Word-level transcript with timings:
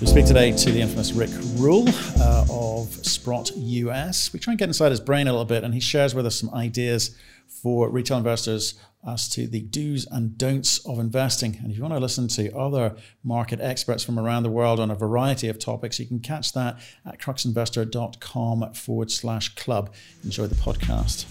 We 0.00 0.06
speak 0.06 0.24
today 0.24 0.50
to 0.50 0.72
the 0.72 0.80
infamous 0.80 1.12
Rick 1.12 1.28
Rule 1.56 1.84
uh, 2.18 2.46
of 2.50 2.88
Sprott 3.04 3.54
US. 3.54 4.32
We 4.32 4.40
try 4.40 4.52
and 4.52 4.58
get 4.58 4.68
inside 4.68 4.92
his 4.92 5.00
brain 5.00 5.28
a 5.28 5.30
little 5.30 5.44
bit, 5.44 5.62
and 5.62 5.74
he 5.74 5.80
shares 5.80 6.14
with 6.14 6.24
us 6.24 6.36
some 6.36 6.48
ideas 6.54 7.14
for 7.46 7.90
retail 7.90 8.16
investors 8.16 8.80
as 9.06 9.28
to 9.28 9.46
the 9.46 9.60
do's 9.60 10.06
and 10.10 10.38
don'ts 10.38 10.78
of 10.86 10.98
investing. 10.98 11.58
And 11.62 11.70
if 11.70 11.76
you 11.76 11.82
want 11.82 11.92
to 11.92 12.00
listen 12.00 12.28
to 12.28 12.56
other 12.56 12.96
market 13.22 13.60
experts 13.60 14.02
from 14.02 14.18
around 14.18 14.44
the 14.44 14.50
world 14.50 14.80
on 14.80 14.90
a 14.90 14.94
variety 14.94 15.48
of 15.48 15.58
topics, 15.58 16.00
you 16.00 16.06
can 16.06 16.20
catch 16.20 16.54
that 16.54 16.80
at 17.04 17.18
cruxinvestor.com 17.18 18.72
forward 18.72 19.10
slash 19.10 19.54
club. 19.54 19.92
Enjoy 20.24 20.46
the 20.46 20.54
podcast. 20.54 21.26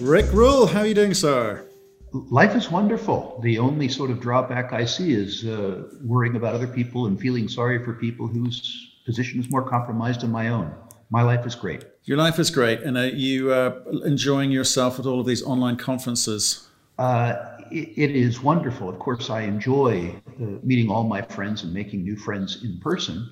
Rick 0.00 0.30
Rule, 0.34 0.66
how 0.66 0.80
are 0.80 0.86
you 0.86 0.94
doing, 0.94 1.14
sir? 1.14 1.67
Life 2.12 2.54
is 2.56 2.70
wonderful. 2.70 3.38
The 3.42 3.58
only 3.58 3.88
sort 3.88 4.10
of 4.10 4.20
drawback 4.20 4.72
I 4.72 4.84
see 4.86 5.12
is 5.12 5.44
uh, 5.44 5.84
worrying 6.02 6.36
about 6.36 6.54
other 6.54 6.66
people 6.66 7.06
and 7.06 7.20
feeling 7.20 7.48
sorry 7.48 7.84
for 7.84 7.92
people 7.92 8.26
whose 8.26 8.96
position 9.04 9.40
is 9.40 9.50
more 9.50 9.62
compromised 9.62 10.22
than 10.22 10.30
my 10.30 10.48
own. 10.48 10.74
My 11.10 11.22
life 11.22 11.46
is 11.46 11.54
great. 11.54 11.84
Your 12.04 12.16
life 12.16 12.38
is 12.38 12.50
great. 12.50 12.80
And 12.80 12.96
are 12.96 13.08
you 13.08 13.52
uh, 13.52 13.80
enjoying 14.04 14.50
yourself 14.50 14.98
at 14.98 15.06
all 15.06 15.20
of 15.20 15.26
these 15.26 15.42
online 15.42 15.76
conferences? 15.76 16.68
Uh, 16.98 17.34
it, 17.70 17.90
it 17.96 18.16
is 18.16 18.42
wonderful. 18.42 18.88
Of 18.88 18.98
course, 18.98 19.28
I 19.30 19.42
enjoy 19.42 20.14
uh, 20.40 20.44
meeting 20.62 20.90
all 20.90 21.04
my 21.04 21.22
friends 21.22 21.62
and 21.62 21.72
making 21.72 22.02
new 22.02 22.16
friends 22.16 22.64
in 22.64 22.80
person. 22.80 23.28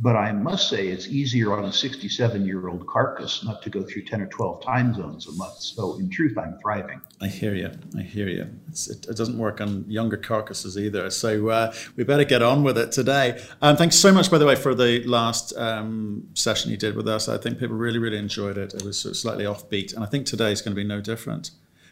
But 0.00 0.14
I 0.14 0.30
must 0.30 0.68
say 0.68 0.88
it's 0.88 1.08
easier 1.08 1.52
on 1.52 1.64
a 1.64 1.72
67 1.72 2.46
year 2.46 2.68
old 2.68 2.86
carcass 2.86 3.44
not 3.44 3.62
to 3.62 3.70
go 3.70 3.82
through 3.82 4.02
10 4.02 4.22
or 4.22 4.26
12 4.26 4.64
time 4.64 4.94
zones 4.94 5.26
a 5.26 5.32
month. 5.32 5.58
So, 5.58 5.98
in 5.98 6.08
truth, 6.08 6.38
I'm 6.38 6.56
thriving. 6.60 7.00
I 7.20 7.26
hear 7.26 7.54
you. 7.54 7.70
I 7.96 8.02
hear 8.02 8.28
you. 8.28 8.48
It, 8.68 9.06
it, 9.08 9.16
doesn't 9.16 9.36
work 9.36 9.60
on 9.60 9.84
younger 9.88 10.16
carcasses 10.16 10.78
either. 10.78 11.10
So, 11.10 11.48
uh, 11.48 11.74
we 11.96 12.04
better 12.04 12.24
get 12.24 12.42
on 12.42 12.62
with 12.62 12.78
it 12.78 12.92
today. 12.92 13.42
Um, 13.60 13.76
thanks 13.76 13.96
so 13.96 14.12
much, 14.12 14.30
by 14.30 14.38
the 14.38 14.46
way, 14.46 14.54
for 14.54 14.72
the 14.72 15.02
last 15.04 15.52
um, 15.56 16.28
session 16.34 16.70
you 16.70 16.76
did 16.76 16.94
with 16.94 17.08
us. 17.08 17.28
I 17.28 17.36
think 17.36 17.58
people 17.58 17.76
really, 17.76 17.98
really 17.98 18.18
enjoyed 18.18 18.56
it. 18.56 18.74
It 18.74 18.84
was 18.84 19.00
slightly 19.00 19.44
offbeat. 19.44 19.94
And 19.94 20.04
I 20.04 20.06
think 20.06 20.26
today 20.26 20.52
is 20.52 20.62
going 20.62 20.76
to 20.76 20.80
be 20.80 20.86
no 20.86 21.00
different 21.00 21.50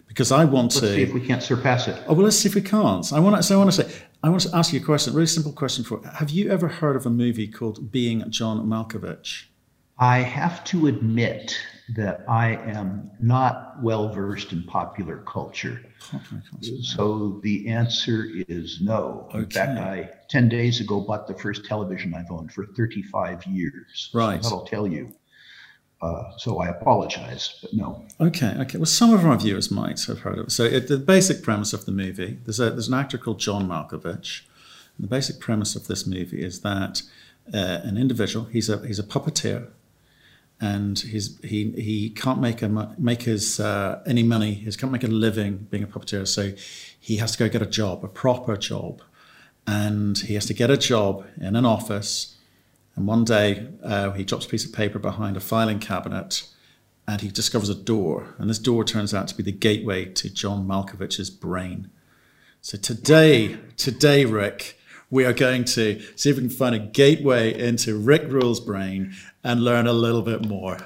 because 0.09 0.33
I 0.33 0.45
want 0.45 0.75
let's 0.75 0.81
to 0.81 0.95
see 0.95 1.03
if 1.03 1.13
we 1.13 1.21
can't 1.21 1.43
surpass 1.43 1.89
it. 1.89 2.03
Oh 2.07 2.15
well, 2.15 2.25
let's 2.25 2.37
see 2.37 2.49
if 2.49 2.55
we 2.55 2.63
can't. 2.63 3.13
I 3.13 3.21
want 3.21 3.37
to. 3.37 3.43
So 3.43 3.55
I 3.55 3.59
want 3.59 3.73
to 3.73 3.83
say. 3.83 4.03
I 4.23 4.29
want 4.29 4.43
to 4.43 4.57
ask 4.57 4.73
you 4.73 4.81
a 4.81 4.83
question. 4.83 5.13
A 5.13 5.17
really 5.17 5.27
simple 5.27 5.53
question 5.53 5.85
for. 5.85 6.01
Have 6.07 6.31
you 6.31 6.51
ever 6.51 6.69
heard 6.69 6.97
of 6.97 7.07
a 7.07 7.11
movie 7.11 7.47
called 7.47 7.93
Being 7.93 8.29
John 8.31 8.67
Malkovich? 8.67 9.45
I 9.99 10.19
have 10.19 10.63
to 10.65 10.89
admit 10.89 11.57
that 11.95 12.25
I 12.29 12.57
am 12.57 13.11
not 13.21 13.81
well 13.83 14.13
versed 14.13 14.53
in 14.53 14.63
popular 14.65 15.19
culture. 15.19 15.81
Oh, 16.13 16.19
popular 16.19 16.43
culture. 16.51 16.83
So 16.83 17.41
the 17.43 17.69
answer 17.69 18.27
is 18.49 18.81
no. 18.83 19.29
Okay. 19.31 19.39
In 19.39 19.51
fact, 19.51 19.79
I 19.79 20.11
10 20.29 20.49
days 20.49 20.81
ago 20.81 21.01
bought 21.01 21.27
the 21.27 21.35
first 21.35 21.65
television 21.65 22.13
I've 22.15 22.31
owned 22.31 22.53
for 22.53 22.67
35 22.77 23.47
years. 23.47 24.11
Right. 24.13 24.43
So 24.43 24.51
that'll 24.51 24.67
tell 24.67 24.87
you. 24.87 25.15
Uh, 26.03 26.31
so 26.37 26.61
I 26.61 26.69
apologize, 26.69 27.59
but 27.63 27.73
no. 27.73 28.05
Okay, 28.21 28.55
okay. 28.59 28.79
Well, 28.79 28.87
some 28.87 29.15
of 29.15 29.25
our 29.25 29.37
viewers 29.39 29.71
might 29.71 30.05
have 30.05 30.21
heard 30.21 30.39
of 30.39 30.49
it. 30.49 30.53
So 30.53 30.65
it, 30.65 30.89
the 30.89 30.99
basic 30.99 31.43
premise 31.43 31.73
of 31.73 31.87
the 31.87 31.93
movie, 31.93 32.39
there's, 32.45 32.61
a, 32.61 32.71
there's 32.71 32.89
an 32.89 32.95
actor 32.95 33.17
called 33.17 33.41
John 33.41 33.67
Malkovich. 33.67 34.43
the 34.99 35.07
basic 35.07 35.41
premise 35.41 35.75
of 35.75 35.87
this 35.87 36.07
movie 36.07 36.43
is 36.43 36.61
that 36.61 37.03
uh, 37.53 37.81
an 37.83 37.97
individual, 37.97 38.47
he's 38.47 38.69
a, 38.69 38.87
he's 38.87 38.99
a 38.99 39.03
puppeteer, 39.03 39.69
and 40.61 40.99
he's, 40.99 41.39
he, 41.43 41.71
he 41.73 42.11
can't 42.11 42.41
make, 42.41 42.61
a, 42.61 42.95
make 42.99 43.23
his, 43.23 43.59
uh, 43.59 44.03
any 44.07 44.23
money, 44.23 44.53
he 44.53 44.71
can't 44.73 44.93
make 44.93 45.05
a 45.05 45.09
living 45.09 45.67
being 45.71 45.83
a 45.83 45.87
puppeteer, 45.87 46.27
so 46.27 46.53
he 46.99 47.17
has 47.17 47.33
to 47.33 47.39
go 47.39 47.49
get 47.49 47.63
a 47.63 47.67
job, 47.67 48.05
a 48.05 48.09
proper 48.09 48.57
job. 48.57 49.01
And 49.67 50.17
he 50.19 50.35
has 50.35 50.47
to 50.47 50.55
get 50.55 50.71
a 50.71 50.77
job 50.77 51.27
in 51.41 51.57
an 51.57 51.67
office 51.67 52.36
and 52.97 53.07
one 53.07 53.25
day 53.25 53.69
uh, 53.83 54.11
he 54.13 54.25
drops 54.25 54.47
a 54.47 54.49
piece 54.49 54.65
of 54.65 54.73
paper 54.73 54.99
behind 54.99 55.37
a 55.37 55.41
filing 55.41 55.79
cabinet 55.79 56.49
and 57.07 57.21
he 57.21 57.29
discovers 57.29 57.69
a 57.69 57.75
door. 57.75 58.35
And 58.39 58.51
this 58.51 58.59
door 58.59 58.85
turns 58.85 59.15
out 59.15 59.29
to 59.29 59.37
be 59.37 59.43
the 59.43 59.53
gateway 59.53 60.07
to 60.07 60.33
John 60.33 60.67
Malkovich's 60.67 61.31
brain. 61.31 61.91
So 62.61 62.77
today, 62.77 63.59
today, 63.77 64.25
Rick, 64.25 64.79
we 65.11 65.25
are 65.25 65.33
going 65.33 65.65
to 65.65 66.01
see 66.17 66.31
if 66.31 66.37
we 66.37 66.43
can 66.43 66.51
find 66.51 66.75
a 66.75 66.81
gateway 66.81 67.57
into 67.57 67.97
Rick 67.97 68.25
Rule's 68.27 68.59
brain 68.59 69.15
and 69.45 69.63
learn 69.63 69.87
a 69.87 69.93
little 69.93 70.23
bit 70.23 70.45
more. 70.45 70.79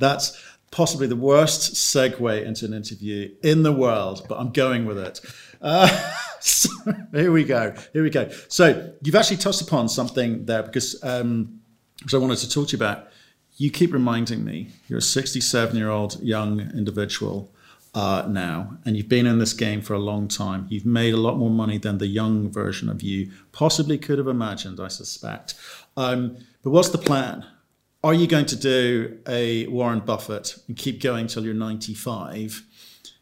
That's 0.00 0.42
possibly 0.72 1.06
the 1.06 1.16
worst 1.16 1.74
segue 1.74 2.44
into 2.44 2.64
an 2.64 2.74
interview 2.74 3.32
in 3.42 3.62
the 3.62 3.72
world, 3.72 4.26
but 4.28 4.38
I'm 4.38 4.50
going 4.50 4.86
with 4.86 4.98
it. 4.98 5.20
Uh, 5.60 6.14
so, 6.40 6.70
here 7.12 7.32
we 7.32 7.44
go. 7.44 7.74
Here 7.92 8.02
we 8.02 8.10
go. 8.10 8.30
So 8.48 8.92
you've 9.02 9.14
actually 9.14 9.38
touched 9.38 9.60
upon 9.60 9.88
something 9.88 10.46
there 10.46 10.62
because 10.62 11.02
um, 11.04 11.60
which 12.02 12.14
I 12.14 12.18
wanted 12.18 12.38
to 12.38 12.50
talk 12.50 12.68
to 12.68 12.76
you 12.76 12.78
about. 12.78 13.08
You 13.56 13.70
keep 13.70 13.92
reminding 13.92 14.44
me 14.44 14.70
you're 14.88 15.00
a 15.00 15.02
67 15.02 15.76
year 15.76 15.90
old 15.90 16.20
young 16.22 16.60
individual 16.60 17.52
uh, 17.94 18.24
now, 18.28 18.78
and 18.84 18.96
you've 18.96 19.08
been 19.08 19.26
in 19.26 19.38
this 19.38 19.52
game 19.52 19.82
for 19.82 19.94
a 19.94 19.98
long 19.98 20.28
time. 20.28 20.66
You've 20.70 20.86
made 20.86 21.12
a 21.12 21.18
lot 21.18 21.36
more 21.36 21.50
money 21.50 21.76
than 21.76 21.98
the 21.98 22.06
young 22.06 22.50
version 22.50 22.88
of 22.88 23.02
you 23.02 23.30
possibly 23.52 23.98
could 23.98 24.18
have 24.18 24.28
imagined, 24.28 24.80
I 24.80 24.88
suspect. 24.88 25.54
Um, 25.96 26.38
but 26.62 26.70
what's 26.70 26.90
the 26.90 26.98
plan? 26.98 27.44
Are 28.02 28.14
you 28.14 28.26
going 28.26 28.46
to 28.46 28.56
do 28.56 29.18
a 29.28 29.66
Warren 29.66 30.00
Buffett 30.00 30.56
and 30.68 30.76
keep 30.76 31.02
going 31.02 31.26
till 31.26 31.44
you're 31.44 31.52
95? 31.52 32.62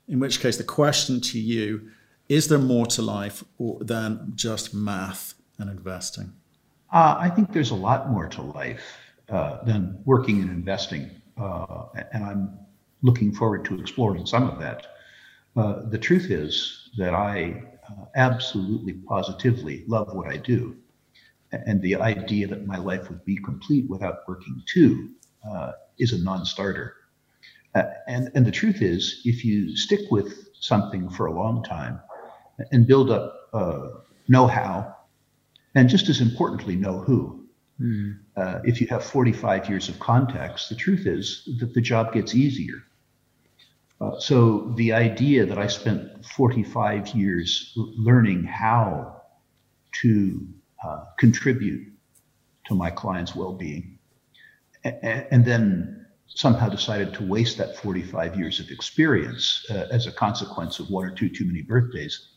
In 0.06 0.20
which 0.20 0.40
case, 0.40 0.56
the 0.56 0.64
question 0.64 1.20
to 1.20 1.40
you 1.40 1.90
is 2.28 2.48
there 2.48 2.58
more 2.58 2.86
to 2.86 3.02
life 3.02 3.42
than 3.80 4.32
just 4.34 4.74
math 4.74 5.34
and 5.58 5.70
investing? 5.70 6.32
Uh, 6.92 7.16
I 7.18 7.28
think 7.28 7.52
there's 7.52 7.70
a 7.70 7.76
lot 7.76 8.10
more 8.10 8.28
to 8.28 8.42
life 8.42 8.98
uh, 9.28 9.62
than 9.64 10.00
working 10.04 10.40
and 10.40 10.50
investing. 10.50 11.10
Uh, 11.36 11.86
and 12.12 12.24
I'm 12.24 12.58
looking 13.02 13.32
forward 13.32 13.64
to 13.66 13.78
exploring 13.78 14.26
some 14.26 14.48
of 14.48 14.58
that. 14.60 14.86
Uh, 15.56 15.82
the 15.88 15.98
truth 15.98 16.30
is 16.30 16.90
that 16.98 17.14
I 17.14 17.62
uh, 17.88 18.04
absolutely 18.16 18.94
positively 18.94 19.84
love 19.86 20.14
what 20.14 20.28
I 20.28 20.36
do. 20.36 20.76
And 21.52 21.80
the 21.80 21.96
idea 21.96 22.46
that 22.48 22.66
my 22.66 22.76
life 22.76 23.08
would 23.08 23.24
be 23.24 23.36
complete 23.36 23.88
without 23.88 24.18
working 24.28 24.62
too 24.66 25.10
uh, 25.50 25.72
is 25.98 26.12
a 26.12 26.22
non 26.22 26.44
starter. 26.44 26.94
and, 27.74 28.30
and 28.34 28.44
the 28.44 28.50
truth 28.50 28.82
is, 28.82 29.22
if 29.24 29.44
you 29.44 29.74
stick 29.74 30.10
with 30.10 30.48
something 30.60 31.08
for 31.08 31.26
a 31.26 31.32
long 31.32 31.62
time, 31.62 32.00
and 32.72 32.86
build 32.86 33.10
up 33.10 33.34
uh, 33.52 33.88
know-how, 34.28 34.94
and 35.74 35.88
just 35.88 36.08
as 36.08 36.20
importantly, 36.20 36.76
know 36.76 36.98
who. 37.00 37.46
Mm. 37.80 38.18
Uh, 38.36 38.58
if 38.64 38.80
you 38.80 38.86
have 38.88 39.04
45 39.04 39.68
years 39.68 39.88
of 39.88 39.98
context, 39.98 40.68
the 40.68 40.74
truth 40.74 41.06
is 41.06 41.48
that 41.60 41.74
the 41.74 41.80
job 41.80 42.12
gets 42.12 42.34
easier. 42.34 42.82
Uh, 44.00 44.18
so 44.18 44.72
the 44.76 44.92
idea 44.92 45.44
that 45.46 45.58
I 45.58 45.66
spent 45.66 46.24
45 46.24 47.08
years 47.08 47.72
learning 47.76 48.44
how 48.44 49.22
to 50.02 50.46
uh, 50.84 51.04
contribute 51.18 51.92
to 52.66 52.74
my 52.74 52.90
clients' 52.90 53.34
well-being, 53.34 53.98
and, 54.84 55.26
and 55.30 55.44
then 55.44 56.06
somehow 56.26 56.68
decided 56.68 57.14
to 57.14 57.24
waste 57.24 57.58
that 57.58 57.76
45 57.76 58.36
years 58.36 58.60
of 58.60 58.70
experience 58.70 59.64
uh, 59.70 59.86
as 59.90 60.06
a 60.06 60.12
consequence 60.12 60.78
of 60.78 60.90
one 60.90 61.04
or 61.04 61.10
two 61.10 61.28
too 61.28 61.46
many 61.46 61.62
birthdays 61.62 62.28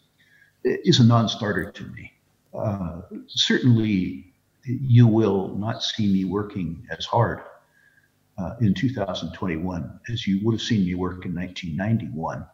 is 0.63 0.99
a 0.99 1.03
non-starter 1.03 1.71
to 1.71 1.83
me. 1.85 2.11
Uh, 2.53 3.01
certainly, 3.27 4.33
you 4.65 5.07
will 5.07 5.55
not 5.57 5.83
see 5.83 6.11
me 6.11 6.25
working 6.25 6.85
as 6.91 7.05
hard 7.05 7.41
uh, 8.37 8.55
in 8.61 8.73
2021 8.73 9.99
as 10.11 10.27
you 10.27 10.39
would 10.43 10.53
have 10.53 10.61
seen 10.61 10.85
me 10.85 10.95
work 10.95 11.25
in 11.25 11.33
1991. 11.33 12.45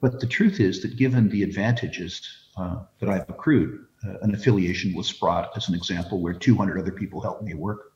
But 0.00 0.20
the 0.20 0.26
truth 0.26 0.60
is 0.60 0.82
that 0.82 0.96
given 0.96 1.28
the 1.28 1.42
advantages 1.42 2.20
uh, 2.56 2.82
that 3.00 3.08
I've 3.08 3.28
accrued, 3.28 3.86
uh, 4.06 4.18
an 4.22 4.34
affiliation 4.34 4.94
with 4.94 5.06
Sprott 5.06 5.50
as 5.56 5.68
an 5.68 5.74
example, 5.74 6.20
where 6.20 6.34
200 6.34 6.78
other 6.78 6.92
people 6.92 7.20
helped 7.20 7.42
me 7.42 7.54
work, 7.54 7.92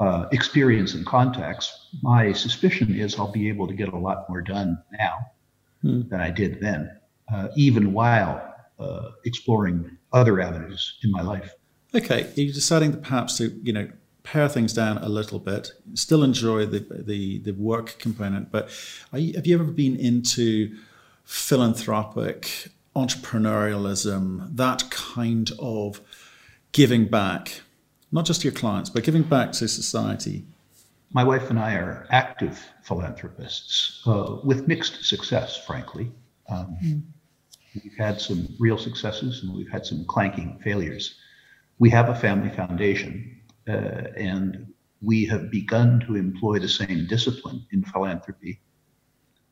uh, 0.00 0.26
experience 0.30 0.94
and 0.94 1.04
contacts, 1.04 1.88
my 2.02 2.32
suspicion 2.32 2.94
is 2.94 3.18
I'll 3.18 3.32
be 3.32 3.48
able 3.48 3.66
to 3.66 3.74
get 3.74 3.88
a 3.88 3.96
lot 3.96 4.28
more 4.28 4.40
done 4.40 4.80
now 4.92 5.18
hmm. 5.82 6.02
than 6.08 6.20
I 6.20 6.30
did 6.30 6.60
then, 6.60 6.98
uh, 7.32 7.48
even 7.56 7.92
while 7.92 8.47
uh, 8.78 9.10
exploring 9.24 9.96
other 10.12 10.40
avenues 10.40 10.98
in 11.02 11.10
my 11.10 11.22
life. 11.22 11.54
Okay, 11.94 12.30
you're 12.34 12.52
deciding 12.52 12.92
to 12.92 12.98
perhaps 12.98 13.38
to 13.38 13.48
you 13.62 13.72
know 13.72 13.88
pare 14.22 14.48
things 14.48 14.72
down 14.74 14.98
a 14.98 15.08
little 15.08 15.38
bit, 15.38 15.70
still 15.94 16.22
enjoy 16.22 16.66
the 16.66 16.80
the, 16.90 17.40
the 17.40 17.52
work 17.52 17.98
component, 17.98 18.50
but 18.50 18.70
you, 19.12 19.34
have 19.34 19.46
you 19.46 19.54
ever 19.54 19.64
been 19.64 19.96
into 19.96 20.76
philanthropic 21.24 22.68
entrepreneurialism, 22.96 24.56
that 24.56 24.90
kind 24.90 25.50
of 25.58 26.00
giving 26.72 27.04
back, 27.04 27.62
not 28.10 28.24
just 28.24 28.40
to 28.40 28.48
your 28.48 28.54
clients, 28.54 28.90
but 28.90 29.04
giving 29.04 29.22
back 29.22 29.52
to 29.52 29.68
society? 29.68 30.44
my 31.12 31.24
wife 31.24 31.50
and 31.50 31.58
I 31.58 31.74
are 31.74 32.06
active 32.10 32.62
philanthropists 32.82 34.02
uh, 34.06 34.36
with 34.44 34.68
mixed 34.68 35.04
success, 35.04 35.56
frankly. 35.56 36.10
Um, 36.48 36.76
mm. 36.82 37.02
We've 37.82 37.96
had 37.96 38.20
some 38.20 38.48
real 38.58 38.78
successes 38.78 39.42
and 39.42 39.54
we've 39.54 39.70
had 39.70 39.84
some 39.84 40.04
clanking 40.06 40.58
failures. 40.62 41.14
We 41.78 41.90
have 41.90 42.08
a 42.08 42.14
family 42.14 42.50
foundation 42.50 43.40
uh, 43.68 44.08
and 44.16 44.72
we 45.00 45.26
have 45.26 45.50
begun 45.50 46.00
to 46.06 46.16
employ 46.16 46.58
the 46.58 46.68
same 46.68 47.06
discipline 47.06 47.64
in 47.72 47.84
philanthropy 47.84 48.60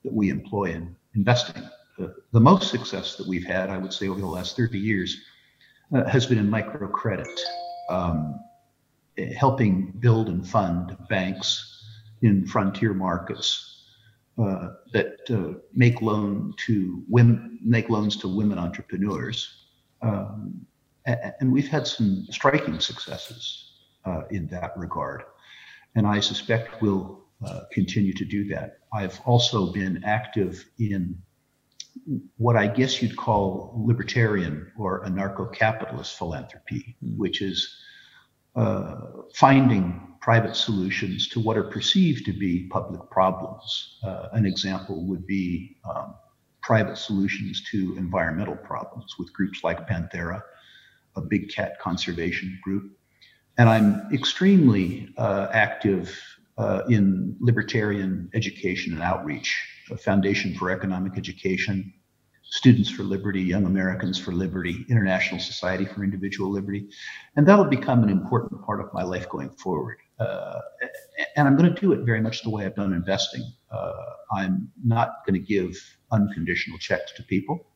that 0.05 0.12
we 0.12 0.31
employ 0.31 0.73
in 0.73 0.96
investing. 1.14 1.62
Uh, 2.00 2.08
the 2.32 2.40
most 2.40 2.70
success 2.70 3.17
that 3.17 3.26
we've 3.26 3.46
had, 3.46 3.70
I 3.70 3.78
would 3.78 3.93
say, 3.93 4.08
over 4.08 4.20
the 4.20 4.26
last 4.26 4.56
30 4.56 4.78
years 4.78 5.17
uh, 5.94 6.05
has 6.05 6.26
been 6.26 6.38
in 6.38 6.50
microcredit, 6.50 7.38
um, 7.88 8.40
helping 9.37 9.93
build 10.00 10.28
and 10.28 10.46
fund 10.46 10.96
banks 11.08 11.84
in 12.23 12.46
frontier 12.46 12.93
markets 12.93 13.75
uh, 14.38 14.68
that 14.92 15.18
uh, 15.30 15.58
make 15.72 16.02
loan 16.02 16.54
to 16.66 17.02
women, 17.08 17.58
make 17.62 17.88
loans 17.88 18.16
to 18.16 18.28
women 18.28 18.58
entrepreneurs, 18.58 19.64
um, 20.02 20.66
and 21.06 21.52
we've 21.52 21.68
had 21.68 21.86
some 21.86 22.26
striking 22.30 22.80
successes 22.80 23.72
uh, 24.04 24.22
in 24.30 24.46
that 24.48 24.76
regard, 24.76 25.22
and 25.94 26.06
I 26.06 26.20
suspect 26.20 26.82
we'll 26.82 27.24
uh, 27.46 27.60
continue 27.72 28.12
to 28.12 28.24
do 28.24 28.48
that. 28.48 28.78
I've 28.92 29.20
also 29.24 29.72
been 29.72 30.02
active 30.04 30.64
in 30.78 31.16
what 32.36 32.56
I 32.56 32.66
guess 32.66 33.02
you'd 33.02 33.16
call 33.16 33.72
libertarian 33.76 34.70
or 34.78 35.04
anarcho-capitalist 35.04 36.16
philanthropy, 36.16 36.96
mm. 37.02 37.16
which 37.16 37.42
is 37.42 37.74
uh, 38.54 38.96
finding 39.34 40.15
private 40.26 40.56
solutions 40.56 41.28
to 41.28 41.38
what 41.38 41.56
are 41.56 41.62
perceived 41.62 42.25
to 42.26 42.32
be 42.32 42.67
public 42.69 43.08
problems. 43.11 44.00
Uh, 44.05 44.26
an 44.32 44.44
example 44.44 45.06
would 45.06 45.25
be 45.25 45.76
um, 45.88 46.17
private 46.62 46.99
solutions 46.99 47.62
to 47.70 47.94
environmental 47.96 48.56
problems 48.56 49.14
with 49.20 49.32
groups 49.32 49.62
like 49.62 49.88
Panthera, 49.88 50.43
a 51.14 51.20
big 51.20 51.49
cat 51.49 51.78
conservation 51.78 52.58
group. 52.64 52.90
And 53.56 53.69
I'm 53.69 54.12
extremely 54.12 55.14
uh, 55.17 55.46
active 55.52 56.20
uh, 56.58 56.82
in 56.88 57.37
libertarian 57.38 58.28
education 58.34 58.94
and 58.94 59.02
outreach, 59.02 59.56
a 59.93 59.96
Foundation 59.96 60.56
for 60.56 60.73
Economic 60.73 61.17
Education, 61.17 61.94
Students 62.43 62.90
for 62.90 63.05
Liberty, 63.05 63.43
Young 63.43 63.64
Americans 63.64 64.19
for 64.19 64.32
Liberty, 64.32 64.84
International 64.88 65.38
Society 65.38 65.84
for 65.84 66.02
Individual 66.02 66.50
Liberty. 66.50 66.88
And 67.37 67.46
that'll 67.46 67.64
become 67.78 68.02
an 68.02 68.08
important 68.08 68.64
part 68.67 68.81
of 68.81 68.93
my 68.93 69.05
life 69.05 69.28
going 69.28 69.50
forward. 69.50 69.99
Uh, 70.18 70.60
and 71.36 71.46
I'm 71.46 71.56
going 71.56 71.72
to 71.72 71.80
do 71.80 71.92
it 71.92 72.00
very 72.04 72.20
much 72.20 72.42
the 72.42 72.50
way 72.50 72.64
I've 72.64 72.74
done 72.74 72.92
investing. 72.92 73.42
Uh, 73.70 73.92
I'm 74.32 74.70
not 74.84 75.26
going 75.26 75.40
to 75.40 75.46
give 75.46 75.76
unconditional 76.10 76.78
checks 76.78 77.12
to 77.16 77.22
people. 77.22 77.66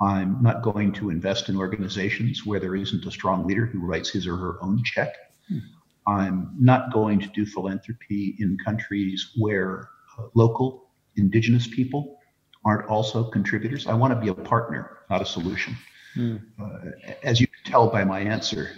I'm 0.00 0.42
not 0.42 0.62
going 0.62 0.92
to 0.94 1.10
invest 1.10 1.48
in 1.48 1.56
organizations 1.56 2.44
where 2.44 2.60
there 2.60 2.76
isn't 2.76 3.06
a 3.06 3.10
strong 3.10 3.46
leader 3.46 3.66
who 3.66 3.80
writes 3.80 4.10
his 4.10 4.26
or 4.26 4.36
her 4.36 4.62
own 4.62 4.82
check. 4.84 5.14
Hmm. 5.48 5.58
I'm 6.06 6.54
not 6.58 6.92
going 6.92 7.20
to 7.20 7.28
do 7.28 7.46
philanthropy 7.46 8.36
in 8.38 8.58
countries 8.64 9.32
where 9.36 9.88
uh, 10.18 10.26
local 10.34 10.90
indigenous 11.16 11.66
people 11.66 12.18
aren't 12.64 12.88
also 12.88 13.24
contributors. 13.24 13.86
I 13.86 13.94
want 13.94 14.12
to 14.12 14.20
be 14.20 14.28
a 14.28 14.34
partner, 14.34 14.98
not 15.10 15.22
a 15.22 15.26
solution. 15.26 15.76
Mm. 16.16 16.40
Uh, 16.60 16.90
as 17.22 17.40
you 17.40 17.46
can 17.46 17.72
tell 17.72 17.88
by 17.88 18.04
my 18.04 18.20
answer, 18.20 18.70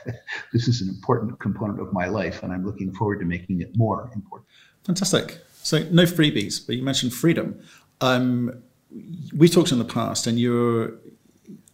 this 0.52 0.68
is 0.68 0.82
an 0.82 0.88
important 0.88 1.38
component 1.40 1.80
of 1.80 1.92
my 1.92 2.06
life, 2.06 2.42
and 2.42 2.52
I'm 2.52 2.64
looking 2.64 2.92
forward 2.92 3.20
to 3.20 3.24
making 3.24 3.60
it 3.60 3.76
more 3.76 4.10
important. 4.14 4.48
Fantastic. 4.84 5.38
So, 5.62 5.80
no 5.90 6.04
freebies, 6.04 6.64
but 6.64 6.76
you 6.76 6.82
mentioned 6.82 7.12
freedom. 7.12 7.60
Um, 8.00 8.62
we 9.36 9.48
talked 9.48 9.72
in 9.72 9.78
the 9.78 9.84
past, 9.84 10.26
and 10.26 10.38
you're, 10.38 10.94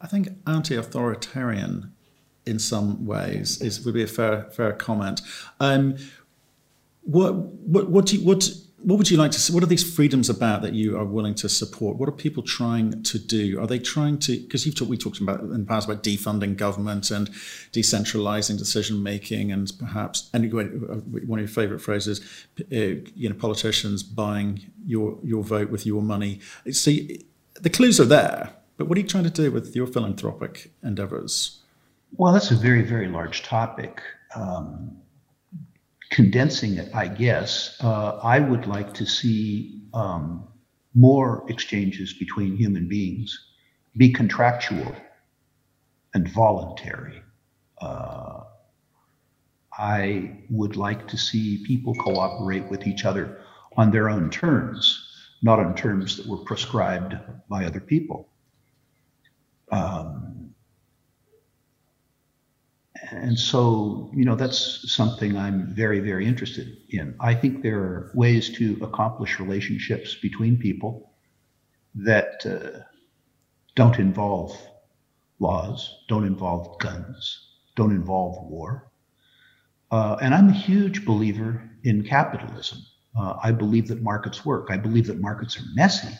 I 0.00 0.06
think, 0.06 0.28
anti-authoritarian 0.46 1.92
in 2.46 2.58
some 2.58 3.06
ways 3.06 3.60
is 3.60 3.84
would 3.84 3.94
be 3.94 4.02
a 4.02 4.06
fair 4.06 4.44
fair 4.50 4.72
comment. 4.72 5.20
Um, 5.60 5.96
what 7.02 7.34
what 7.34 7.90
what 7.90 8.06
do 8.06 8.16
you, 8.16 8.26
what 8.26 8.48
what 8.84 8.98
would 8.98 9.10
you 9.10 9.16
like 9.16 9.30
to 9.30 9.40
see? 9.40 9.52
What 9.52 9.62
are 9.62 9.66
these 9.66 9.94
freedoms 9.94 10.28
about 10.28 10.62
that 10.62 10.74
you 10.74 10.98
are 10.98 11.04
willing 11.04 11.34
to 11.36 11.48
support? 11.48 11.96
What 11.96 12.08
are 12.08 12.12
people 12.12 12.42
trying 12.42 13.02
to 13.04 13.18
do? 13.18 13.60
Are 13.60 13.66
they 13.66 13.78
trying 13.78 14.18
to, 14.20 14.38
because 14.40 14.66
you've 14.66 14.74
talked, 14.74 14.90
we 14.90 14.96
talked 14.96 15.20
about 15.20 15.40
in 15.40 15.60
the 15.60 15.66
past 15.66 15.88
about 15.88 16.02
defunding 16.02 16.56
government 16.56 17.10
and 17.10 17.30
decentralizing 17.72 18.58
decision 18.58 19.02
making 19.02 19.52
and 19.52 19.70
perhaps, 19.78 20.30
and 20.34 20.52
one 20.52 21.38
of 21.38 21.44
your 21.44 21.48
favorite 21.48 21.80
phrases, 21.80 22.20
uh, 22.60 22.76
you 23.14 23.28
know, 23.28 23.34
politicians 23.34 24.02
buying 24.02 24.70
your, 24.84 25.18
your 25.22 25.44
vote 25.44 25.70
with 25.70 25.86
your 25.86 26.02
money. 26.02 26.40
See, 26.70 27.24
the 27.60 27.70
clues 27.70 28.00
are 28.00 28.04
there, 28.04 28.52
but 28.76 28.88
what 28.88 28.98
are 28.98 29.00
you 29.00 29.06
trying 29.06 29.24
to 29.24 29.30
do 29.30 29.52
with 29.52 29.76
your 29.76 29.86
philanthropic 29.86 30.72
endeavors? 30.82 31.60
Well, 32.16 32.32
that's 32.32 32.50
a 32.50 32.56
very, 32.56 32.82
very 32.82 33.08
large 33.08 33.42
topic. 33.42 34.02
Um, 34.34 34.96
condensing 36.12 36.76
it, 36.76 36.94
I 36.94 37.08
guess, 37.08 37.76
uh, 37.82 38.18
I 38.22 38.38
would 38.38 38.66
like 38.66 38.92
to 38.94 39.06
see 39.06 39.80
um, 39.94 40.46
more 40.94 41.44
exchanges 41.48 42.12
between 42.12 42.56
human 42.56 42.86
beings 42.86 43.36
be 43.96 44.12
contractual 44.12 44.94
and 46.14 46.28
voluntary. 46.28 47.22
Uh, 47.80 48.40
I 49.78 50.36
would 50.50 50.76
like 50.76 51.08
to 51.08 51.16
see 51.16 51.64
people 51.66 51.94
cooperate 51.94 52.68
with 52.68 52.86
each 52.86 53.06
other 53.06 53.40
on 53.78 53.90
their 53.90 54.10
own 54.10 54.28
terms, 54.28 55.08
not 55.42 55.58
on 55.58 55.74
terms 55.74 56.18
that 56.18 56.26
were 56.26 56.44
prescribed 56.44 57.16
by 57.48 57.64
other 57.64 57.80
people. 57.80 58.28
Um, 59.70 60.51
and 63.10 63.38
so, 63.38 64.10
you 64.14 64.24
know, 64.24 64.36
that's 64.36 64.92
something 64.92 65.36
I'm 65.36 65.74
very, 65.74 66.00
very 66.00 66.26
interested 66.26 66.76
in. 66.90 67.14
I 67.20 67.34
think 67.34 67.62
there 67.62 67.78
are 67.78 68.12
ways 68.14 68.50
to 68.56 68.78
accomplish 68.80 69.40
relationships 69.40 70.14
between 70.14 70.56
people 70.56 71.10
that 71.94 72.46
uh, 72.46 72.80
don't 73.74 73.98
involve 73.98 74.56
laws, 75.40 76.04
don't 76.08 76.24
involve 76.24 76.78
guns, 76.78 77.56
don't 77.74 77.90
involve 77.90 78.48
war. 78.48 78.90
Uh, 79.90 80.16
and 80.22 80.34
I'm 80.34 80.48
a 80.48 80.52
huge 80.52 81.04
believer 81.04 81.68
in 81.82 82.04
capitalism. 82.04 82.78
Uh, 83.18 83.34
I 83.42 83.50
believe 83.50 83.88
that 83.88 84.00
markets 84.02 84.44
work. 84.44 84.68
I 84.70 84.76
believe 84.76 85.06
that 85.08 85.20
markets 85.20 85.58
are 85.58 85.64
messy, 85.74 86.16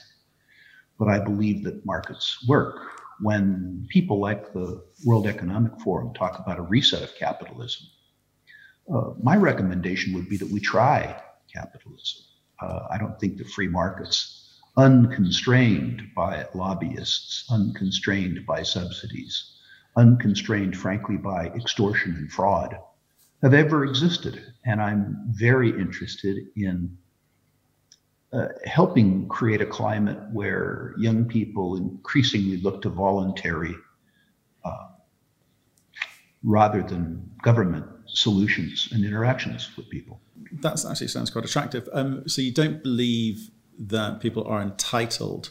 but 0.99 1.09
I 1.09 1.21
believe 1.21 1.63
that 1.65 1.87
markets 1.87 2.45
work 2.47 3.02
when 3.23 3.87
people 3.89 4.21
like 4.21 4.53
the 4.53 4.83
World 5.05 5.27
Economic 5.27 5.79
Forum 5.81 6.13
talk 6.15 6.39
about 6.39 6.59
a 6.59 6.63
reset 6.63 7.03
of 7.03 7.15
capitalism, 7.17 7.87
uh, 8.93 9.11
my 9.23 9.37
recommendation 9.37 10.13
would 10.15 10.29
be 10.29 10.37
that 10.37 10.51
we 10.51 10.61
try 10.61 11.23
capitalism. 11.53 12.23
Uh, 12.61 12.87
I 12.91 12.99
don't 12.99 13.19
think 13.19 13.39
that 13.39 13.49
free 13.49 13.69
markets, 13.69 14.59
unconstrained 14.77 16.03
by 16.17 16.47
lobbyists, 16.55 17.45
unconstrained 17.51 18.45
by 18.47 18.63
subsidies, 18.63 19.59
unconstrained, 19.97 20.77
frankly, 20.77 21.17
by 21.17 21.47
extortion 21.49 22.15
and 22.17 22.31
fraud, 22.31 22.77
have 23.43 23.55
ever 23.55 23.85
existed. 23.85 24.53
And 24.65 24.81
I'm 24.81 25.17
very 25.31 25.71
interested 25.71 26.47
in 26.57 26.97
uh, 28.33 28.49
helping 28.65 29.29
create 29.29 29.61
a 29.61 29.67
climate 29.67 30.19
where 30.33 30.95
young 30.97 31.25
people 31.25 31.77
increasingly 31.77 32.57
look 32.59 32.81
to 32.83 32.89
voluntary 32.89 33.75
uh, 34.65 34.87
rather 36.43 36.83
than 36.83 37.31
government 37.43 37.85
solutions 38.07 38.89
and 38.93 39.05
interactions 39.05 39.77
with 39.77 39.89
people. 39.91 40.21
That 40.61 40.85
actually 40.89 41.09
sounds 41.09 41.31
quite 41.31 41.45
attractive. 41.45 41.89
Um, 41.93 42.27
so 42.29 42.43
you 42.43 42.53
don't 42.53 42.83
believe 42.83 43.51
that 43.79 44.21
people 44.21 44.45
are 44.47 44.63
entitled 44.63 45.51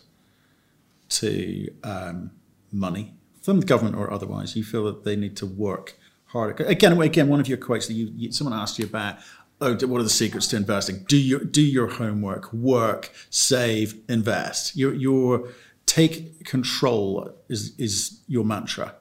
to 1.09 1.67
um, 1.83 2.31
money 2.71 3.13
from 3.41 3.59
the 3.59 3.65
government 3.65 3.95
or 3.95 4.11
otherwise. 4.11 4.55
You 4.55 4.63
feel 4.63 4.85
that 4.85 5.03
they 5.03 5.15
need 5.15 5.35
to 5.38 5.45
work 5.45 5.97
harder. 6.27 6.63
Again, 6.63 7.00
again, 7.01 7.27
one 7.27 7.39
of 7.39 7.47
your 7.47 7.57
quotes 7.57 7.88
that 7.88 7.93
you, 7.93 8.11
you 8.15 8.31
someone 8.31 8.57
asked 8.57 8.79
you 8.79 8.85
about 8.85 9.17
what 9.62 10.00
are 10.00 10.03
the 10.03 10.10
secrets 10.10 10.48
to 10.48 10.58
investing? 10.58 11.06
Do 11.08 11.18
your 11.18 11.39
do 11.39 11.62
your 11.62 11.88
homework, 11.88 12.51
work, 12.51 13.12
save, 13.30 13.96
invest. 14.10 14.75
Your 14.75 14.94
your 14.94 15.50
take 15.86 16.46
control 16.46 17.32
is 17.48 17.77
is 17.77 18.22
your 18.27 18.44
mantra. 18.44 18.96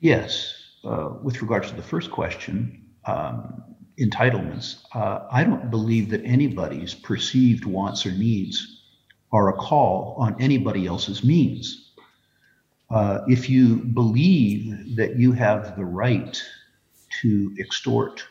Yes. 0.00 0.54
Uh, 0.84 1.14
with 1.22 1.40
regards 1.40 1.70
to 1.70 1.76
the 1.76 1.82
first 1.82 2.10
question, 2.10 2.84
um, 3.06 3.64
entitlements, 3.98 4.76
uh, 4.94 5.26
I 5.32 5.42
don't 5.42 5.70
believe 5.70 6.10
that 6.10 6.22
anybody's 6.24 6.94
perceived 6.94 7.64
wants 7.64 8.04
or 8.04 8.12
needs 8.12 8.82
are 9.32 9.48
a 9.48 9.54
call 9.54 10.14
on 10.18 10.36
anybody 10.40 10.86
else's 10.86 11.24
means. 11.24 11.92
Uh, 12.90 13.20
if 13.26 13.48
you 13.48 13.76
believe 13.76 14.94
that 14.96 15.16
you 15.16 15.32
have 15.32 15.74
the 15.76 15.84
right 15.84 16.40
to 17.22 17.56
extort 17.58 18.22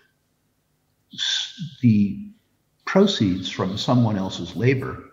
the 1.82 2.32
proceeds 2.86 3.50
from 3.50 3.78
someone 3.78 4.18
else's 4.18 4.56
labor, 4.56 5.04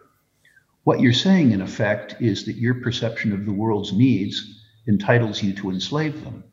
what 0.84 1.00
you're 1.00 1.12
saying, 1.12 1.52
in 1.52 1.60
effect, 1.60 2.16
is 2.20 2.44
that 2.46 2.56
your 2.56 2.74
perception 2.74 3.32
of 3.32 3.44
the 3.44 3.52
world's 3.52 3.92
needs 3.92 4.64
entitles 4.88 5.42
you 5.42 5.52
to 5.54 5.70
enslave 5.70 6.24
them. 6.24 6.44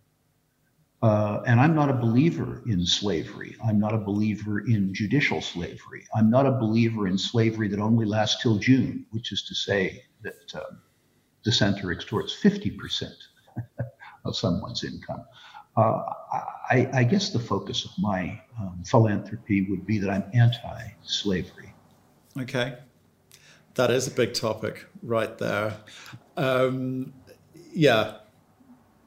Uh, 1.02 1.42
and 1.46 1.60
I'm 1.60 1.76
not 1.76 1.90
a 1.90 1.94
believer 1.94 2.64
in 2.68 2.86
slavery. 2.86 3.56
I'm 3.66 3.80
not 3.80 3.94
a 3.94 4.00
believer 4.00 4.62
in 4.62 4.94
judicial 4.94 5.42
slavery. 5.42 6.06
I'm 6.16 6.30
not 6.30 6.48
a 6.48 6.52
believer 6.52 7.08
in 7.08 7.18
slavery 7.18 7.68
that 7.70 7.80
only 7.80 8.06
lasts 8.06 8.42
till 8.42 8.58
June, 8.58 9.06
which 9.12 9.32
is 9.32 9.44
to 9.44 9.56
say 9.56 10.04
that 10.24 10.56
um, 10.56 10.82
the 11.46 11.52
center 11.52 11.92
extorts 11.92 12.36
50% 12.42 13.12
of 14.26 14.36
someone's 14.36 14.84
income. 14.84 15.24
Uh, 15.78 16.04
I, 16.72 16.90
I, 16.92 17.04
guess 17.04 17.30
the 17.30 17.40
focus 17.40 17.86
of 17.86 17.92
my 18.00 18.42
um, 18.60 18.82
philanthropy 18.84 19.62
would 19.70 19.86
be 19.86 20.00
that 20.00 20.10
I'm 20.10 20.24
anti 20.34 20.92
slavery. 21.04 21.72
Okay. 22.40 22.76
That 23.76 23.92
is 23.92 24.08
a 24.08 24.12
big 24.12 24.34
topic 24.34 24.88
right 25.04 25.38
there. 25.38 25.78
Um, 26.36 27.14
yeah. 27.74 28.16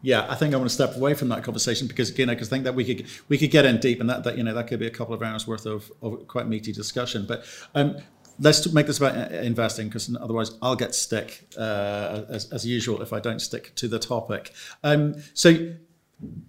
Yeah, 0.02 0.26
I 0.30 0.36
think 0.36 0.54
I 0.54 0.56
want 0.56 0.70
to 0.70 0.74
step 0.74 0.96
away 0.96 1.12
from 1.14 1.28
that 1.28 1.42
conversation 1.42 1.86
because 1.86 2.08
again, 2.08 2.30
I 2.30 2.34
think 2.36 2.64
that 2.64 2.74
we 2.74 2.84
could 2.84 3.06
we 3.28 3.36
could 3.36 3.50
get 3.50 3.66
in 3.66 3.78
deep, 3.80 4.00
and 4.00 4.08
that, 4.08 4.24
that 4.24 4.38
you 4.38 4.42
know 4.42 4.54
that 4.54 4.66
could 4.66 4.80
be 4.80 4.86
a 4.86 4.90
couple 4.90 5.12
of 5.12 5.22
hours 5.22 5.46
worth 5.46 5.66
of, 5.66 5.92
of 6.00 6.26
quite 6.26 6.48
meaty 6.48 6.72
discussion. 6.72 7.26
But 7.28 7.44
um, 7.74 7.98
let's 8.38 8.72
make 8.72 8.86
this 8.86 8.96
about 8.96 9.16
uh, 9.16 9.36
investing 9.36 9.88
because 9.88 10.14
otherwise 10.18 10.52
I'll 10.62 10.76
get 10.76 10.94
stick 10.94 11.52
uh, 11.58 12.22
as, 12.30 12.50
as, 12.50 12.64
usual 12.64 13.02
if 13.02 13.12
I 13.12 13.20
don't 13.20 13.40
stick 13.40 13.74
to 13.74 13.88
the 13.88 13.98
topic. 13.98 14.54
Um, 14.82 15.16
so 15.34 15.74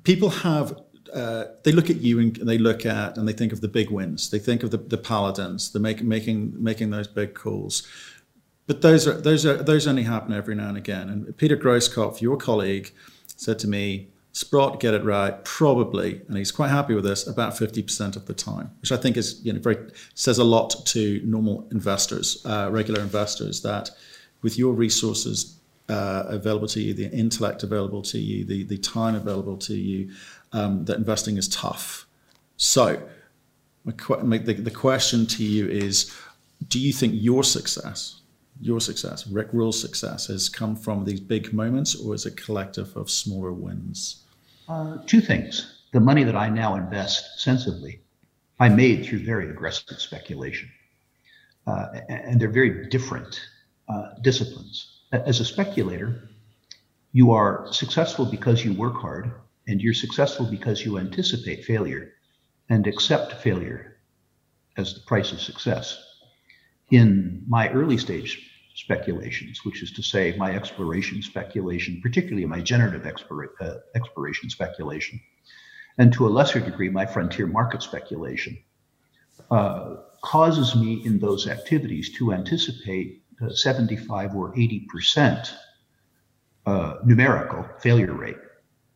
people 0.04 0.30
have 0.30 0.78
uh, 1.14 1.46
they 1.64 1.72
look 1.72 1.90
at 1.90 1.98
you 1.98 2.20
and 2.20 2.36
they 2.38 2.58
look 2.58 2.86
at 2.86 3.18
and 3.18 3.28
they 3.28 3.34
think 3.34 3.52
of 3.52 3.62
the 3.62 3.68
big 3.68 3.90
wins. 3.90 4.30
They 4.30 4.40
think 4.40 4.64
of 4.64 4.72
the, 4.72 4.78
the 4.78 4.98
paladins. 4.98 5.72
They're 5.72 5.82
make, 5.82 6.02
making 6.02 6.62
making 6.62 6.90
those 6.92 7.08
big 7.08 7.34
calls. 7.34 7.88
But 8.68 8.82
those 8.82 9.08
are 9.08 9.14
those 9.14 9.46
are 9.46 9.58
those 9.58 9.88
only 9.88 10.04
happen 10.04 10.34
every 10.34 10.56
now 10.56 10.70
and 10.70 10.78
again. 10.78 11.10
And 11.10 11.36
Peter 11.38 11.58
Grosskopf, 11.58 12.22
your 12.22 12.38
colleague, 12.38 12.94
said 13.36 13.60
to 13.60 13.68
me, 13.68 14.08
Sprott 14.32 14.80
get 14.80 14.94
it 14.94 15.04
right 15.04 15.44
probably, 15.44 16.22
and 16.28 16.38
he's 16.38 16.52
quite 16.52 16.70
happy 16.70 16.94
with 16.94 17.04
this 17.04 17.28
about 17.28 17.58
fifty 17.58 17.84
percent 17.84 18.16
of 18.16 18.28
the 18.28 18.34
time, 18.34 18.72
which 18.80 18.92
I 18.92 18.98
think 18.98 19.18
is 19.18 19.44
you 19.44 19.52
know 19.52 19.60
very 19.60 19.78
says 20.14 20.38
a 20.38 20.46
lot 20.46 20.86
to 20.86 21.22
normal 21.26 21.68
investors, 21.72 22.42
uh, 22.46 22.70
regular 22.72 23.02
investors, 23.02 23.62
that 23.64 23.90
with 24.42 24.58
your 24.58 24.74
resources 24.74 25.58
uh, 25.92 26.24
available 26.28 26.68
to 26.70 26.82
you, 26.82 26.94
the 26.94 27.12
intellect 27.12 27.64
available 27.64 28.02
to 28.04 28.20
you, 28.20 28.46
the 28.46 28.64
the 28.64 28.78
time 28.78 29.16
available 29.16 29.58
to 29.58 29.76
you, 29.76 30.12
um, 30.54 30.86
that 30.86 30.98
investing 30.98 31.38
is 31.38 31.48
tough. 31.50 32.08
So, 32.58 33.02
the, 33.86 34.58
the 34.60 34.72
question 34.72 35.26
to 35.28 35.44
you 35.44 35.68
is: 35.68 36.16
Do 36.68 36.80
you 36.80 36.94
think 36.94 37.14
your 37.16 37.44
success 37.44 38.22
your 38.62 38.80
success, 38.80 39.28
Rick 39.28 39.50
Rule's 39.54 39.82
success, 39.82 40.28
has 40.28 40.48
come 40.48 40.76
from 40.76 41.04
these 41.04 41.20
big 41.20 41.52
moments 41.52 41.96
or 41.96 42.14
is 42.14 42.26
it 42.26 42.38
collective 42.38 42.96
of 42.96 43.10
smaller 43.10 43.52
wins? 43.52 44.24
Uh, 44.70 44.98
two 45.08 45.20
things. 45.20 45.80
The 45.94 46.00
money 46.00 46.24
that 46.24 46.36
I 46.36 46.48
now 46.50 46.76
invest 46.76 47.40
sensibly, 47.40 48.00
I 48.60 48.70
made 48.70 49.06
through 49.06 49.26
very 49.26 49.50
aggressive 49.50 50.00
speculation. 50.00 50.70
Uh, 51.66 51.88
and 52.08 52.40
they're 52.40 52.50
very 52.50 52.88
different 52.90 53.42
uh, 53.90 54.14
disciplines. 54.22 54.91
As 55.12 55.42
a 55.42 55.46
speculator, 55.46 56.30
you 57.12 57.32
are 57.32 57.68
successful 57.72 58.26
because 58.26 58.64
you 58.64 58.74
work 58.74 58.96
hard, 58.96 59.32
and 59.68 59.82
you're 59.82 59.94
successful 59.94 60.46
because 60.46 60.86
you 60.86 60.98
anticipate 60.98 61.66
failure 61.66 62.14
and 62.70 62.88
accept 62.88 63.42
failure 63.42 63.98
as 64.78 64.94
the 64.94 65.02
price 65.02 65.34
of 65.34 65.42
success. 65.42 66.02
In 66.92 67.44
my 67.48 67.70
early 67.70 67.98
stage 67.98 68.50
speculations, 68.76 69.66
which 69.66 69.84
is 69.84 69.92
to 69.92 70.02
say, 70.02 70.34
my 70.38 70.56
exploration 70.56 71.22
speculation, 71.22 72.00
particularly 72.02 72.46
my 72.46 72.62
generative 72.62 73.06
uh, 73.06 73.74
exploration 73.96 74.50
speculation, 74.50 75.20
and 75.98 76.14
to 76.14 76.26
a 76.26 76.30
lesser 76.30 76.62
degree, 76.62 76.90
my 76.90 77.06
frontier 77.06 77.48
market 77.48 77.84
speculation, 77.84 78.58
uh, 79.50 79.98
causes 80.22 80.74
me 80.76 81.06
in 81.06 81.20
those 81.20 81.48
activities 81.48 82.14
to 82.18 82.32
anticipate 82.32 83.21
75 83.50 84.36
or 84.36 84.54
80 84.58 84.88
percent 84.90 85.54
uh, 86.66 86.96
numerical 87.04 87.66
failure 87.80 88.14
rate. 88.14 88.38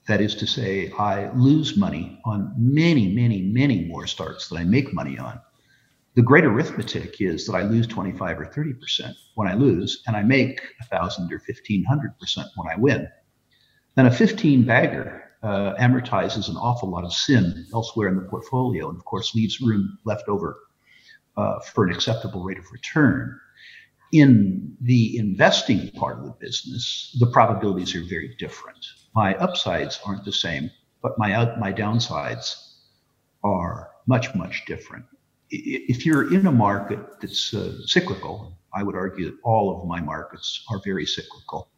That 0.08 0.22
is 0.22 0.36
to 0.36 0.46
say, 0.46 0.92
I 0.92 1.32
lose 1.32 1.78
money 1.78 2.20
on 2.26 2.54
many, 2.58 3.12
many, 3.12 3.42
many 3.42 3.86
more 3.86 4.06
starts 4.06 4.48
than 4.48 4.60
I 4.60 4.64
make 4.64 4.94
money 4.94 5.18
on. 5.18 5.40
The 6.14 6.22
great 6.22 6.46
arithmetic 6.46 7.20
is 7.20 7.46
that 7.48 7.56
I 7.56 7.64
lose 7.64 7.88
25 7.88 8.40
or 8.40 8.46
30% 8.46 9.14
when 9.34 9.48
I 9.48 9.54
lose, 9.54 10.04
and 10.08 10.16
I 10.16 10.22
make 10.22 10.62
1,000 10.90 11.34
or 11.34 11.40
1,500% 11.40 12.46
when 12.56 12.72
I 12.72 12.78
win. 12.78 13.08
Then 13.96 14.06
a 14.06 14.12
15 14.12 14.64
bagger 14.64 15.24
uh, 15.44 15.74
amortizes 15.76 16.50
an 16.50 16.56
awful 16.56 16.90
lot 16.90 17.04
of 17.04 17.14
sin 17.14 17.66
elsewhere 17.74 18.08
in 18.08 18.16
the 18.16 18.22
portfolio, 18.22 18.90
and 18.90 18.98
of 18.98 19.06
course 19.06 19.36
leaves 19.36 19.60
room 19.60 19.98
left 20.06 20.28
over 20.28 20.58
uh, 21.36 21.60
for 21.60 21.86
an 21.86 21.94
acceptable 21.94 22.44
rate 22.44 22.60
of 22.60 22.72
return. 22.72 23.38
In 24.16 24.78
the 24.82 25.18
investing 25.18 25.92
part 25.92 26.20
of 26.20 26.26
the 26.26 26.36
business, 26.40 27.16
the 27.20 27.28
probabilities 27.28 27.96
are 27.96 28.04
very 28.04 28.36
different. 28.40 28.86
My 29.14 29.36
upsides 29.36 30.00
aren't 30.06 30.26
the 30.26 30.32
same, 30.32 30.72
but 31.02 31.18
my 31.18 31.30
my 31.58 31.74
downsides 31.74 32.46
are 33.44 33.90
much 34.08 34.34
much 34.36 34.66
different 34.66 35.06
if 35.50 36.06
you're 36.06 36.34
in 36.34 36.48
a 36.48 36.52
market 36.52 37.00
that's 37.22 37.54
uh, 37.54 37.74
cyclical, 37.86 38.58
I 38.74 38.84
would 38.84 38.96
argue 38.96 39.26
that 39.26 39.38
all 39.44 39.80
of 39.80 39.88
my 39.88 40.02
markets 40.02 40.66
are 40.70 40.82
very 40.84 41.06
cyclical. 41.06 41.70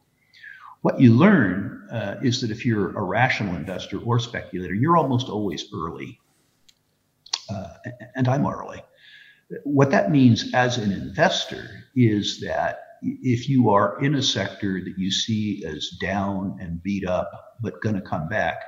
What 0.81 0.99
you 0.99 1.13
learn 1.13 1.87
uh, 1.91 2.15
is 2.23 2.41
that 2.41 2.51
if 2.51 2.65
you're 2.65 2.97
a 2.97 3.03
rational 3.03 3.55
investor 3.55 3.99
or 3.99 4.19
speculator, 4.19 4.73
you're 4.73 4.97
almost 4.97 5.27
always 5.27 5.65
early. 5.73 6.19
Uh, 7.49 7.67
and 8.15 8.27
I'm 8.27 8.45
early. 8.45 8.81
What 9.63 9.91
that 9.91 10.11
means 10.11 10.53
as 10.53 10.77
an 10.77 10.91
investor 10.91 11.69
is 11.95 12.39
that 12.41 12.79
if 13.01 13.47
you 13.47 13.69
are 13.69 14.03
in 14.03 14.15
a 14.15 14.21
sector 14.21 14.81
that 14.83 14.97
you 14.97 15.11
see 15.11 15.63
as 15.65 15.89
down 16.01 16.57
and 16.59 16.81
beat 16.83 17.07
up, 17.07 17.31
but 17.61 17.81
going 17.81 17.95
to 17.95 18.01
come 18.01 18.27
back, 18.27 18.61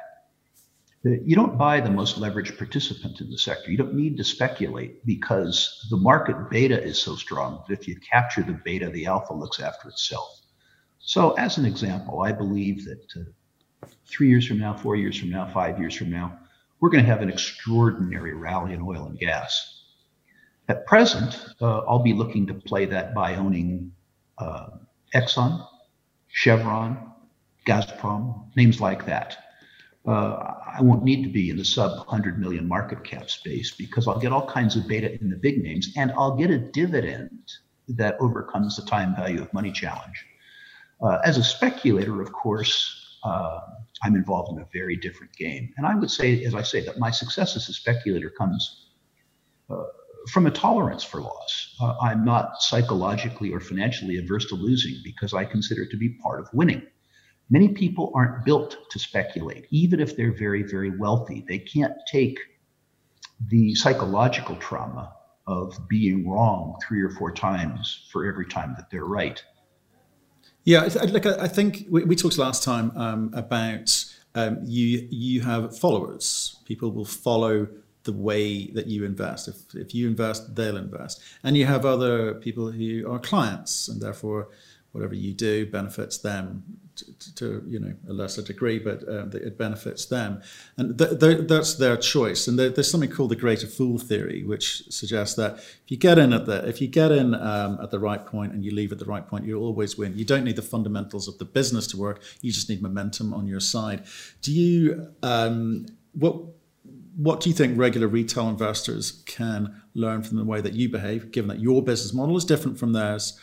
you 1.03 1.35
don't 1.35 1.57
buy 1.57 1.79
the 1.79 1.89
most 1.89 2.19
leveraged 2.19 2.57
participant 2.57 3.21
in 3.21 3.29
the 3.29 3.37
sector. 3.37 3.71
You 3.71 3.77
don't 3.77 3.93
need 3.93 4.17
to 4.17 4.23
speculate 4.23 5.05
because 5.05 5.87
the 5.89 5.97
market 5.97 6.49
beta 6.49 6.81
is 6.81 7.01
so 7.01 7.15
strong 7.15 7.63
that 7.67 7.79
if 7.79 7.87
you 7.87 7.97
capture 7.99 8.43
the 8.43 8.59
beta, 8.65 8.89
the 8.89 9.05
alpha 9.05 9.33
looks 9.33 9.61
after 9.61 9.87
itself. 9.87 10.41
So, 10.99 11.31
as 11.31 11.57
an 11.57 11.65
example, 11.65 12.21
I 12.21 12.33
believe 12.33 12.83
that 12.85 13.05
uh, 13.15 13.87
three 14.05 14.27
years 14.27 14.45
from 14.45 14.59
now, 14.59 14.73
four 14.73 14.97
years 14.97 15.17
from 15.17 15.29
now, 15.29 15.49
five 15.53 15.79
years 15.79 15.95
from 15.95 16.11
now, 16.11 16.37
we're 16.81 16.89
going 16.89 17.03
to 17.03 17.09
have 17.09 17.21
an 17.21 17.29
extraordinary 17.29 18.33
rally 18.33 18.73
in 18.73 18.81
oil 18.81 19.05
and 19.05 19.17
gas. 19.17 19.78
At 20.69 20.85
present, 20.85 21.45
uh, 21.61 21.79
I'll 21.79 22.03
be 22.03 22.13
looking 22.13 22.47
to 22.47 22.53
play 22.53 22.85
that 22.85 23.13
by 23.13 23.35
owning 23.35 23.91
uh, 24.37 24.67
Exxon, 25.13 25.67
Chevron, 26.27 27.11
Gazprom, 27.67 28.55
names 28.55 28.79
like 28.79 29.05
that 29.05 29.37
uh, 30.07 30.55
I 30.77 30.81
won't 30.81 31.03
need 31.03 31.23
to 31.23 31.29
be 31.29 31.49
in 31.49 31.57
the 31.57 31.65
sub 31.65 31.97
100 31.97 32.39
million 32.39 32.67
market 32.67 33.03
cap 33.03 33.29
space 33.29 33.71
because 33.71 34.07
I'll 34.07 34.19
get 34.19 34.31
all 34.31 34.47
kinds 34.47 34.75
of 34.75 34.87
beta 34.87 35.19
in 35.19 35.29
the 35.29 35.35
big 35.35 35.61
names 35.61 35.93
and 35.97 36.11
I'll 36.13 36.35
get 36.35 36.49
a 36.49 36.57
dividend 36.57 37.53
that 37.89 38.15
overcomes 38.19 38.75
the 38.75 38.83
time 38.83 39.15
value 39.15 39.41
of 39.41 39.53
money 39.53 39.71
challenge. 39.71 40.25
Uh, 41.01 41.19
as 41.23 41.37
a 41.37 41.43
speculator, 41.43 42.21
of 42.21 42.31
course, 42.31 43.17
uh, 43.23 43.59
I'm 44.03 44.15
involved 44.15 44.51
in 44.57 44.61
a 44.63 44.67
very 44.71 44.95
different 44.95 45.33
game. 45.33 45.73
And 45.77 45.85
I 45.85 45.95
would 45.95 46.11
say, 46.11 46.43
as 46.43 46.55
I 46.55 46.61
say, 46.61 46.81
that 46.85 46.97
my 46.97 47.11
success 47.11 47.55
as 47.55 47.67
a 47.67 47.73
speculator 47.73 48.29
comes 48.29 48.91
uh, 49.69 49.83
from 50.27 50.45
a 50.45 50.51
tolerance 50.51 51.03
for 51.03 51.21
loss. 51.21 51.75
Uh, 51.81 51.95
I'm 52.01 52.25
not 52.25 52.61
psychologically 52.61 53.53
or 53.53 53.59
financially 53.59 54.17
averse 54.17 54.45
to 54.47 54.55
losing 54.55 54.95
because 55.03 55.33
I 55.33 55.45
consider 55.45 55.83
it 55.83 55.91
to 55.91 55.97
be 55.97 56.09
part 56.09 56.39
of 56.39 56.49
winning. 56.53 56.85
Many 57.49 57.69
people 57.69 58.11
aren't 58.13 58.45
built 58.45 58.77
to 58.91 58.99
speculate, 58.99 59.65
even 59.71 59.99
if 59.99 60.15
they're 60.15 60.33
very, 60.33 60.63
very 60.63 60.95
wealthy. 60.97 61.43
They 61.47 61.59
can't 61.59 61.93
take 62.11 62.37
the 63.47 63.73
psychological 63.75 64.55
trauma 64.57 65.13
of 65.47 65.75
being 65.87 66.29
wrong 66.29 66.77
three 66.87 67.01
or 67.01 67.09
four 67.09 67.31
times 67.31 68.07
for 68.11 68.25
every 68.25 68.45
time 68.45 68.75
that 68.77 68.91
they're 68.91 69.05
right. 69.05 69.43
Yeah, 70.63 70.81
like 71.09 71.25
I 71.25 71.47
think 71.47 71.87
we, 71.89 72.15
talked 72.15 72.37
last 72.37 72.63
time 72.63 72.91
um, 72.95 73.31
about 73.33 74.05
um, 74.35 74.59
you. 74.65 75.07
You 75.09 75.41
have 75.41 75.75
followers. 75.79 76.57
People 76.65 76.91
will 76.91 77.05
follow 77.05 77.67
the 78.09 78.17
way 78.29 78.67
that 78.77 78.87
you 78.87 78.99
invest. 79.05 79.47
If 79.47 79.57
if 79.85 79.89
you 79.93 80.07
invest, 80.07 80.55
they'll 80.55 80.83
invest, 80.87 81.21
and 81.43 81.51
you 81.57 81.65
have 81.73 81.85
other 81.85 82.33
people 82.45 82.71
who 82.71 82.89
are 83.11 83.19
clients, 83.31 83.87
and 83.89 84.01
therefore, 84.01 84.41
whatever 84.93 85.13
you 85.13 85.33
do 85.33 85.65
benefits 85.65 86.17
them 86.17 86.63
to, 86.95 87.35
to, 87.35 87.63
you 87.67 87.79
know 87.79 87.93
a 88.09 88.13
lesser 88.13 88.41
degree, 88.41 88.79
but 88.79 89.07
uh, 89.07 89.27
it 89.33 89.57
benefits 89.57 90.05
them, 90.05 90.41
and 90.77 90.97
th- 90.97 91.19
th- 91.19 91.47
that's 91.47 91.75
their 91.75 91.97
choice. 91.97 92.47
And 92.47 92.57
there, 92.57 92.69
there's 92.69 92.91
something 92.91 93.11
called 93.11 93.31
the 93.31 93.35
greater 93.35 93.67
fool 93.67 93.97
theory, 93.97 94.43
which 94.43 94.83
suggests 94.89 95.35
that 95.35 95.53
if 95.57 95.87
you 95.87 95.97
get 95.97 96.17
in 96.17 96.33
at 96.33 96.45
the 96.45 96.67
if 96.67 96.81
you 96.81 96.87
get 96.87 97.11
in 97.11 97.35
um, 97.35 97.79
at 97.81 97.91
the 97.91 97.99
right 97.99 98.25
point 98.25 98.53
and 98.53 98.65
you 98.65 98.71
leave 98.71 98.91
at 98.91 98.99
the 98.99 99.05
right 99.05 99.25
point, 99.27 99.45
you 99.45 99.57
always 99.59 99.97
win. 99.97 100.17
You 100.17 100.25
don't 100.25 100.43
need 100.43 100.55
the 100.55 100.69
fundamentals 100.75 101.27
of 101.27 101.37
the 101.37 101.45
business 101.45 101.85
to 101.87 101.97
work; 101.97 102.21
you 102.41 102.51
just 102.51 102.69
need 102.69 102.81
momentum 102.81 103.33
on 103.33 103.47
your 103.47 103.61
side. 103.61 104.05
Do 104.41 104.51
you 104.51 105.13
um, 105.23 105.85
what? 106.13 106.35
What 107.21 107.41
do 107.41 107.49
you 107.49 107.55
think 107.55 107.77
regular 107.77 108.07
retail 108.07 108.47
investors 108.47 109.23
can 109.25 109.81
learn 109.93 110.23
from 110.23 110.37
the 110.37 110.45
way 110.45 110.61
that 110.61 110.73
you 110.73 110.89
behave, 110.89 111.31
given 111.31 111.49
that 111.49 111.59
your 111.59 111.83
business 111.83 112.13
model 112.13 112.37
is 112.37 112.45
different 112.45 112.79
from 112.79 112.93
theirs? 112.93 113.39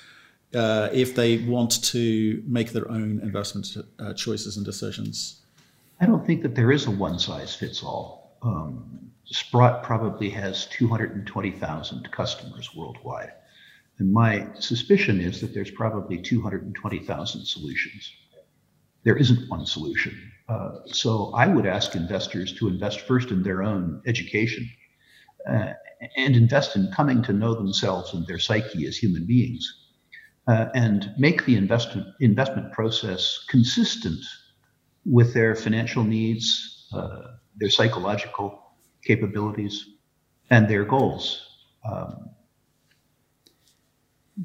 uh, 0.55 0.89
if 0.93 1.15
they 1.15 1.39
want 1.39 1.83
to 1.85 2.43
make 2.47 2.73
their 2.73 2.91
own 2.91 3.21
investment 3.23 3.77
uh, 3.99 4.13
choices 4.15 4.57
and 4.57 4.65
decisions? 4.65 5.43
I 6.01 6.07
don't 6.07 6.27
think 6.27 6.43
that 6.43 6.55
there 6.55 6.73
is 6.73 6.87
a 6.87 6.91
one 6.91 7.19
size 7.19 7.55
fits 7.55 7.83
all. 7.83 8.37
Um, 8.43 9.11
Sprott 9.25 9.83
probably 9.83 10.31
has 10.31 10.67
220,000 10.67 12.11
customers 12.13 12.75
worldwide. 12.75 13.33
And 13.99 14.13
my 14.13 14.47
suspicion 14.59 15.21
is 15.21 15.41
that 15.41 15.55
there's 15.55 15.71
probably 15.71 16.19
220,000 16.19 17.45
solutions. 17.45 18.13
There 19.05 19.17
isn't 19.17 19.49
one 19.49 19.65
solution. 19.67 20.33
Uh, 20.49 20.71
so 20.87 21.33
I 21.35 21.47
would 21.47 21.67
ask 21.67 21.95
investors 21.95 22.53
to 22.59 22.69
invest 22.69 23.01
first 23.01 23.31
in 23.31 23.43
their 23.43 23.63
own 23.63 24.01
education 24.07 24.69
uh, 25.49 25.73
and 26.17 26.37
invest 26.37 26.77
in 26.77 26.93
coming 26.95 27.23
to 27.25 27.33
know 27.33 27.55
themselves 27.55 28.15
and 28.15 28.27
their 28.27 28.39
psyche 28.39 28.87
as 28.87 28.97
human 28.97 29.27
beings 29.27 29.87
uh, 30.47 30.67
and 30.75 31.13
make 31.19 31.45
the 31.47 31.57
investment 31.57 32.07
investment 32.21 32.73
process 32.73 33.45
consistent 33.49 34.21
with 35.05 35.35
their 35.35 35.55
financial 35.55 36.05
needs, 36.05 36.89
uh, 36.93 37.23
their 37.57 37.71
psychological 37.71 38.63
capabilities, 39.05 39.87
and 40.51 40.69
their 40.69 40.85
goals. 40.85 41.47
Um, 41.89 42.31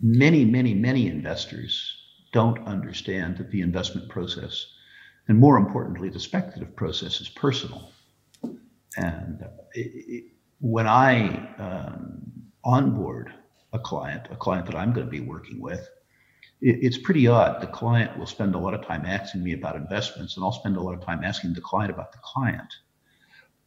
many, 0.01 0.45
many, 0.45 0.73
many 0.73 1.07
investors 1.07 1.95
don't 2.31 2.65
understand 2.65 3.37
that 3.37 3.51
the 3.51 3.61
investment 3.61 4.07
process, 4.09 4.65
and 5.27 5.37
more 5.37 5.57
importantly, 5.57 6.09
the 6.09 6.19
speculative 6.19 6.75
process, 6.75 7.21
is 7.21 7.29
personal. 7.29 7.91
And 8.97 9.45
it, 9.73 9.91
it, 9.93 10.23
when 10.59 10.87
I 10.87 11.53
um, 11.57 12.31
onboard 12.63 13.33
a 13.73 13.79
client, 13.79 14.27
a 14.31 14.35
client 14.35 14.65
that 14.65 14.75
I'm 14.75 14.93
going 14.93 15.05
to 15.05 15.11
be 15.11 15.21
working 15.21 15.61
with, 15.61 15.87
it, 16.61 16.79
it's 16.81 16.97
pretty 16.97 17.27
odd. 17.27 17.61
The 17.61 17.67
client 17.67 18.17
will 18.17 18.25
spend 18.25 18.55
a 18.55 18.59
lot 18.59 18.73
of 18.73 18.85
time 18.85 19.05
asking 19.05 19.43
me 19.43 19.53
about 19.53 19.75
investments, 19.75 20.35
and 20.35 20.43
I'll 20.43 20.51
spend 20.51 20.77
a 20.77 20.81
lot 20.81 20.93
of 20.93 21.03
time 21.03 21.23
asking 21.23 21.53
the 21.53 21.61
client 21.61 21.91
about 21.91 22.11
the 22.11 22.19
client. 22.23 22.73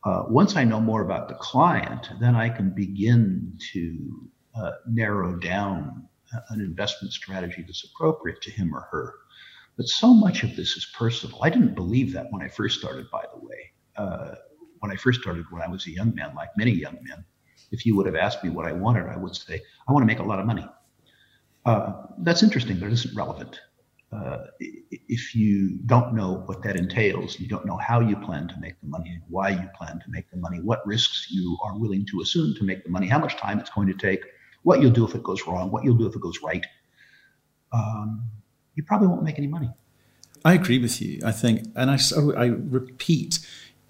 Uh, 0.05 0.25
once 0.29 0.55
I 0.57 0.65
know 0.65 0.81
more 0.81 1.01
about 1.01 1.29
the 1.29 1.35
client, 1.35 2.11
then 2.21 2.35
I 2.35 2.51
can 2.51 2.71
begin 2.71 3.59
to 3.73 4.31
uh, 4.55 4.73
narrow 4.87 5.37
down 5.37 6.07
an 6.51 6.61
investment 6.61 7.13
strategy 7.13 7.65
that's 7.67 7.85
appropriate 7.85 8.41
to 8.43 8.51
him 8.51 8.75
or 8.75 8.87
her. 8.91 9.15
But 9.77 9.89
so 9.89 10.15
much 10.15 10.45
of 10.45 10.55
this 10.57 10.77
is 10.77 10.87
personal. 10.95 11.39
I 11.43 11.51
didn't 11.51 11.75
believe 11.75 12.13
that 12.13 12.27
when 12.31 12.43
I 12.43 12.49
first 12.49 12.79
started, 12.79 13.11
by 13.11 13.25
the 13.33 13.41
way. 13.41 13.73
Uh, 13.97 14.35
when 14.81 14.93
I 14.93 14.97
first 14.97 15.23
started, 15.23 15.47
when 15.51 15.63
I 15.63 15.69
was 15.69 15.87
a 15.87 15.91
young 15.91 16.15
man, 16.15 16.35
like 16.35 16.51
many 16.57 16.71
young 16.71 16.99
men, 17.03 17.25
if 17.73 17.87
you 17.87 17.97
would 17.97 18.07
have 18.07 18.15
asked 18.15 18.45
me 18.45 18.51
what 18.51 18.67
I 18.67 18.73
wanted, 18.73 19.07
I 19.09 19.17
would 19.17 19.35
say, 19.35 19.61
I 19.89 19.93
want 19.93 20.03
to 20.03 20.07
make 20.07 20.19
a 20.19 20.23
lot 20.23 20.39
of 20.39 20.47
money. 20.47 20.67
Uh, 21.65 22.05
that's 22.19 22.43
interesting, 22.43 22.79
but 22.79 22.87
it 22.87 22.93
isn't 22.93 23.17
relevant. 23.17 23.61
Uh, 24.13 24.45
if 24.61 25.35
you 25.35 25.79
don't 25.87 26.15
know 26.15 26.43
what 26.47 26.63
that 26.63 26.77
entails, 26.77 27.41
you 27.41 27.49
don't 27.49 27.67
know 27.67 27.79
how 27.79 27.99
you 27.99 28.15
plan 28.17 28.47
to 28.47 28.55
make 28.61 28.79
the 28.81 28.87
money, 28.87 29.19
why 29.29 29.49
you 29.49 29.69
plan 29.77 29.99
to 29.99 30.11
make 30.11 30.31
the 30.31 30.37
money, 30.37 30.61
what 30.61 30.87
risks 30.87 31.29
you 31.31 31.59
are 31.65 31.77
willing 31.79 32.07
to 32.07 32.21
assume 32.21 32.55
to 32.55 32.65
make 32.65 32.85
the 32.85 32.91
money, 32.91 33.09
how 33.09 33.19
much 33.19 33.37
time 33.37 33.59
it's 33.59 33.71
going 33.71 33.89
to 33.89 33.95
take, 33.95 34.23
what 34.63 34.81
you'll 34.81 34.93
do 34.93 35.05
if 35.05 35.15
it 35.15 35.23
goes 35.23 35.47
wrong, 35.47 35.73
what 35.73 35.83
you'll 35.83 35.97
do 35.97 36.07
if 36.07 36.15
it 36.15 36.21
goes 36.21 36.41
right, 36.43 36.65
um, 37.73 38.31
you 38.75 38.83
probably 38.83 39.09
won't 39.09 39.23
make 39.23 39.39
any 39.39 39.47
money. 39.47 39.71
I 40.45 40.55
agree 40.55 40.79
with 40.79 41.01
you. 41.01 41.21
I 41.25 41.33
think, 41.33 41.69
and 41.75 41.91
I, 41.91 41.97
so 41.97 42.35
I 42.37 42.47
repeat, 42.47 43.39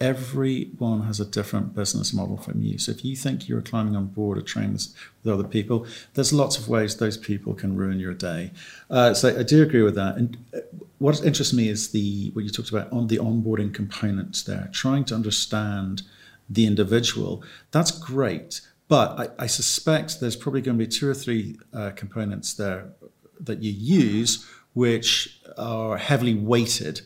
everyone 0.01 1.03
has 1.03 1.19
a 1.19 1.25
different 1.25 1.75
business 1.75 2.13
model 2.13 2.37
from 2.37 2.63
you. 2.63 2.79
So 2.79 2.93
if 2.93 3.05
you 3.05 3.17
think 3.17 3.49
you're 3.49 3.63
climbing 3.63 3.97
on 3.97 4.07
board 4.07 4.39
a 4.39 4.43
train 4.43 4.73
with 4.73 4.95
other 5.27 5.45
people, 5.45 5.87
there's 6.15 6.33
lots 6.33 6.59
of 6.59 6.69
ways 6.69 6.97
those 6.97 7.17
people 7.17 7.55
can 7.55 7.77
ruin 7.77 7.99
your 7.99 8.15
day. 8.15 8.53
Uh, 8.91 9.15
so 9.15 9.37
I 9.39 9.43
do 9.43 9.63
agree 9.63 9.83
with 9.83 9.95
that. 9.95 10.17
And 10.17 10.37
uh, 10.55 10.61
what 10.99 11.25
interests 11.25 11.53
me 11.55 11.69
is 11.69 11.91
the 11.91 12.31
what 12.35 12.45
you 12.45 12.51
talked 12.51 12.71
about 12.71 12.93
on 12.93 13.07
the 13.07 13.19
onboarding 13.19 13.73
components 13.73 14.43
there, 14.43 14.69
trying 14.73 15.05
to 15.07 15.15
understand 15.15 16.03
the 16.49 16.67
individual. 16.67 17.43
That's 17.71 17.91
great. 17.91 18.61
But 18.89 19.19
I, 19.19 19.45
I 19.45 19.47
suspect 19.47 20.21
there's 20.21 20.37
probably 20.37 20.61
going 20.61 20.79
to 20.79 20.85
be 20.85 20.91
two 20.91 21.09
or 21.09 21.15
three 21.15 21.59
uh, 21.73 21.91
components 21.91 22.55
there 22.55 22.93
that 23.41 23.63
you 23.63 23.73
use 23.73 24.47
which 24.75 25.41
are 25.57 25.97
heavily 25.97 26.35
weighted 26.35 27.01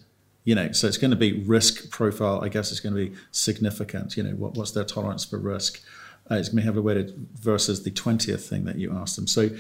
you 0.48 0.54
know, 0.54 0.72
so 0.72 0.86
it's 0.86 0.96
going 0.96 1.10
to 1.10 1.16
be 1.16 1.42
risk 1.42 1.90
profile. 1.90 2.42
I 2.42 2.48
guess 2.48 2.70
it's 2.70 2.80
going 2.80 2.94
to 2.94 3.10
be 3.10 3.16
significant. 3.32 4.16
You 4.16 4.22
know, 4.22 4.30
what, 4.30 4.54
what's 4.54 4.70
their 4.70 4.82
tolerance 4.82 5.22
for 5.26 5.38
risk? 5.38 5.82
Uh, 6.30 6.36
it's 6.36 6.48
going 6.48 6.56
to 6.56 6.62
be 6.62 6.64
heavily 6.64 6.84
weighted 6.84 7.28
versus 7.34 7.82
the 7.82 7.90
twentieth 7.90 8.48
thing 8.48 8.64
that 8.64 8.76
you 8.76 8.96
asked 8.96 9.16
them. 9.16 9.26
So, 9.26 9.50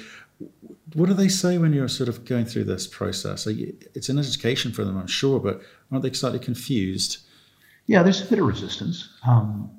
what 0.94 1.06
do 1.10 1.12
they 1.12 1.28
say 1.28 1.58
when 1.58 1.74
you're 1.74 1.88
sort 1.88 2.08
of 2.08 2.24
going 2.24 2.46
through 2.46 2.64
this 2.64 2.86
process? 2.86 3.44
You, 3.44 3.76
it's 3.94 4.08
an 4.08 4.18
education 4.18 4.72
for 4.72 4.82
them, 4.82 4.96
I'm 4.96 5.06
sure, 5.06 5.38
but 5.38 5.60
aren't 5.92 6.04
they 6.04 6.12
slightly 6.14 6.38
confused? 6.38 7.18
Yeah, 7.86 8.02
there's 8.02 8.22
a 8.22 8.24
bit 8.24 8.38
of 8.38 8.46
resistance. 8.46 9.10
Um, 9.26 9.70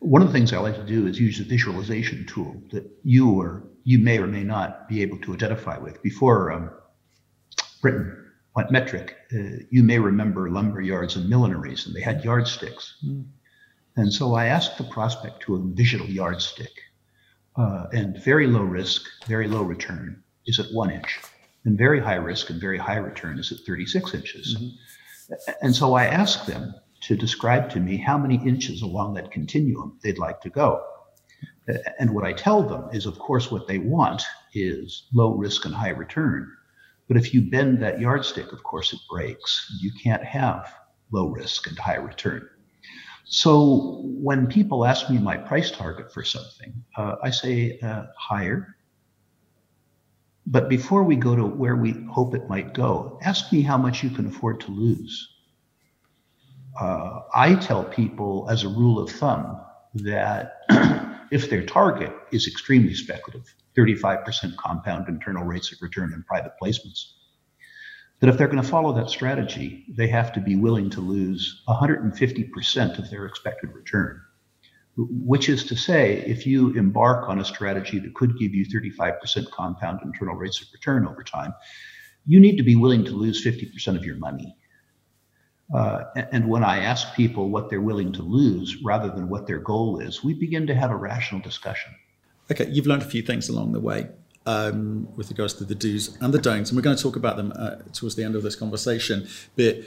one 0.00 0.20
of 0.20 0.28
the 0.28 0.34
things 0.34 0.52
I 0.52 0.58
like 0.58 0.76
to 0.76 0.84
do 0.84 1.06
is 1.06 1.18
use 1.18 1.40
a 1.40 1.44
visualization 1.44 2.26
tool 2.26 2.62
that 2.70 2.84
you 3.02 3.30
or 3.30 3.62
you 3.84 3.98
may 3.98 4.18
or 4.18 4.26
may 4.26 4.44
not 4.44 4.90
be 4.90 5.00
able 5.00 5.16
to 5.20 5.32
identify 5.32 5.78
with. 5.78 6.02
Before 6.02 6.52
um, 6.52 6.70
Britain 7.80 8.30
went 8.54 8.70
metric, 8.70 9.16
uh, 9.32 9.62
you 9.70 9.82
may 9.82 9.98
remember 9.98 10.50
lumber 10.50 10.80
yards 10.80 11.16
and 11.16 11.30
millineries, 11.30 11.86
and 11.86 11.94
they 11.94 12.00
had 12.00 12.24
yardsticks. 12.24 12.96
Mm. 13.04 13.26
And 13.96 14.12
so 14.12 14.34
I 14.34 14.46
asked 14.46 14.78
the 14.78 14.84
prospect 14.84 15.40
to 15.42 15.56
a 15.56 15.60
visual 15.60 16.06
yardstick. 16.06 16.72
Uh, 17.56 17.86
and 17.92 18.22
very 18.22 18.46
low 18.46 18.62
risk, 18.62 19.02
very 19.26 19.48
low 19.48 19.62
return 19.62 20.22
is 20.46 20.58
at 20.58 20.72
one 20.72 20.90
inch, 20.90 21.18
and 21.64 21.76
very 21.76 22.00
high 22.00 22.14
risk 22.14 22.48
and 22.50 22.60
very 22.60 22.78
high 22.78 22.96
return 22.96 23.38
is 23.38 23.52
at 23.52 23.58
36 23.66 24.14
inches. 24.14 24.56
Mm-hmm. 24.56 25.52
And 25.62 25.74
so 25.74 25.94
I 25.94 26.06
asked 26.06 26.46
them 26.46 26.74
to 27.02 27.16
describe 27.16 27.70
to 27.70 27.80
me 27.80 27.96
how 27.96 28.18
many 28.18 28.36
inches 28.46 28.82
along 28.82 29.14
that 29.14 29.30
continuum 29.30 29.98
they'd 30.02 30.18
like 30.18 30.40
to 30.42 30.50
go. 30.50 30.82
And 31.98 32.14
what 32.14 32.24
I 32.24 32.32
tell 32.32 32.62
them 32.62 32.88
is, 32.92 33.06
of 33.06 33.18
course, 33.18 33.50
what 33.50 33.68
they 33.68 33.78
want 33.78 34.22
is 34.54 35.04
low 35.12 35.34
risk 35.34 35.64
and 35.64 35.74
high 35.74 35.90
return. 35.90 36.50
But 37.10 37.16
if 37.16 37.34
you 37.34 37.42
bend 37.50 37.82
that 37.82 37.98
yardstick, 37.98 38.52
of 38.52 38.62
course, 38.62 38.92
it 38.92 39.00
breaks. 39.10 39.66
You 39.80 39.90
can't 40.00 40.22
have 40.22 40.72
low 41.10 41.26
risk 41.26 41.66
and 41.66 41.76
high 41.76 41.96
return. 41.96 42.48
So 43.24 44.02
when 44.04 44.46
people 44.46 44.86
ask 44.86 45.10
me 45.10 45.18
my 45.18 45.36
price 45.36 45.72
target 45.72 46.14
for 46.14 46.22
something, 46.22 46.72
uh, 46.96 47.16
I 47.20 47.30
say 47.30 47.80
uh, 47.80 48.04
higher. 48.16 48.76
But 50.46 50.68
before 50.68 51.02
we 51.02 51.16
go 51.16 51.34
to 51.34 51.44
where 51.44 51.74
we 51.74 52.06
hope 52.08 52.32
it 52.36 52.48
might 52.48 52.74
go, 52.74 53.18
ask 53.22 53.52
me 53.52 53.62
how 53.62 53.76
much 53.76 54.04
you 54.04 54.10
can 54.10 54.26
afford 54.28 54.60
to 54.60 54.70
lose. 54.70 55.28
Uh, 56.80 57.22
I 57.34 57.56
tell 57.56 57.82
people, 57.82 58.46
as 58.48 58.62
a 58.62 58.68
rule 58.68 59.00
of 59.00 59.10
thumb, 59.10 59.60
that 59.94 60.60
if 61.32 61.50
their 61.50 61.66
target 61.66 62.12
is 62.30 62.46
extremely 62.46 62.94
speculative, 62.94 63.52
35% 63.76 64.56
compound 64.56 65.08
internal 65.08 65.44
rates 65.44 65.72
of 65.72 65.80
return 65.80 66.12
in 66.12 66.22
private 66.24 66.52
placements. 66.62 67.12
That 68.20 68.28
if 68.28 68.36
they're 68.36 68.48
going 68.48 68.62
to 68.62 68.68
follow 68.68 68.92
that 68.94 69.10
strategy, 69.10 69.86
they 69.96 70.08
have 70.08 70.32
to 70.34 70.40
be 70.40 70.56
willing 70.56 70.90
to 70.90 71.00
lose 71.00 71.62
150% 71.68 72.98
of 72.98 73.10
their 73.10 73.26
expected 73.26 73.72
return. 73.72 74.20
Which 74.96 75.48
is 75.48 75.64
to 75.64 75.76
say, 75.76 76.18
if 76.26 76.46
you 76.46 76.76
embark 76.76 77.28
on 77.28 77.38
a 77.38 77.44
strategy 77.44 77.98
that 78.00 78.14
could 78.14 78.38
give 78.38 78.54
you 78.54 78.66
35% 78.66 79.50
compound 79.50 80.00
internal 80.04 80.34
rates 80.34 80.60
of 80.60 80.68
return 80.72 81.06
over 81.06 81.22
time, 81.22 81.54
you 82.26 82.40
need 82.40 82.56
to 82.56 82.62
be 82.62 82.76
willing 82.76 83.04
to 83.04 83.12
lose 83.12 83.42
50% 83.44 83.96
of 83.96 84.04
your 84.04 84.16
money. 84.16 84.54
Uh, 85.74 86.04
and 86.32 86.48
when 86.48 86.64
I 86.64 86.80
ask 86.80 87.14
people 87.14 87.48
what 87.48 87.70
they're 87.70 87.80
willing 87.80 88.12
to 88.14 88.22
lose 88.22 88.82
rather 88.82 89.08
than 89.08 89.28
what 89.28 89.46
their 89.46 89.60
goal 89.60 90.00
is, 90.00 90.22
we 90.22 90.34
begin 90.34 90.66
to 90.66 90.74
have 90.74 90.90
a 90.90 90.96
rational 90.96 91.40
discussion. 91.40 91.92
Okay, 92.50 92.68
you've 92.68 92.86
learned 92.86 93.02
a 93.02 93.06
few 93.06 93.22
things 93.22 93.48
along 93.48 93.72
the 93.72 93.80
way 93.80 94.08
um, 94.46 95.08
with 95.16 95.30
regards 95.30 95.54
to 95.54 95.64
the 95.64 95.74
do's 95.74 96.16
and 96.20 96.34
the 96.34 96.38
don'ts, 96.38 96.70
and 96.70 96.76
we're 96.76 96.82
going 96.82 96.96
to 96.96 97.02
talk 97.02 97.16
about 97.16 97.36
them 97.36 97.52
uh, 97.54 97.76
towards 97.92 98.16
the 98.16 98.24
end 98.24 98.34
of 98.34 98.42
this 98.42 98.56
conversation. 98.56 99.28
But 99.56 99.82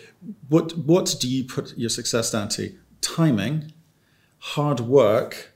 what 0.49 0.77
what 0.77 1.15
do 1.19 1.27
you 1.27 1.43
put 1.43 1.77
your 1.77 1.89
success 1.89 2.31
down 2.31 2.49
to? 2.49 2.73
Timing, 3.01 3.73
hard 4.39 4.79
work, 4.79 5.51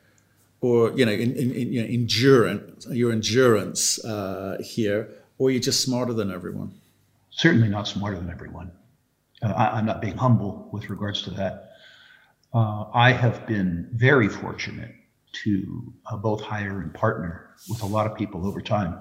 or 0.59 0.91
you 0.97 1.05
know, 1.05 1.11
in, 1.11 1.35
in, 1.35 1.51
in 1.51 1.73
you 1.73 1.81
know, 1.81 1.87
endurance, 1.87 2.87
your 2.89 3.11
endurance 3.11 4.03
uh, 4.03 4.57
here, 4.59 5.09
or 5.37 5.51
you're 5.51 5.61
just 5.61 5.81
smarter 5.81 6.13
than 6.13 6.31
everyone? 6.31 6.73
Certainly 7.29 7.69
not 7.69 7.87
smarter 7.87 8.17
than 8.17 8.29
everyone. 8.29 8.71
Uh, 9.41 9.53
I, 9.53 9.79
am 9.79 9.85
not 9.85 10.01
being 10.01 10.17
humble 10.17 10.67
with 10.71 10.89
regards 10.89 11.21
to 11.23 11.29
that. 11.31 11.71
Uh, 12.53 12.85
I 12.93 13.11
have 13.11 13.45
been 13.45 13.87
very 13.93 14.27
fortunate 14.27 14.96
to 15.43 15.93
uh, 16.11 16.17
both 16.17 16.41
hire 16.41 16.81
and 16.81 16.93
partner 16.93 17.49
with 17.69 17.81
a 17.81 17.85
lot 17.85 18.05
of 18.09 18.17
people 18.17 18.47
over 18.47 18.61
time 18.61 18.97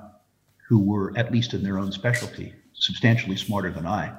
who 0.69 0.79
were, 0.79 1.13
at 1.17 1.33
least 1.33 1.55
in 1.55 1.63
their 1.63 1.79
own 1.79 1.93
specialty, 1.93 2.53
substantially 2.73 3.37
smarter 3.37 3.71
than 3.71 3.87
I. 3.87 4.13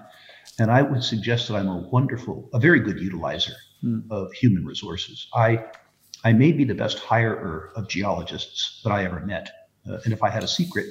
And 0.59 0.71
I 0.71 0.81
would 0.81 1.03
suggest 1.03 1.47
that 1.47 1.55
I'm 1.55 1.67
a 1.67 1.77
wonderful, 1.77 2.49
a 2.53 2.59
very 2.59 2.79
good 2.79 2.97
utilizer 2.97 3.53
mm. 3.83 4.03
of 4.09 4.31
human 4.33 4.65
resources. 4.65 5.27
I, 5.33 5.65
I 6.23 6.33
may 6.33 6.51
be 6.51 6.63
the 6.63 6.73
best 6.73 6.97
hirer 6.97 7.71
of 7.75 7.87
geologists 7.89 8.81
that 8.83 8.91
I 8.91 9.03
ever 9.05 9.19
met. 9.19 9.49
Uh, 9.87 9.97
and 10.05 10.13
if 10.13 10.23
I 10.23 10.29
had 10.29 10.43
a 10.43 10.47
secret, 10.47 10.87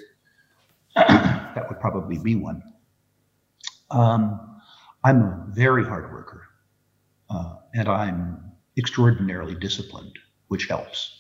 that 0.97 1.67
would 1.69 1.81
probably 1.81 2.19
be 2.19 2.37
one. 2.37 2.63
Um, 3.91 4.61
I'm 5.05 5.23
a 5.23 5.47
very 5.51 5.85
hard 5.85 6.13
worker, 6.13 6.43
uh, 7.31 7.57
and 7.75 7.89
I'm 7.89 8.53
extraordinarily 8.77 9.55
disciplined, 9.55 10.19
which 10.49 10.67
helps. 10.67 11.16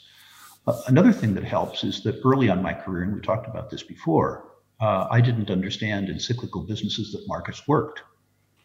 Uh, 0.66 0.80
another 0.88 1.12
thing 1.12 1.34
that 1.34 1.44
helps 1.44 1.84
is 1.84 2.02
that 2.02 2.20
early 2.24 2.48
on 2.48 2.60
my 2.60 2.72
career, 2.72 3.04
and 3.04 3.14
we 3.14 3.20
talked 3.20 3.46
about 3.46 3.70
this 3.70 3.82
before, 3.82 4.52
uh, 4.80 5.06
I 5.10 5.20
didn't 5.20 5.50
understand 5.50 6.08
in 6.08 6.18
cyclical 6.18 6.62
businesses 6.62 7.12
that 7.12 7.24
markets 7.28 7.68
worked, 7.68 8.02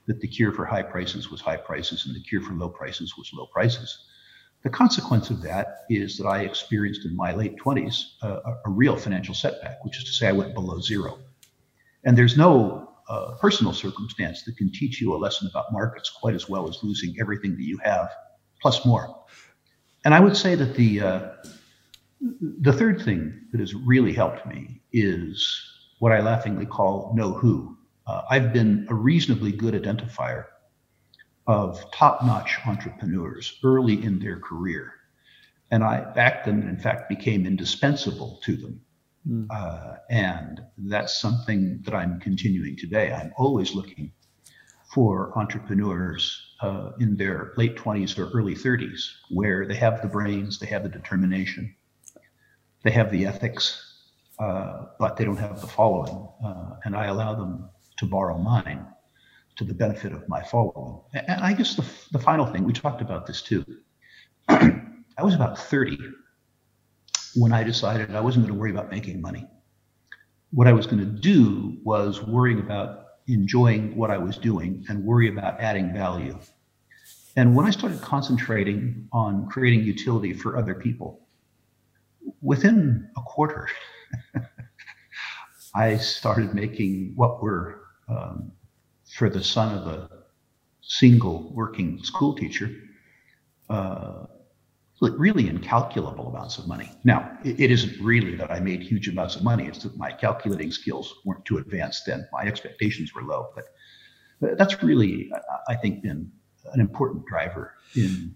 that 0.08 0.20
the 0.20 0.28
cure 0.28 0.52
for 0.52 0.66
high 0.66 0.82
prices 0.82 1.30
was 1.30 1.42
high 1.42 1.58
prices 1.58 2.06
and 2.06 2.16
the 2.16 2.22
cure 2.22 2.42
for 2.42 2.54
low 2.54 2.70
prices 2.70 3.16
was 3.18 3.30
low 3.34 3.46
prices. 3.48 4.06
The 4.64 4.70
consequence 4.70 5.30
of 5.30 5.42
that 5.44 5.86
is 5.90 6.18
that 6.18 6.26
I 6.26 6.42
experienced 6.42 7.06
in 7.06 7.16
my 7.16 7.34
late 7.34 7.56
20s 7.58 8.04
uh, 8.24 8.40
a, 8.66 8.70
real 8.70 8.96
financial 8.96 9.34
setback, 9.34 9.84
which 9.86 9.98
is 9.98 10.04
to 10.06 10.12
say, 10.12 10.28
I 10.28 10.32
went 10.32 10.54
below 10.54 10.80
zero. 10.80 11.20
And 12.04 12.18
there's 12.18 12.38
no 12.38 12.90
uh, 13.10 13.36
personal 13.40 13.74
circumstance 13.74 14.44
that 14.44 14.58
can 14.58 14.72
teach 14.72 15.02
you 15.02 15.16
a 15.16 15.18
lesson 15.18 15.48
about 15.48 15.72
markets 15.72 16.10
quite 16.10 16.36
as 16.36 16.50
well 16.50 16.68
as 16.68 16.80
losing 16.84 17.16
everything 17.20 17.56
that 17.56 17.64
you 17.64 17.80
have, 17.84 18.10
plus 18.62 18.86
more. 18.86 19.24
And 20.04 20.14
I 20.14 20.20
would 20.20 20.38
say 20.38 20.56
that 20.56 20.76
the 20.76 21.02
uh, 21.02 21.30
the 22.22 22.74
third 22.74 23.02
thing 23.02 23.34
that 23.52 23.60
has 23.60 23.74
really 23.74 24.14
helped 24.14 24.46
me 24.46 24.82
is 24.94 25.62
what 26.00 26.12
I 26.12 26.22
laughingly 26.22 26.66
call 26.66 27.14
know 27.16 27.34
who. 27.34 27.78
Uh, 28.08 28.22
I've 28.30 28.54
been 28.54 28.86
a 28.90 28.94
reasonably 28.94 29.52
good 29.52 29.74
identifier 29.74 30.46
of 31.48 31.84
top 31.92 32.24
notch 32.24 32.60
entrepreneurs 32.66 33.60
early 33.64 34.04
in 34.04 34.20
their 34.20 34.40
career. 34.40 34.94
And 35.72 35.84
I 35.84 36.02
backed 36.14 36.46
them 36.46 36.62
and, 36.62 36.70
in 36.70 36.78
fact, 36.78 37.10
became 37.10 37.46
indispensable 37.46 38.40
to 38.44 38.56
them. 38.56 38.82
Mm. 39.28 39.48
Uh, 39.50 39.96
and 40.10 40.62
that's 40.78 41.20
something 41.20 41.82
that 41.84 41.96
I'm 41.96 42.20
continuing 42.20 42.76
today. 42.78 43.14
I'm 43.14 43.32
always 43.38 43.74
looking 43.74 44.12
for 44.94 45.38
entrepreneurs 45.38 46.56
uh, 46.62 46.92
in 47.00 47.16
their 47.16 47.54
late 47.58 47.78
20s 47.78 48.18
or 48.20 48.30
early 48.38 48.56
30s 48.56 49.10
where 49.30 49.66
they 49.66 49.76
have 49.76 50.02
the 50.02 50.08
brains, 50.08 50.60
they 50.60 50.68
have 50.68 50.84
the 50.84 50.90
determination, 50.90 51.74
they 52.84 52.91
have 52.91 53.12
the 53.12 53.26
ethics, 53.26 54.00
uh, 54.39 54.86
but 55.00 55.17
they 55.17 55.26
don't 55.26 55.38
have 55.38 55.62
the 55.62 55.67
following. 55.67 56.28
Uh, 56.44 56.76
and 56.84 56.96
I 56.96 57.06
allow 57.06 57.36
them 57.36 57.70
to 57.98 58.06
borrow 58.06 58.38
mine 58.38 58.86
to 59.58 59.63
the 59.63 59.74
benefit 59.74 60.12
of 60.13 60.28
my 60.28 60.41
following. 60.44 61.02
And 61.13 61.41
I 61.41 61.54
guess 61.54 61.76
the, 61.76 61.86
the 62.12 62.20
final 62.20 62.46
thing, 62.46 62.63
we 62.63 62.74
talked 62.74 63.02
about 63.02 63.28
this 63.28 63.41
too. 63.41 63.65
I 64.50 65.24
was 65.24 65.36
about 65.36 65.58
30 65.58 65.98
when 67.36 67.54
I 67.54 67.63
decided 67.63 68.15
I 68.15 68.22
wasn't 68.22 68.46
going 68.46 68.56
to 68.56 68.60
worry 68.60 68.72
about 68.72 68.89
making 68.89 69.22
money. 69.22 69.48
What 70.52 70.67
I 70.67 70.74
was 70.74 70.86
going 70.86 71.00
to 71.00 71.06
do 71.06 71.78
was 71.84 72.22
worrying 72.22 72.60
about 72.60 73.06
enjoying 73.28 73.96
what 73.96 74.12
I 74.12 74.17
was 74.17 74.38
doing 74.38 74.84
and 74.89 75.04
worry 75.04 75.30
about 75.30 75.60
adding 75.62 75.94
value. 75.94 76.38
And 77.38 77.56
when 77.56 77.65
I 77.65 77.70
started 77.70 78.02
concentrating 78.02 79.08
on 79.13 79.48
creating 79.48 79.86
utility 79.86 80.34
for 80.34 80.58
other 80.58 80.74
people, 80.74 81.28
within 82.42 83.10
a 83.18 83.22
quarter, 83.22 83.68
I 85.76 85.98
started 85.98 86.54
making 86.54 87.14
what 87.16 87.42
were, 87.42 87.82
um, 88.10 88.52
for 89.16 89.30
the 89.30 89.44
son 89.44 89.78
of 89.78 89.88
a 89.88 90.10
single 90.82 91.52
working 91.54 92.04
school 92.04 92.36
teacher, 92.36 92.70
uh, 93.70 94.26
really 95.02 95.48
incalculable 95.48 96.28
amounts 96.28 96.58
of 96.58 96.68
money. 96.68 96.92
Now, 97.04 97.38
it 97.44 97.72
isn't 97.72 98.00
really 98.00 98.36
that 98.36 98.52
I 98.52 98.60
made 98.60 98.82
huge 98.82 99.08
amounts 99.08 99.36
of 99.36 99.44
money. 99.44 99.66
It's 99.66 99.84
that 99.84 99.98
my 99.98 100.12
calculating 100.12 100.72
skills 100.72 101.16
weren't 101.26 101.44
too 101.46 101.58
advanced 101.58 102.06
then. 102.06 102.28
My 102.32 102.44
expectations 102.44 103.14
were 103.16 103.24
low. 103.24 103.50
But 103.56 104.58
that's 104.58 104.84
really, 104.84 105.32
I 105.68 105.76
think, 105.76 106.04
been 106.04 106.32
an 106.74 106.80
important 106.80 107.26
driver 107.26 107.74
in 107.96 108.36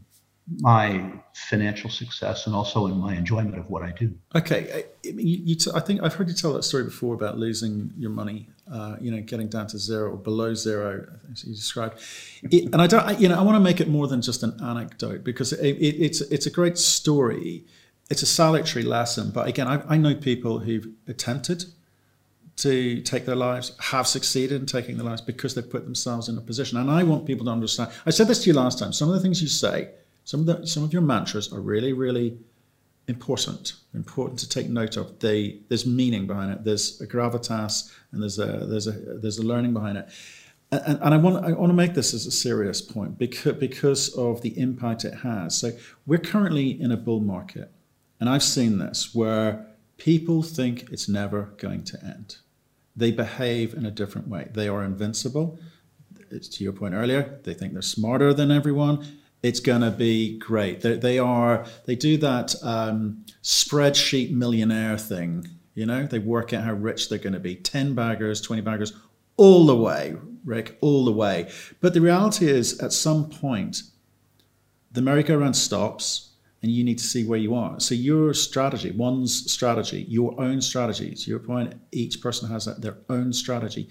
my 0.60 1.12
financial 1.34 1.90
success 1.90 2.46
and 2.46 2.56
also 2.56 2.86
in 2.86 2.98
my 2.98 3.16
enjoyment 3.16 3.58
of 3.58 3.70
what 3.70 3.82
I 3.82 3.92
do. 3.92 4.14
Okay, 4.36 4.72
I, 4.74 5.08
you, 5.08 5.40
you 5.44 5.56
t- 5.56 5.72
I 5.74 5.80
think 5.80 6.04
I've 6.04 6.14
heard 6.14 6.28
you 6.28 6.36
tell 6.36 6.54
that 6.54 6.64
story 6.64 6.84
before 6.84 7.16
about 7.16 7.38
losing 7.38 7.92
your 7.98 8.12
money. 8.12 8.50
Uh, 8.72 8.96
you 9.00 9.12
know, 9.12 9.22
getting 9.22 9.48
down 9.48 9.68
to 9.68 9.78
zero 9.78 10.12
or 10.12 10.18
below 10.18 10.54
zero. 10.54 11.06
Think 11.26 11.44
you 11.46 11.54
described, 11.54 12.00
it, 12.44 12.66
and 12.66 12.82
I 12.82 12.88
don't. 12.88 13.04
I, 13.04 13.12
you 13.12 13.28
know, 13.28 13.38
I 13.38 13.42
want 13.42 13.56
to 13.56 13.60
make 13.60 13.80
it 13.80 13.88
more 13.88 14.08
than 14.08 14.22
just 14.22 14.44
an 14.44 14.60
anecdote 14.64 15.24
because 15.24 15.54
it, 15.54 15.78
it, 15.78 16.04
it's 16.04 16.22
it's 16.22 16.46
a 16.46 16.52
great 16.52 16.78
story. 16.78 17.64
It's 18.10 18.22
a 18.22 18.28
salutary 18.28 18.84
lesson, 18.84 19.32
but 19.32 19.48
again, 19.48 19.68
I, 19.68 19.82
I 19.88 19.98
know 19.98 20.14
people 20.14 20.60
who've 20.60 20.88
attempted 21.08 21.66
to 22.58 23.02
take 23.02 23.26
their 23.26 23.36
lives 23.36 23.76
have 23.80 24.08
succeeded 24.08 24.62
in 24.62 24.66
taking 24.66 24.98
their 24.98 25.06
lives 25.06 25.22
because 25.22 25.56
they've 25.56 25.70
put 25.70 25.84
themselves 25.86 26.30
in 26.30 26.38
a 26.38 26.42
position. 26.42 26.78
And 26.78 26.90
I 26.90 27.04
want 27.04 27.26
people 27.26 27.46
to 27.46 27.52
understand. 27.52 27.92
I 28.06 28.12
said 28.12 28.28
this 28.28 28.44
to 28.44 28.50
you 28.50 28.54
last 28.54 28.80
time. 28.80 28.94
Some 28.94 29.10
of 29.10 29.16
the 29.16 29.22
things 29.22 29.42
you 29.42 29.48
say 29.48 29.90
some 30.26 30.42
of 30.42 30.46
the 30.48 30.68
some 30.68 30.84
of 30.84 30.92
your 30.92 31.02
mantras 31.02 31.54
are 31.54 31.62
really 31.62 31.94
really 31.94 32.38
important 33.08 33.74
important 33.94 34.40
to 34.40 34.50
take 34.50 34.68
note 34.68 34.98
of. 34.98 35.20
They 35.20 35.60
there's 35.70 35.86
meaning 35.86 36.28
behind 36.28 36.52
it. 36.52 36.64
There's 36.64 37.00
a 37.00 37.08
gravitas 37.08 37.92
and 38.12 38.22
there's 38.22 38.40
a 38.40 38.66
there's 38.66 38.88
a 38.88 38.92
there's 38.92 39.38
a 39.38 39.44
learning 39.44 39.74
behind 39.74 39.98
it. 39.98 40.10
And, 40.72 41.00
and 41.02 41.14
I 41.14 41.18
want 41.18 41.46
I 41.46 41.52
want 41.54 41.70
to 41.70 41.76
make 41.76 41.94
this 41.94 42.14
as 42.14 42.26
a 42.26 42.32
serious 42.32 42.82
point 42.82 43.18
because 43.18 43.54
because 43.54 44.10
of 44.16 44.42
the 44.42 44.58
impact 44.60 45.06
it 45.06 45.14
has. 45.20 45.58
So 45.58 45.72
we're 46.06 46.20
currently 46.20 46.70
in 46.82 46.92
a 46.92 46.98
bull 46.98 47.22
market 47.22 47.72
and 48.20 48.28
I've 48.30 48.44
seen 48.44 48.80
this 48.80 49.14
where 49.14 49.68
people 49.98 50.42
think 50.42 50.92
it's 50.92 51.08
never 51.08 51.54
going 51.58 51.84
to 51.86 52.04
end. 52.04 52.38
They 52.96 53.12
behave 53.12 53.74
in 53.74 53.86
a 53.86 53.92
different 53.92 54.28
way. 54.28 54.50
They 54.52 54.68
are 54.68 54.84
invincible. 54.84 55.60
It's 56.32 56.48
to 56.48 56.64
your 56.64 56.74
point 56.74 56.96
earlier 56.96 57.40
they 57.44 57.54
think 57.54 57.74
they're 57.74 57.84
smarter 57.84 58.34
than 58.34 58.50
everyone 58.50 59.06
it's 59.46 59.60
going 59.60 59.82
to 59.82 59.92
be 59.92 60.40
great. 60.40 60.82
They, 60.82 60.98
they, 60.98 61.20
are 61.20 61.66
they 61.86 61.96
do 61.96 62.18
that 62.18 62.56
um, 62.64 63.24
spreadsheet 63.44 64.32
millionaire 64.32 64.98
thing. 64.98 65.48
You 65.76 65.86
know, 65.86 66.08
they 66.08 66.18
work 66.18 66.52
out 66.52 66.64
how 66.64 66.74
rich 66.74 67.10
they're 67.10 67.20
going 67.20 67.34
to 67.34 67.40
be. 67.40 67.56
Ten 67.56 67.94
baggers, 67.94 68.42
twenty 68.42 68.64
baggers, 68.64 68.94
all 69.38 69.68
the 69.68 69.76
way, 69.76 70.16
Rick, 70.44 70.80
all 70.82 71.06
the 71.06 71.12
way. 71.12 71.52
But 71.80 71.94
the 71.94 72.02
reality 72.02 72.48
is, 72.48 72.80
at 72.80 72.92
some 72.92 73.30
point, 73.30 73.84
the 74.92 75.02
merry-go-round 75.02 75.56
stops, 75.56 76.32
and 76.64 76.72
you 76.72 76.84
need 76.84 76.98
to 76.98 77.04
see 77.04 77.24
where 77.24 77.38
you 77.38 77.54
are. 77.54 77.80
So 77.80 77.94
your 77.94 78.34
strategy, 78.34 78.92
one's 78.92 79.52
strategy, 79.52 80.06
your 80.10 80.40
own 80.42 80.60
strategy. 80.62 81.14
To 81.14 81.30
your 81.30 81.40
point, 81.40 81.76
each 81.92 82.20
person 82.20 82.50
has 82.50 82.66
their 82.78 82.98
own 83.10 83.32
strategy 83.32 83.90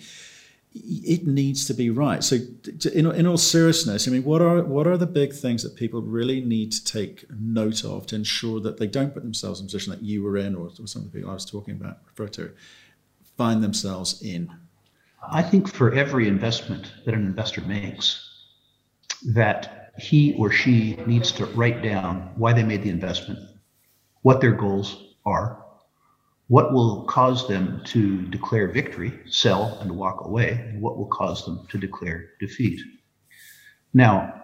it 0.74 1.26
needs 1.26 1.64
to 1.66 1.74
be 1.74 1.88
right. 1.90 2.22
So, 2.24 2.38
in, 2.92 3.06
in 3.12 3.26
all 3.26 3.36
seriousness, 3.36 4.08
I 4.08 4.10
mean, 4.10 4.24
what 4.24 4.42
are 4.42 4.62
what 4.64 4.86
are 4.86 4.96
the 4.96 5.06
big 5.06 5.32
things 5.32 5.62
that 5.62 5.76
people 5.76 6.02
really 6.02 6.40
need 6.40 6.72
to 6.72 6.84
take 6.84 7.26
note 7.30 7.84
of 7.84 8.06
to 8.08 8.16
ensure 8.16 8.60
that 8.60 8.78
they 8.78 8.88
don't 8.88 9.14
put 9.14 9.22
themselves 9.22 9.60
in 9.60 9.64
a 9.64 9.68
position 9.68 9.92
that 9.92 10.02
you 10.02 10.22
were 10.22 10.36
in, 10.36 10.56
or, 10.56 10.70
or 10.80 10.86
some 10.86 11.02
of 11.02 11.12
the 11.12 11.18
people 11.18 11.30
I 11.30 11.34
was 11.34 11.44
talking 11.44 11.74
about 11.74 11.98
refer 12.06 12.28
to, 12.28 12.52
find 13.36 13.62
themselves 13.62 14.20
in? 14.22 14.52
I 15.30 15.42
think 15.42 15.72
for 15.72 15.94
every 15.94 16.28
investment 16.28 16.92
that 17.04 17.14
an 17.14 17.24
investor 17.24 17.60
makes, 17.62 18.28
that 19.32 19.92
he 19.96 20.34
or 20.34 20.50
she 20.50 20.96
needs 21.06 21.30
to 21.32 21.46
write 21.46 21.82
down 21.82 22.32
why 22.34 22.52
they 22.52 22.64
made 22.64 22.82
the 22.82 22.90
investment, 22.90 23.38
what 24.22 24.40
their 24.40 24.52
goals 24.52 25.14
are, 25.24 25.63
what 26.48 26.72
will 26.72 27.04
cause 27.04 27.48
them 27.48 27.80
to 27.86 28.22
declare 28.26 28.68
victory, 28.68 29.18
sell, 29.26 29.78
and 29.80 29.90
walk 29.90 30.24
away, 30.24 30.50
and 30.68 30.80
what 30.80 30.98
will 30.98 31.06
cause 31.06 31.44
them 31.44 31.66
to 31.70 31.78
declare 31.78 32.30
defeat. 32.38 32.80
Now, 33.94 34.42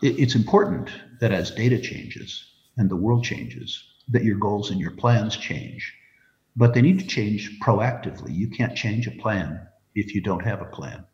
it's 0.00 0.34
important 0.34 0.90
that 1.20 1.32
as 1.32 1.50
data 1.50 1.78
changes 1.78 2.44
and 2.76 2.90
the 2.90 2.96
world 2.96 3.24
changes, 3.24 3.82
that 4.08 4.24
your 4.24 4.38
goals 4.38 4.70
and 4.70 4.80
your 4.80 4.92
plans 4.92 5.36
change, 5.36 5.92
but 6.56 6.72
they 6.72 6.82
need 6.82 6.98
to 7.00 7.06
change 7.06 7.58
proactively. 7.60 8.34
You 8.34 8.48
can't 8.48 8.76
change 8.76 9.06
a 9.06 9.10
plan 9.10 9.66
if 9.94 10.14
you 10.14 10.20
don't 10.20 10.44
have 10.44 10.60
a 10.60 10.66
plan. 10.66 11.04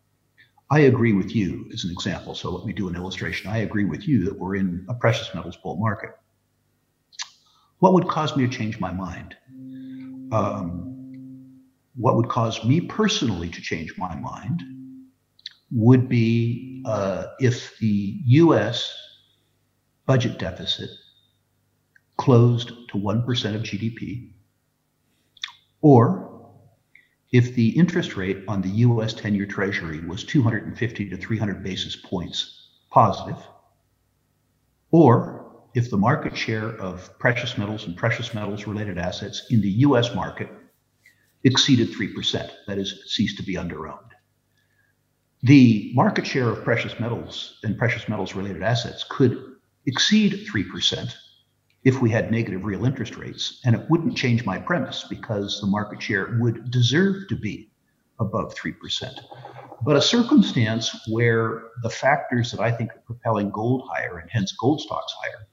I 0.70 0.80
agree 0.80 1.12
with 1.12 1.34
you 1.34 1.68
as 1.72 1.84
an 1.84 1.90
example. 1.90 2.34
So 2.34 2.50
let 2.50 2.64
me 2.64 2.72
do 2.72 2.88
an 2.88 2.94
illustration. 2.94 3.50
I 3.50 3.58
agree 3.58 3.84
with 3.84 4.06
you 4.06 4.24
that 4.24 4.38
we're 4.38 4.56
in 4.56 4.86
a 4.88 4.94
precious 4.94 5.34
metals 5.34 5.56
bull 5.56 5.76
market. 5.76 6.10
What 7.80 7.94
would 7.94 8.08
cause 8.08 8.36
me 8.36 8.46
to 8.46 8.52
change 8.52 8.78
my 8.78 8.92
mind? 8.92 9.36
Um, 10.32 11.60
what 11.96 12.16
would 12.16 12.28
cause 12.28 12.64
me 12.64 12.80
personally 12.80 13.48
to 13.48 13.60
change 13.60 13.96
my 13.98 14.14
mind 14.14 14.62
would 15.72 16.08
be 16.08 16.82
uh, 16.86 17.26
if 17.38 17.78
the 17.78 18.20
US 18.26 18.92
budget 20.06 20.38
deficit 20.38 20.90
closed 22.16 22.68
to 22.88 22.98
1% 22.98 23.54
of 23.54 23.62
GDP, 23.62 24.30
or 25.80 26.50
if 27.32 27.54
the 27.54 27.68
interest 27.70 28.16
rate 28.16 28.42
on 28.48 28.60
the 28.60 28.68
US 28.68 29.14
10 29.14 29.34
year 29.34 29.46
Treasury 29.46 30.04
was 30.04 30.24
250 30.24 31.10
to 31.10 31.16
300 31.16 31.62
basis 31.62 31.96
points 31.96 32.68
positive, 32.90 33.38
or 34.90 35.49
if 35.74 35.90
the 35.90 35.96
market 35.96 36.36
share 36.36 36.68
of 36.80 37.16
precious 37.18 37.56
metals 37.56 37.86
and 37.86 37.96
precious 37.96 38.34
metals 38.34 38.66
related 38.66 38.98
assets 38.98 39.46
in 39.50 39.60
the 39.60 39.70
US 39.86 40.14
market 40.14 40.48
exceeded 41.44 41.90
3%, 41.90 42.50
that 42.66 42.78
is, 42.78 43.04
ceased 43.06 43.36
to 43.36 43.44
be 43.44 43.54
underowned. 43.54 44.10
The 45.42 45.92
market 45.94 46.26
share 46.26 46.48
of 46.48 46.64
precious 46.64 46.98
metals 46.98 47.58
and 47.62 47.78
precious 47.78 48.08
metals 48.08 48.34
related 48.34 48.62
assets 48.62 49.04
could 49.08 49.38
exceed 49.86 50.46
3% 50.52 51.14
if 51.84 52.02
we 52.02 52.10
had 52.10 52.30
negative 52.30 52.64
real 52.64 52.84
interest 52.84 53.16
rates, 53.16 53.60
and 53.64 53.74
it 53.74 53.88
wouldn't 53.88 54.16
change 54.16 54.44
my 54.44 54.58
premise 54.58 55.06
because 55.08 55.60
the 55.60 55.66
market 55.66 56.02
share 56.02 56.36
would 56.40 56.70
deserve 56.70 57.26
to 57.28 57.36
be 57.36 57.70
above 58.18 58.54
3%. 58.54 58.74
But 59.82 59.96
a 59.96 60.02
circumstance 60.02 60.94
where 61.08 61.62
the 61.82 61.88
factors 61.88 62.50
that 62.50 62.60
I 62.60 62.70
think 62.70 62.90
are 62.90 63.02
propelling 63.06 63.50
gold 63.50 63.88
higher 63.90 64.18
and 64.18 64.28
hence 64.30 64.52
gold 64.52 64.82
stocks 64.82 65.14
higher 65.22 65.46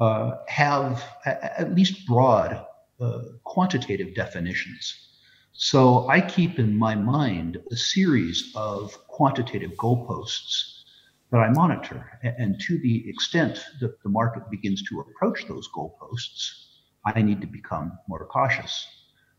uh, 0.00 0.32
have 0.48 1.04
at 1.24 1.74
least 1.74 2.06
broad 2.06 2.64
uh, 3.00 3.18
quantitative 3.44 4.14
definitions. 4.14 5.10
So 5.52 6.08
I 6.08 6.20
keep 6.20 6.58
in 6.58 6.76
my 6.76 6.94
mind 6.94 7.58
a 7.70 7.76
series 7.76 8.52
of 8.56 8.92
quantitative 9.06 9.72
goalposts 9.72 10.82
that 11.30 11.38
I 11.38 11.50
monitor. 11.50 12.18
And 12.22 12.60
to 12.60 12.78
the 12.78 13.08
extent 13.08 13.64
that 13.80 14.02
the 14.02 14.08
market 14.08 14.50
begins 14.50 14.82
to 14.84 15.00
approach 15.00 15.46
those 15.46 15.68
goalposts, 15.76 16.66
I 17.04 17.22
need 17.22 17.40
to 17.40 17.46
become 17.46 17.98
more 18.08 18.26
cautious. 18.26 18.86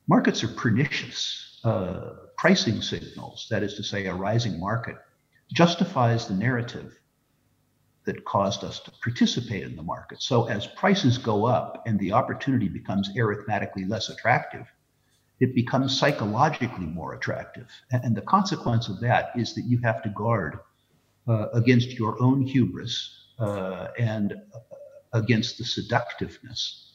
Markets 0.07 0.43
are 0.43 0.49
pernicious. 0.49 1.59
Uh, 1.63 2.11
pricing 2.37 2.81
signals, 2.81 3.47
that 3.49 3.63
is 3.63 3.73
to 3.73 3.83
say, 3.83 4.05
a 4.05 4.13
rising 4.13 4.59
market, 4.59 4.97
justifies 5.53 6.27
the 6.27 6.33
narrative 6.33 6.93
that 8.05 8.23
caused 8.25 8.63
us 8.63 8.79
to 8.81 8.91
participate 9.03 9.63
in 9.63 9.75
the 9.75 9.83
market. 9.83 10.21
So 10.21 10.45
as 10.45 10.67
prices 10.67 11.17
go 11.17 11.45
up 11.45 11.83
and 11.85 11.99
the 11.99 12.11
opportunity 12.13 12.69
becomes 12.69 13.09
arithmetically 13.17 13.85
less 13.85 14.09
attractive, 14.09 14.67
it 15.39 15.53
becomes 15.53 15.97
psychologically 15.97 16.85
more 16.85 17.13
attractive. 17.13 17.67
And 17.91 18.15
the 18.15 18.21
consequence 18.21 18.87
of 18.87 18.99
that 19.01 19.31
is 19.35 19.53
that 19.55 19.65
you 19.65 19.79
have 19.79 20.01
to 20.03 20.09
guard 20.09 20.59
uh, 21.27 21.47
against 21.53 21.91
your 21.93 22.21
own 22.21 22.41
hubris 22.41 23.27
uh, 23.39 23.87
and 23.99 24.33
uh, 24.33 24.59
against 25.13 25.57
the 25.57 25.65
seductiveness 25.65 26.93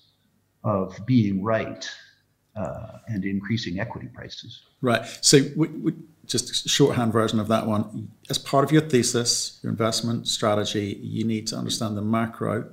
of 0.64 0.98
being 1.06 1.42
right 1.42 1.88
uh, 2.56 2.98
and 3.08 3.24
increasing 3.24 3.80
equity 3.80 4.08
prices. 4.08 4.62
Right. 4.82 5.06
So, 5.20 5.40
we, 5.56 5.68
we, 5.68 5.92
just 6.30 6.68
shorthand 6.68 7.12
version 7.12 7.40
of 7.40 7.48
that 7.48 7.66
one. 7.66 8.10
As 8.30 8.38
part 8.38 8.64
of 8.64 8.72
your 8.72 8.82
thesis, 8.82 9.58
your 9.62 9.70
investment 9.70 10.28
strategy, 10.28 10.98
you 11.02 11.24
need 11.24 11.46
to 11.48 11.56
understand 11.56 11.96
the 11.96 12.02
macro. 12.02 12.70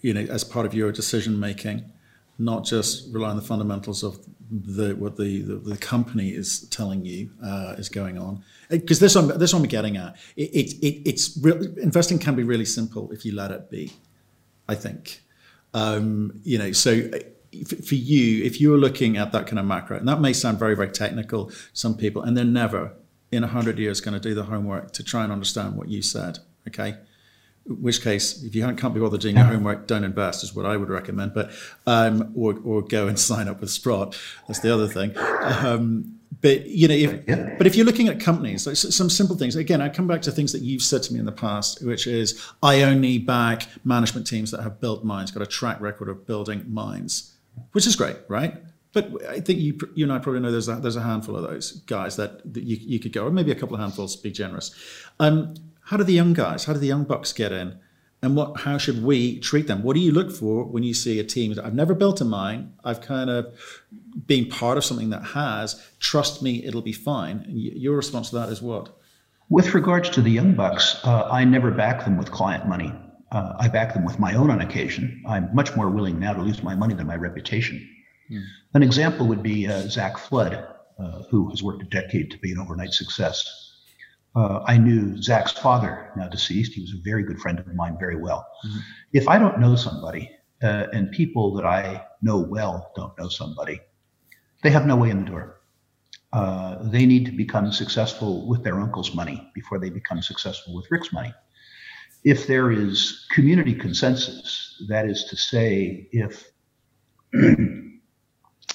You 0.00 0.14
know, 0.14 0.20
as 0.20 0.44
part 0.44 0.66
of 0.66 0.74
your 0.74 0.92
decision 0.92 1.40
making, 1.40 1.90
not 2.38 2.64
just 2.64 3.12
rely 3.12 3.30
on 3.30 3.36
the 3.36 3.42
fundamentals 3.42 4.02
of 4.02 4.18
the 4.50 4.94
what 4.94 5.16
the 5.16 5.40
the, 5.42 5.54
the 5.56 5.76
company 5.78 6.30
is 6.30 6.68
telling 6.68 7.04
you 7.04 7.30
uh, 7.44 7.74
is 7.78 7.88
going 7.88 8.18
on. 8.18 8.44
Because 8.68 9.00
this 9.00 9.14
one, 9.14 9.38
this 9.38 9.52
one 9.52 9.62
we're 9.62 9.68
getting 9.68 9.96
at. 9.96 10.16
It, 10.36 10.50
it, 10.50 10.86
it 10.86 11.08
it's 11.08 11.36
investing 11.36 12.18
can 12.18 12.36
be 12.36 12.42
really 12.42 12.66
simple 12.66 13.10
if 13.10 13.24
you 13.24 13.34
let 13.34 13.50
it 13.50 13.70
be. 13.70 13.92
I 14.68 14.74
think. 14.74 15.22
Um, 15.74 16.40
you 16.44 16.58
know, 16.58 16.72
so 16.72 17.10
for 17.84 17.94
you, 17.94 18.44
if 18.44 18.60
you're 18.60 18.78
looking 18.78 19.16
at 19.16 19.32
that 19.32 19.46
kind 19.46 19.58
of 19.58 19.66
macro, 19.66 19.98
and 19.98 20.08
that 20.08 20.20
may 20.20 20.32
sound 20.32 20.58
very, 20.58 20.74
very 20.74 20.90
technical, 20.90 21.50
some 21.72 21.96
people, 21.96 22.22
and 22.22 22.36
they're 22.36 22.44
never 22.44 22.92
in 23.30 23.42
100 23.42 23.78
years 23.78 24.00
going 24.00 24.14
to 24.14 24.20
do 24.20 24.34
the 24.34 24.44
homework 24.44 24.92
to 24.92 25.02
try 25.02 25.24
and 25.24 25.32
understand 25.32 25.76
what 25.76 25.88
you 25.88 26.02
said, 26.02 26.38
okay? 26.68 26.96
In 27.66 27.82
which 27.82 28.02
case, 28.02 28.42
if 28.42 28.54
you 28.54 28.62
can't 28.74 28.94
be 28.94 29.00
bothered 29.00 29.20
doing 29.20 29.36
your 29.36 29.44
homework, 29.44 29.86
don't 29.86 30.04
invest 30.04 30.42
is 30.42 30.54
what 30.54 30.66
I 30.66 30.76
would 30.76 30.88
recommend. 30.88 31.32
But 31.32 31.50
um, 31.86 32.32
or 32.34 32.58
or 32.64 32.82
go 32.82 33.06
and 33.06 33.18
sign 33.30 33.48
up 33.48 33.60
with 33.60 33.70
Sprott. 33.70 34.18
That's 34.48 34.60
the 34.60 34.74
other 34.74 34.88
thing. 34.88 35.16
Um, 35.16 36.18
but 36.40 36.66
you 36.66 36.88
know, 36.88 36.94
if, 36.94 37.58
but 37.58 37.68
if 37.68 37.76
you're 37.76 37.86
looking 37.86 38.08
at 38.08 38.18
companies, 38.18 38.66
like 38.66 38.74
some 38.74 39.08
simple 39.08 39.36
things. 39.36 39.54
Again, 39.54 39.80
I 39.80 39.90
come 39.90 40.08
back 40.08 40.22
to 40.22 40.32
things 40.32 40.50
that 40.52 40.62
you've 40.62 40.82
said 40.82 41.04
to 41.04 41.12
me 41.12 41.20
in 41.20 41.24
the 41.24 41.30
past, 41.30 41.84
which 41.86 42.08
is 42.08 42.42
I 42.64 42.82
only 42.82 43.18
back 43.18 43.68
management 43.84 44.26
teams 44.26 44.50
that 44.50 44.62
have 44.62 44.80
built 44.80 45.04
mines, 45.04 45.30
got 45.30 45.42
a 45.42 45.46
track 45.46 45.80
record 45.80 46.08
of 46.08 46.26
building 46.26 46.64
mines 46.66 47.31
which 47.72 47.86
is 47.86 47.96
great, 47.96 48.16
right? 48.28 48.62
But 48.92 49.24
I 49.26 49.40
think 49.40 49.58
you, 49.58 49.78
you 49.94 50.04
and 50.04 50.12
I 50.12 50.18
probably 50.18 50.40
know 50.40 50.50
there's 50.50 50.68
a, 50.68 50.76
there's 50.76 50.96
a 50.96 51.02
handful 51.02 51.36
of 51.36 51.42
those 51.42 51.72
guys 51.86 52.16
that, 52.16 52.52
that 52.52 52.62
you, 52.62 52.76
you 52.80 53.00
could 53.00 53.12
go, 53.12 53.26
or 53.26 53.30
maybe 53.30 53.50
a 53.50 53.54
couple 53.54 53.74
of 53.74 53.80
handfuls 53.80 54.16
be 54.16 54.30
generous. 54.30 54.74
Um, 55.18 55.54
how 55.84 55.96
do 55.96 56.04
the 56.04 56.12
young 56.12 56.34
guys, 56.34 56.64
how 56.66 56.74
do 56.74 56.78
the 56.78 56.86
young 56.86 57.04
bucks 57.04 57.32
get 57.32 57.52
in? 57.52 57.78
And 58.24 58.36
what, 58.36 58.60
how 58.60 58.78
should 58.78 59.02
we 59.02 59.40
treat 59.40 59.66
them? 59.66 59.82
What 59.82 59.94
do 59.94 60.00
you 60.00 60.12
look 60.12 60.30
for 60.30 60.64
when 60.64 60.84
you 60.84 60.94
see 60.94 61.18
a 61.18 61.24
team 61.24 61.54
that 61.54 61.64
I've 61.64 61.74
never 61.74 61.92
built 61.92 62.20
a 62.20 62.24
mine? 62.24 62.72
I've 62.84 63.00
kind 63.00 63.28
of 63.28 63.52
been 64.26 64.46
part 64.48 64.78
of 64.78 64.84
something 64.84 65.10
that 65.10 65.24
has. 65.24 65.84
Trust 65.98 66.40
me, 66.40 66.64
it'll 66.64 66.82
be 66.82 66.92
fine. 66.92 67.44
Your 67.48 67.96
response 67.96 68.30
to 68.30 68.36
that 68.36 68.48
is 68.48 68.62
what? 68.62 68.96
With 69.48 69.74
regards 69.74 70.08
to 70.10 70.22
the 70.22 70.30
young 70.30 70.54
bucks, 70.54 71.00
uh, 71.02 71.28
I 71.32 71.44
never 71.44 71.72
back 71.72 72.04
them 72.04 72.16
with 72.16 72.30
client 72.30 72.68
money. 72.68 72.92
Uh, 73.32 73.56
I 73.58 73.68
back 73.68 73.94
them 73.94 74.04
with 74.04 74.18
my 74.18 74.34
own 74.34 74.50
on 74.50 74.60
occasion. 74.60 75.22
I'm 75.26 75.48
much 75.54 75.74
more 75.74 75.88
willing 75.88 76.20
now 76.20 76.34
to 76.34 76.42
lose 76.42 76.62
my 76.62 76.74
money 76.74 76.94
than 76.94 77.06
my 77.06 77.16
reputation. 77.16 77.88
Mm. 78.30 78.42
An 78.74 78.82
example 78.82 79.26
would 79.26 79.42
be 79.42 79.66
uh, 79.66 79.88
Zach 79.88 80.18
Flood, 80.18 80.66
uh, 80.98 81.22
who 81.30 81.48
has 81.48 81.62
worked 81.62 81.82
a 81.82 81.86
decade 81.86 82.30
to 82.30 82.38
be 82.38 82.52
an 82.52 82.58
overnight 82.58 82.92
success. 82.92 83.42
Uh, 84.36 84.60
I 84.66 84.76
knew 84.76 85.20
Zach's 85.22 85.52
father, 85.52 86.10
now 86.14 86.28
deceased. 86.28 86.74
He 86.74 86.82
was 86.82 86.92
a 86.92 87.02
very 87.02 87.22
good 87.22 87.38
friend 87.38 87.58
of 87.58 87.66
mine, 87.74 87.96
very 87.98 88.16
well. 88.16 88.46
Mm-hmm. 88.66 88.78
If 89.14 89.26
I 89.28 89.38
don't 89.38 89.58
know 89.58 89.76
somebody, 89.76 90.30
uh, 90.62 90.86
and 90.92 91.10
people 91.10 91.54
that 91.54 91.64
I 91.64 92.04
know 92.20 92.38
well 92.38 92.92
don't 92.94 93.16
know 93.18 93.28
somebody, 93.28 93.80
they 94.62 94.70
have 94.70 94.86
no 94.86 94.96
way 94.96 95.08
in 95.08 95.24
the 95.24 95.30
door. 95.30 95.60
Uh, 96.34 96.78
they 96.82 97.06
need 97.06 97.24
to 97.26 97.32
become 97.32 97.72
successful 97.72 98.46
with 98.46 98.62
their 98.62 98.78
uncle's 98.78 99.14
money 99.14 99.50
before 99.54 99.78
they 99.78 99.90
become 99.90 100.20
successful 100.22 100.74
with 100.74 100.90
Rick's 100.90 101.12
money 101.12 101.32
if 102.24 102.46
there 102.46 102.70
is 102.70 103.26
community 103.30 103.74
consensus, 103.74 104.82
that 104.88 105.06
is 105.06 105.24
to 105.24 105.36
say, 105.36 106.08
if 106.12 106.50
you 107.32 108.00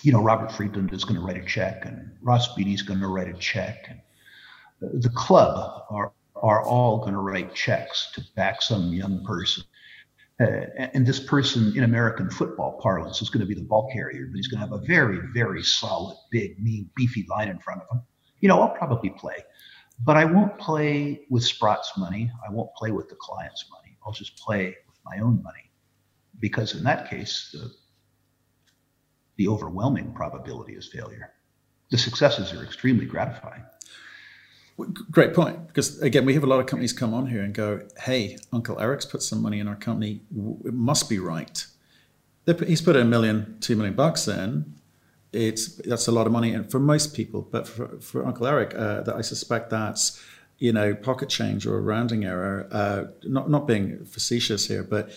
know 0.06 0.22
Robert 0.22 0.52
Friedland 0.52 0.94
is 0.94 1.04
going 1.04 1.20
to 1.20 1.26
write 1.26 1.38
a 1.38 1.46
check 1.46 1.86
and 1.86 2.12
Ross 2.22 2.54
Beaty 2.56 2.74
is 2.74 2.82
going 2.82 3.00
to 3.00 3.08
write 3.08 3.30
a 3.30 3.38
check, 3.38 3.88
and 3.90 5.02
the 5.02 5.10
club 5.10 5.84
are 5.90 6.12
are 6.36 6.64
all 6.64 7.00
going 7.00 7.14
to 7.14 7.20
write 7.20 7.54
checks 7.56 8.12
to 8.14 8.22
back 8.36 8.62
some 8.62 8.94
young 8.94 9.24
person. 9.24 9.64
Uh, 10.40 10.68
and 10.94 11.08
this 11.08 11.20
person 11.20 11.76
in 11.76 11.84
American 11.84 12.30
football 12.30 12.80
parlance 12.80 13.24
is 13.24 13.30
going 13.30 13.40
to 13.40 13.48
be 13.48 13.56
the 13.56 13.66
ball 13.66 13.90
carrier, 13.92 14.28
but 14.30 14.36
he's 14.36 14.48
going 14.48 14.62
to 14.62 14.68
have 14.68 14.72
a 14.72 14.86
very, 14.86 15.18
very 15.34 15.64
solid, 15.64 16.16
big, 16.30 16.60
mean, 16.62 16.88
beefy 16.96 17.26
line 17.28 17.48
in 17.48 17.58
front 17.58 17.82
of 17.82 17.98
him. 17.98 18.04
You 18.40 18.48
know, 18.48 18.62
I'll 18.62 18.76
probably 18.78 19.10
play. 19.10 19.38
But 20.04 20.16
I 20.16 20.26
won't 20.26 20.58
play 20.60 21.22
with 21.30 21.44
Sprott's 21.44 21.98
money. 21.98 22.32
I 22.48 22.52
won't 22.52 22.74
play 22.76 22.92
with 22.92 23.10
the 23.10 23.16
client's 23.16 23.66
money. 23.72 23.98
I'll 24.06 24.14
just 24.14 24.38
play 24.38 24.76
with 24.88 24.98
my 25.06 25.20
own 25.20 25.42
money. 25.44 25.72
Because 26.40 26.76
in 26.76 26.84
that 26.84 27.10
case, 27.10 27.50
the, 27.52 27.72
the 29.38 29.48
overwhelming 29.48 30.14
probability 30.14 30.74
is 30.74 30.88
failure. 30.88 31.34
The 31.90 31.98
successes 31.98 32.54
are 32.54 32.64
extremely 32.64 33.06
gratifying. 33.06 33.64
Great 35.10 35.34
point. 35.34 35.68
Because 35.68 36.00
again, 36.02 36.26
we 36.26 36.36
have 36.36 36.44
a 36.44 36.48
lot 36.48 36.60
of 36.60 36.68
companies 36.68 36.94
come 36.94 37.14
on 37.14 37.26
here 37.26 37.42
and 37.42 37.54
go, 37.54 37.82
hey, 38.00 38.38
Uncle 38.54 38.80
Eric's 38.80 39.06
put 39.06 39.24
some 39.24 39.42
money 39.42 39.60
in 39.60 39.68
our 39.68 39.76
company. 39.76 40.22
It 40.64 40.74
must 40.74 41.10
be 41.10 41.18
right. 41.18 41.66
He's 42.46 42.82
put 42.82 42.96
a 42.96 43.04
million, 43.04 43.58
two 43.60 43.76
million 43.76 43.96
bucks 43.96 44.28
in 44.28 44.77
it's 45.38 45.76
that's 45.78 46.08
a 46.08 46.12
lot 46.12 46.26
of 46.26 46.34
money 46.34 46.54
and 46.54 46.70
for 46.72 46.80
most 46.80 47.14
people 47.14 47.42
but 47.42 47.68
for, 47.68 47.88
for 48.00 48.26
uncle 48.26 48.46
eric 48.48 48.74
uh, 48.76 49.02
that 49.02 49.16
i 49.16 49.22
suspect 49.22 49.70
that's 49.70 50.22
you 50.58 50.74
know 50.74 50.94
pocket 50.96 51.30
change 51.30 51.66
or 51.68 51.78
a 51.78 51.82
rounding 51.82 52.26
error 52.26 52.68
uh, 52.72 53.04
not 53.24 53.50
not 53.50 53.68
being 53.68 54.04
facetious 54.06 54.68
here 54.68 54.84
but 54.84 55.12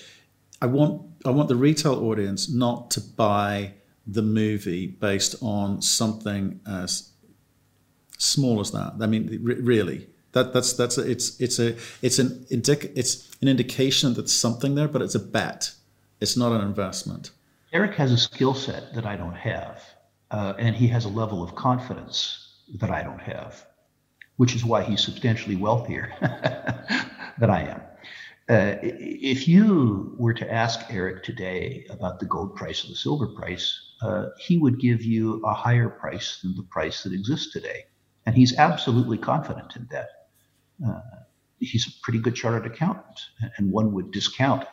i 0.60 0.66
want 0.66 1.02
i 1.24 1.30
want 1.30 1.48
the 1.48 1.56
retail 1.56 2.04
audience 2.08 2.50
not 2.50 2.90
to 2.90 3.00
buy 3.00 3.72
the 4.06 4.22
movie 4.22 4.86
based 4.86 5.36
on 5.40 5.80
something 5.82 6.60
as 6.66 7.10
small 8.18 8.60
as 8.60 8.70
that. 8.72 8.94
I 9.00 9.06
mean 9.06 9.40
really. 9.42 10.08
That 10.32 10.52
that's 10.52 10.74
that's 10.74 10.96
a, 10.96 11.10
it's 11.10 11.40
it's 11.40 11.58
a 11.58 11.76
it's 12.02 12.20
an 12.20 12.46
indic 12.50 12.92
it's 12.94 13.28
an 13.42 13.48
indication 13.48 14.14
that 14.14 14.28
something 14.28 14.76
there 14.76 14.86
but 14.86 15.02
it's 15.02 15.16
a 15.16 15.20
bet. 15.20 15.72
It's 16.20 16.36
not 16.36 16.52
an 16.52 16.60
investment. 16.60 17.32
Eric 17.72 17.94
has 17.96 18.12
a 18.12 18.16
skill 18.16 18.54
set 18.54 18.94
that 18.94 19.06
i 19.06 19.16
don't 19.16 19.34
have 19.34 19.82
uh, 20.30 20.54
and 20.58 20.76
he 20.76 20.88
has 20.88 21.04
a 21.04 21.08
level 21.08 21.42
of 21.42 21.54
confidence 21.54 22.62
that 22.80 22.90
I 22.90 23.02
don't 23.02 23.20
have. 23.22 23.66
which 24.36 24.54
is 24.56 24.64
why 24.64 24.82
he's 24.82 25.02
substantially 25.02 25.56
wealthier 25.56 26.12
than 27.38 27.50
I 27.50 27.62
am. 27.68 27.80
Uh, 28.48 28.76
if 28.82 29.46
you 29.46 30.14
were 30.18 30.34
to 30.34 30.52
ask 30.52 30.80
Eric 30.90 31.22
today 31.22 31.86
about 31.90 32.18
the 32.20 32.26
gold 32.26 32.56
price 32.56 32.84
or 32.84 32.88
the 32.88 32.96
silver 32.96 33.28
price, 33.28 33.80
uh, 34.02 34.26
he 34.38 34.58
would 34.58 34.80
give 34.80 35.02
you 35.02 35.42
a 35.44 35.54
higher 35.54 35.88
price 35.90 36.40
than 36.42 36.56
the 36.56 36.62
price 36.64 37.02
that 37.04 37.12
exists 37.12 37.52
today. 37.52 37.84
And 38.26 38.34
he's 38.34 38.56
absolutely 38.58 39.18
confident 39.18 39.76
in 39.76 39.88
that. 39.92 40.08
Uh, 40.86 41.00
he's 41.60 41.86
a 41.86 41.90
pretty 42.02 42.18
good 42.18 42.34
chartered 42.34 42.66
accountant, 42.66 43.20
and 43.56 43.70
one 43.70 43.92
would 43.92 44.10
discount 44.10 44.66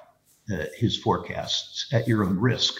uh, 0.51 0.65
his 0.75 0.97
forecasts 0.97 1.87
at 1.93 2.07
your 2.07 2.23
own 2.25 2.39
risk. 2.39 2.75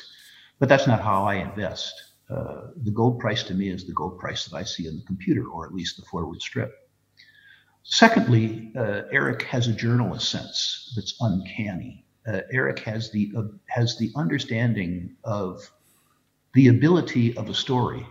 But 0.60 0.70
that's 0.70 0.88
not 0.88 1.02
how 1.02 1.26
I 1.26 1.36
invest. 1.36 1.94
Uh, 2.30 2.68
the 2.84 2.92
gold 2.92 3.20
price 3.20 3.44
to 3.44 3.54
me 3.54 3.70
is 3.70 3.86
the 3.86 3.94
gold 3.94 4.20
price 4.20 4.46
that 4.46 4.56
I 4.56 4.64
see 4.64 4.88
in 4.88 4.98
the 4.98 5.06
computer, 5.06 5.48
or 5.48 5.66
at 5.66 5.74
least 5.74 5.98
the 5.98 6.04
forward 6.04 6.42
strip. 6.42 6.74
Secondly, 7.84 8.74
uh, 8.76 9.04
Eric 9.12 9.44
has 9.44 9.68
a 9.68 9.74
journalist 9.74 10.30
sense 10.30 10.92
that's 10.96 11.16
uncanny. 11.22 12.06
Uh, 12.28 12.42
Eric 12.52 12.80
has 12.80 13.12
the 13.12 13.32
uh, 13.38 13.44
has 13.68 13.98
the 13.98 14.12
understanding 14.18 15.16
of 15.24 15.72
the 16.54 16.68
ability 16.68 17.38
of 17.38 17.48
a 17.48 17.54
story 17.54 18.06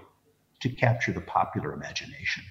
to 0.61 0.71
capture 0.71 1.13
the 1.13 1.21
popular 1.21 1.75
imagination. 1.75 2.43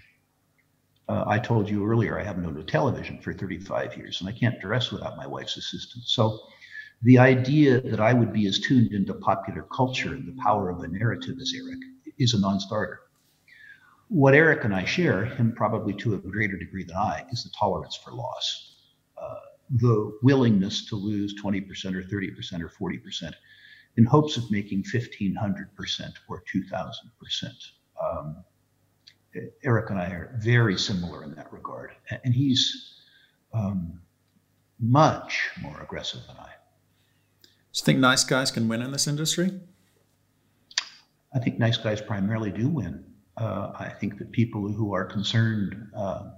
Uh, 1.07 1.23
I 1.27 1.39
told 1.39 1.69
you 1.69 1.85
earlier 1.85 2.19
I 2.19 2.23
haven't 2.23 2.45
owned 2.45 2.57
a 2.57 2.63
television 2.63 3.19
for 3.19 3.33
35 3.33 3.97
years, 3.97 4.21
and 4.21 4.29
I 4.29 4.31
can't 4.31 4.59
dress 4.59 4.91
without 4.91 5.17
my 5.17 5.25
wife's 5.27 5.57
assistance. 5.57 6.05
So, 6.07 6.39
the 7.05 7.19
idea 7.19 7.79
that 7.81 7.99
I 7.99 8.13
would 8.13 8.33
be 8.33 8.47
as 8.47 8.57
tuned 8.57 8.91
into 8.91 9.13
popular 9.13 9.61
culture 9.71 10.15
and 10.15 10.27
the 10.27 10.41
power 10.41 10.71
of 10.71 10.79
a 10.79 10.87
narrative 10.87 11.37
as 11.39 11.53
Eric 11.55 11.77
is 12.17 12.33
a 12.33 12.39
non-starter. 12.39 12.99
What 14.07 14.33
Eric 14.33 14.63
and 14.63 14.73
I 14.73 14.85
share, 14.85 15.25
him 15.25 15.53
probably 15.55 15.93
to 15.97 16.15
a 16.15 16.17
greater 16.17 16.57
degree 16.57 16.83
than 16.83 16.97
I, 16.97 17.23
is 17.31 17.43
the 17.43 17.51
tolerance 17.59 17.95
for 17.95 18.11
loss. 18.11 18.77
Uh, 19.21 19.35
the 19.69 20.17
willingness 20.23 20.87
to 20.89 20.95
lose 20.95 21.39
20% 21.39 21.61
or 21.93 22.01
30% 22.01 22.61
or 22.61 22.69
40% 22.69 23.33
in 23.97 24.05
hopes 24.05 24.37
of 24.37 24.49
making 24.49 24.83
1500% 24.83 26.11
or 26.27 26.43
2000%. 26.51 27.51
Um, 28.03 28.43
Eric 29.63 29.91
and 29.91 29.99
I 29.99 30.07
are 30.07 30.35
very 30.41 30.77
similar 30.77 31.23
in 31.23 31.35
that 31.35 31.53
regard, 31.53 31.91
and 32.23 32.33
he's 32.33 32.95
um, 33.53 34.01
much 34.79 35.51
more 35.61 35.79
aggressive 35.81 36.21
than 36.25 36.37
I. 36.37 36.49
Do 37.75 37.79
you 37.79 37.85
think 37.87 37.99
nice 37.99 38.23
guys 38.23 38.51
can 38.51 38.69
win 38.69 38.81
in 38.81 38.93
this 38.93 39.05
industry? 39.05 39.51
I 41.33 41.39
think 41.39 41.59
nice 41.59 41.75
guys 41.75 41.99
primarily 41.99 42.49
do 42.49 42.69
win. 42.69 43.03
Uh, 43.35 43.73
I 43.77 43.89
think 43.89 44.17
that 44.19 44.31
people 44.31 44.71
who 44.71 44.93
are 44.93 45.03
concerned 45.03 45.89
uh, 45.93 46.29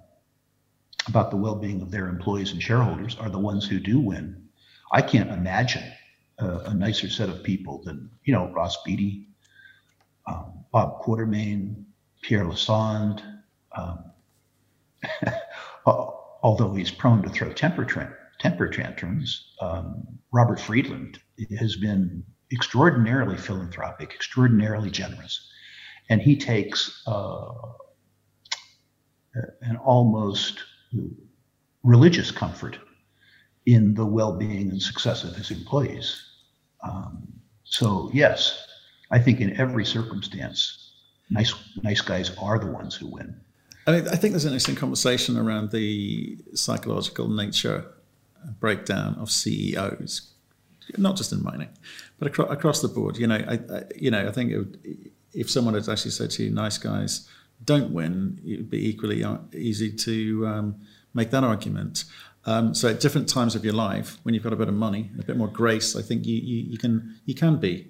about 1.08 1.30
the 1.30 1.38
well-being 1.38 1.80
of 1.84 1.92
their 1.92 2.08
employees 2.08 2.54
and 2.54 2.64
shareholders 2.64 3.16
are 3.20 3.30
the 3.30 3.38
ones 3.38 3.68
who 3.68 3.80
do 3.80 4.00
win. 4.00 4.50
I 4.92 5.04
can't 5.04 5.30
imagine 5.30 5.84
uh, 6.42 6.62
a 6.66 6.74
nicer 6.74 7.08
set 7.08 7.30
of 7.30 7.44
people 7.44 7.84
than 7.84 8.10
you 8.24 8.34
know 8.34 8.48
Ross 8.48 8.82
Beaty, 8.84 9.28
um, 10.26 10.66
Bob 10.72 11.04
Quartermain, 11.04 11.84
Pierre 12.24 12.46
Lassonde. 12.46 13.22
Um, 13.74 14.06
although 15.86 16.74
he's 16.74 16.90
prone 16.90 17.22
to 17.22 17.30
throw 17.30 17.54
temper, 17.54 17.86
tra- 17.86 18.18
temper 18.40 18.68
tantrums, 18.68 19.54
um, 19.62 20.04
Robert 20.32 20.60
Friedland 20.60 21.20
has 21.60 21.76
been 21.76 22.24
extraordinarily 22.52 23.38
philanthropic, 23.38 24.14
extraordinarily 24.14 24.90
generous 24.90 25.52
and 26.10 26.22
he 26.22 26.36
takes 26.36 27.04
uh, 27.08 27.46
an 29.62 29.78
almost 29.78 30.60
religious 31.84 32.32
comfort 32.32 32.80
in 33.66 33.94
the 33.94 34.06
well-being 34.06 34.70
and 34.70 34.82
success 34.82 35.24
of 35.24 35.36
his 35.36 35.52
employees. 35.52 36.24
Um, 36.84 37.28
so 37.64 38.10
yes, 38.14 38.66
I 39.12 39.20
think 39.20 39.42
in 39.42 39.60
every 39.60 39.86
circumstance, 39.86 40.94
nice 41.30 41.54
nice 41.84 42.02
guys 42.02 42.36
are 42.38 42.58
the 42.58 42.72
ones 42.72 42.96
who 42.96 43.08
win. 43.08 43.40
I, 43.86 44.02
think 44.02 44.34
there's 44.34 44.44
an 44.44 44.50
interesting 44.50 44.76
conversation 44.76 45.38
around 45.38 45.72
the 45.72 46.38
psychological 46.54 47.30
nature 47.30 47.86
breakdown 48.52 49.16
of 49.20 49.30
CEOs, 49.32 50.34
not 50.98 51.16
just 51.16 51.32
in 51.32 51.44
mining, 51.44 51.70
but 52.20 52.28
across, 52.28 52.52
across 52.52 52.82
the 52.82 52.88
board. 52.88 53.18
You 53.18 53.28
know, 53.28 53.36
I, 53.36 53.54
I 53.54 53.84
you 53.96 54.12
know, 54.12 54.28
I 54.28 54.32
think 54.32 54.54
would, 54.54 55.12
if 55.34 55.50
someone 55.50 55.74
had 55.74 55.88
actually 55.88 56.12
said 56.12 56.32
to 56.32 56.44
you, 56.44 56.52
nice 56.52 56.78
guys 56.78 57.28
don't 57.64 57.92
win, 57.92 58.40
it 58.46 58.58
would 58.58 58.70
be 58.70 58.88
equally 58.88 59.24
uh, 59.24 59.38
easy 59.54 59.92
to 59.92 60.48
um, 60.48 60.76
make 61.14 61.32
that 61.32 61.44
argument. 61.44 62.06
Um, 62.46 62.74
so 62.74 62.90
at 62.90 63.00
different 63.00 63.28
times 63.28 63.56
of 63.56 63.66
your 63.66 63.74
life, 63.74 64.20
when 64.24 64.34
you've 64.34 64.44
got 64.44 64.54
a 64.54 64.58
bit 64.58 64.70
of 64.70 64.74
money, 64.74 65.12
a 65.20 65.24
bit 65.24 65.36
more 65.38 65.48
grace, 65.48 65.96
I 65.96 66.02
think 66.02 66.26
you, 66.26 66.36
you, 66.36 66.72
you 66.72 66.78
can 66.78 67.20
you 67.26 67.36
can 67.36 67.58
be 67.58 67.88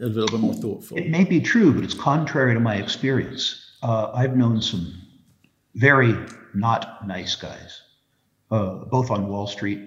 a 0.00 0.06
little 0.06 0.28
bit 0.28 0.40
more 0.40 0.54
thoughtful. 0.54 0.96
It 0.96 1.08
may 1.08 1.24
be 1.24 1.40
true, 1.40 1.72
but 1.74 1.84
it's 1.84 1.94
contrary 1.94 2.54
to 2.54 2.60
my 2.60 2.76
experience. 2.76 3.72
Uh, 3.82 4.12
I've 4.14 4.36
known 4.36 4.62
some 4.62 4.94
very 5.74 6.16
not 6.54 7.06
nice 7.06 7.34
guys, 7.34 7.82
uh, 8.52 8.84
both 8.84 9.10
on 9.10 9.28
Wall 9.28 9.46
Street 9.46 9.80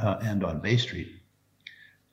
uh, 0.00 0.18
and 0.22 0.44
on 0.44 0.60
Bay 0.60 0.76
Street. 0.76 1.08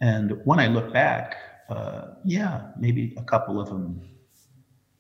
And 0.02 0.42
when 0.44 0.60
I 0.60 0.68
look 0.68 0.92
back, 0.92 1.38
uh, 1.70 2.16
yeah, 2.26 2.72
maybe 2.80 3.14
a 3.18 3.24
couple 3.24 3.62
of 3.62 3.70
them 3.70 4.02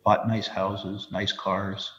bought 0.05 0.27
nice 0.27 0.47
houses, 0.47 1.07
nice 1.11 1.31
cars, 1.31 1.91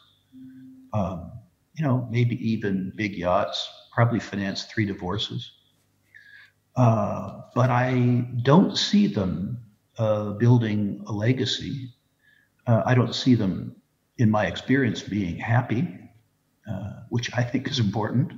um, 0.93 1.31
you 1.73 1.83
know, 1.83 2.07
maybe 2.09 2.35
even 2.49 2.93
big 2.95 3.15
yachts, 3.15 3.69
probably 3.93 4.19
financed 4.19 4.71
three 4.71 4.85
divorces. 4.85 5.51
Uh, 6.75 7.41
but 7.53 7.69
I 7.69 8.25
don't 8.43 8.77
see 8.77 9.07
them 9.07 9.59
uh, 9.97 10.31
building 10.31 11.03
a 11.07 11.11
legacy. 11.11 11.93
Uh, 12.65 12.81
I 12.85 12.95
don't 12.95 13.13
see 13.13 13.35
them, 13.35 13.75
in 14.17 14.29
my 14.29 14.45
experience, 14.45 15.01
being 15.01 15.37
happy, 15.37 15.87
uh, 16.69 16.91
which 17.09 17.33
I 17.35 17.43
think 17.43 17.67
is 17.67 17.79
important. 17.79 18.33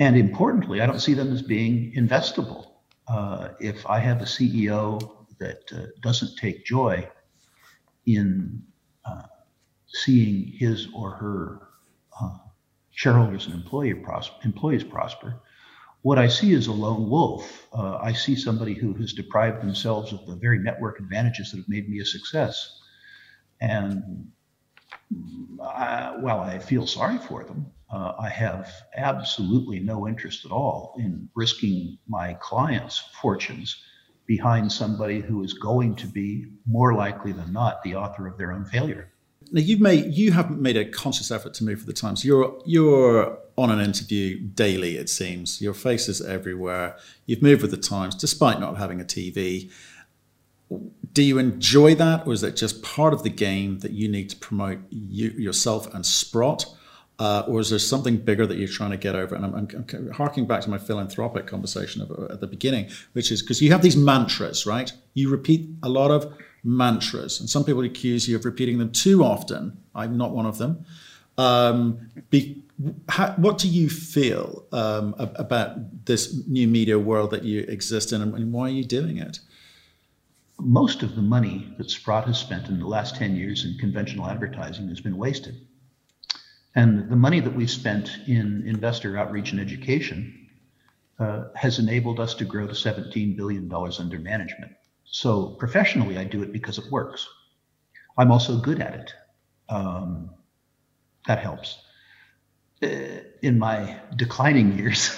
And 0.00 0.16
importantly, 0.16 0.80
I 0.80 0.86
don't 0.86 0.98
see 0.98 1.12
them 1.12 1.30
as 1.30 1.42
being 1.42 1.92
investable. 1.94 2.68
Uh, 3.06 3.50
if 3.60 3.86
I 3.86 3.98
have 3.98 4.22
a 4.22 4.24
CEO 4.24 5.26
that 5.38 5.70
uh, 5.72 5.86
doesn't 6.00 6.36
take 6.38 6.64
joy 6.64 7.06
in 8.06 8.62
uh, 9.04 9.24
seeing 9.86 10.52
his 10.56 10.88
or 10.94 11.10
her 11.10 11.68
uh, 12.20 12.38
shareholders 12.92 13.44
and 13.46 13.54
employee 13.54 13.92
pros- 13.92 14.30
employees 14.42 14.84
prosper, 14.84 15.38
what 16.00 16.18
I 16.18 16.28
see 16.28 16.54
is 16.54 16.66
a 16.66 16.72
lone 16.72 17.10
wolf. 17.10 17.68
Uh, 17.74 17.98
I 17.98 18.14
see 18.14 18.34
somebody 18.34 18.72
who 18.72 18.94
has 18.94 19.12
deprived 19.12 19.60
themselves 19.60 20.14
of 20.14 20.26
the 20.26 20.36
very 20.36 20.58
network 20.58 20.98
advantages 20.98 21.50
that 21.50 21.58
have 21.58 21.68
made 21.68 21.90
me 21.90 22.00
a 22.00 22.06
success. 22.06 22.80
And 23.60 24.30
I, 25.62 26.16
while 26.20 26.40
I 26.40 26.58
feel 26.58 26.86
sorry 26.86 27.18
for 27.18 27.44
them, 27.44 27.66
uh, 27.92 28.12
I 28.18 28.28
have 28.28 28.70
absolutely 28.96 29.80
no 29.80 30.06
interest 30.06 30.44
at 30.44 30.52
all 30.52 30.94
in 30.98 31.28
risking 31.34 31.98
my 32.08 32.34
clients' 32.34 32.98
fortunes 33.20 33.82
behind 34.26 34.70
somebody 34.70 35.20
who 35.20 35.42
is 35.42 35.54
going 35.54 35.96
to 35.96 36.06
be 36.06 36.46
more 36.66 36.94
likely 36.94 37.32
than 37.32 37.52
not 37.52 37.82
the 37.82 37.96
author 37.96 38.28
of 38.28 38.38
their 38.38 38.52
own 38.52 38.64
failure. 38.64 39.10
Now 39.50 39.60
you've 39.60 39.80
made 39.80 40.14
you 40.14 40.30
haven't 40.30 40.60
made 40.60 40.76
a 40.76 40.84
conscious 40.84 41.32
effort 41.32 41.54
to 41.54 41.64
move 41.64 41.80
for 41.80 41.86
the 41.86 41.92
Times. 41.92 42.24
You're 42.24 42.60
you're 42.64 43.38
on 43.58 43.70
an 43.70 43.80
interview 43.80 44.38
daily, 44.38 44.96
it 44.96 45.08
seems. 45.08 45.60
Your 45.60 45.74
face 45.74 46.08
is 46.08 46.22
everywhere. 46.22 46.96
You've 47.26 47.42
moved 47.42 47.62
with 47.62 47.72
the 47.72 47.76
Times 47.76 48.14
despite 48.14 48.60
not 48.60 48.76
having 48.76 49.00
a 49.00 49.04
TV. 49.04 49.72
Do 51.12 51.22
you 51.24 51.38
enjoy 51.38 51.96
that, 51.96 52.24
or 52.24 52.32
is 52.32 52.44
it 52.44 52.54
just 52.54 52.84
part 52.84 53.12
of 53.12 53.24
the 53.24 53.30
game 53.30 53.80
that 53.80 53.90
you 53.90 54.08
need 54.08 54.30
to 54.30 54.36
promote 54.36 54.78
you, 54.90 55.30
yourself 55.30 55.92
and 55.92 56.06
Sprott? 56.06 56.66
Uh, 57.20 57.44
or 57.46 57.60
is 57.60 57.68
there 57.68 57.78
something 57.78 58.16
bigger 58.16 58.46
that 58.46 58.56
you're 58.56 58.66
trying 58.66 58.90
to 58.90 58.96
get 58.96 59.14
over? 59.14 59.34
And 59.34 59.44
I'm, 59.44 59.54
I'm, 59.54 59.68
I'm 59.92 60.10
harking 60.10 60.46
back 60.46 60.62
to 60.62 60.70
my 60.70 60.78
philanthropic 60.78 61.46
conversation 61.46 62.00
at 62.00 62.40
the 62.40 62.46
beginning, 62.46 62.88
which 63.12 63.30
is 63.30 63.42
because 63.42 63.60
you 63.60 63.70
have 63.72 63.82
these 63.82 63.96
mantras, 63.96 64.64
right? 64.64 64.90
You 65.12 65.28
repeat 65.28 65.68
a 65.82 65.88
lot 65.90 66.10
of 66.10 66.32
mantras, 66.64 67.38
and 67.38 67.48
some 67.48 67.62
people 67.62 67.82
accuse 67.82 68.26
you 68.26 68.36
of 68.36 68.46
repeating 68.46 68.78
them 68.78 68.90
too 68.90 69.22
often. 69.22 69.76
I'm 69.94 70.16
not 70.16 70.30
one 70.30 70.46
of 70.46 70.56
them. 70.56 70.86
Um, 71.36 72.10
be, 72.30 72.64
how, 73.10 73.32
what 73.32 73.58
do 73.58 73.68
you 73.68 73.90
feel 73.90 74.64
um, 74.72 75.14
about 75.18 76.06
this 76.06 76.46
new 76.46 76.66
media 76.66 76.98
world 76.98 77.32
that 77.32 77.44
you 77.44 77.60
exist 77.68 78.14
in, 78.14 78.22
and, 78.22 78.34
and 78.34 78.50
why 78.50 78.68
are 78.68 78.72
you 78.72 78.84
doing 78.84 79.18
it? 79.18 79.40
Most 80.58 81.02
of 81.02 81.16
the 81.16 81.22
money 81.22 81.70
that 81.76 81.90
Sprott 81.90 82.26
has 82.26 82.38
spent 82.38 82.68
in 82.68 82.78
the 82.78 82.86
last 82.86 83.16
10 83.16 83.36
years 83.36 83.66
in 83.66 83.76
conventional 83.78 84.26
advertising 84.26 84.88
has 84.88 85.00
been 85.02 85.18
wasted. 85.18 85.60
And 86.74 87.10
the 87.10 87.16
money 87.16 87.40
that 87.40 87.54
we've 87.54 87.70
spent 87.70 88.10
in 88.26 88.64
investor 88.66 89.16
outreach 89.16 89.52
and 89.52 89.60
education 89.60 90.48
uh, 91.18 91.44
has 91.54 91.78
enabled 91.78 92.20
us 92.20 92.34
to 92.34 92.44
grow 92.44 92.66
to 92.66 92.72
$17 92.72 93.36
billion 93.36 93.72
under 93.72 94.18
management. 94.18 94.72
So 95.04 95.48
professionally, 95.58 96.16
I 96.16 96.24
do 96.24 96.42
it 96.42 96.52
because 96.52 96.78
it 96.78 96.90
works. 96.90 97.28
I'm 98.16 98.30
also 98.30 98.58
good 98.58 98.80
at 98.80 98.94
it. 98.94 99.14
Um, 99.68 100.30
that 101.26 101.38
helps. 101.38 101.82
Uh, 102.82 103.20
in 103.42 103.58
my 103.58 104.00
declining 104.16 104.78
years, 104.78 105.14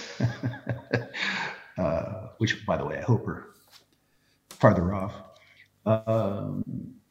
uh, 1.78 2.28
which, 2.38 2.64
by 2.66 2.76
the 2.76 2.84
way, 2.84 2.98
I 2.98 3.02
hope 3.02 3.26
are 3.28 3.54
farther 4.50 4.94
off, 4.94 5.14
um, 5.86 6.64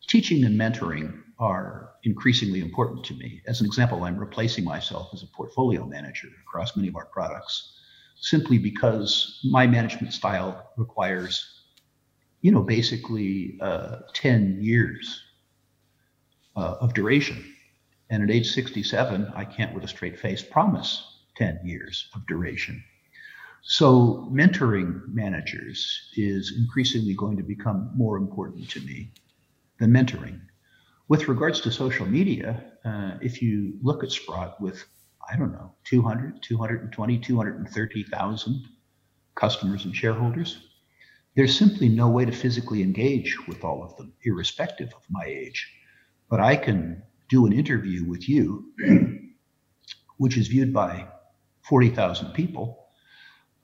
teaching 0.07 0.43
and 0.43 0.59
mentoring 0.59 1.21
are 1.41 1.93
increasingly 2.03 2.61
important 2.61 3.03
to 3.03 3.15
me. 3.15 3.41
As 3.47 3.59
an 3.59 3.65
example, 3.65 4.03
I'm 4.03 4.15
replacing 4.15 4.63
myself 4.63 5.09
as 5.11 5.23
a 5.23 5.27
portfolio 5.27 5.85
manager 5.85 6.27
across 6.45 6.77
many 6.77 6.87
of 6.87 6.95
our 6.95 7.07
products 7.07 7.79
simply 8.19 8.59
because 8.59 9.39
my 9.43 9.65
management 9.65 10.13
style 10.13 10.69
requires, 10.77 11.63
you 12.41 12.51
know, 12.51 12.61
basically 12.61 13.57
uh, 13.59 13.97
10 14.13 14.59
years 14.61 15.23
uh, 16.55 16.75
of 16.79 16.93
duration. 16.93 17.43
And 18.11 18.21
at 18.21 18.29
age 18.29 18.51
67, 18.51 19.33
I 19.35 19.43
can't 19.43 19.73
with 19.73 19.83
a 19.83 19.87
straight 19.87 20.19
face 20.19 20.43
promise 20.43 21.03
10 21.37 21.61
years 21.63 22.07
of 22.13 22.27
duration. 22.27 22.83
So, 23.63 24.27
mentoring 24.31 25.07
managers 25.07 26.09
is 26.15 26.53
increasingly 26.57 27.13
going 27.13 27.37
to 27.37 27.43
become 27.43 27.91
more 27.95 28.17
important 28.17 28.69
to 28.71 28.79
me 28.81 29.11
than 29.79 29.91
mentoring. 29.91 30.41
With 31.11 31.27
regards 31.27 31.59
to 31.61 31.71
social 31.71 32.05
media, 32.05 32.63
uh, 32.85 33.17
if 33.21 33.41
you 33.41 33.77
look 33.81 34.01
at 34.01 34.13
Sprott 34.13 34.61
with, 34.61 34.85
I 35.29 35.35
don't 35.35 35.51
know, 35.51 35.75
200, 35.83 36.41
220, 36.41 37.17
230,000 37.17 38.65
customers 39.35 39.83
and 39.83 39.93
shareholders, 39.93 40.69
there's 41.35 41.53
simply 41.59 41.89
no 41.89 42.07
way 42.07 42.23
to 42.23 42.31
physically 42.31 42.81
engage 42.81 43.35
with 43.45 43.65
all 43.65 43.83
of 43.83 43.97
them, 43.97 44.13
irrespective 44.23 44.87
of 44.95 45.01
my 45.09 45.25
age. 45.25 45.69
But 46.29 46.39
I 46.39 46.55
can 46.55 47.03
do 47.27 47.45
an 47.45 47.51
interview 47.51 48.05
with 48.07 48.29
you, 48.29 48.71
which 50.15 50.37
is 50.37 50.47
viewed 50.47 50.71
by 50.71 51.09
40,000 51.63 52.31
people. 52.31 52.87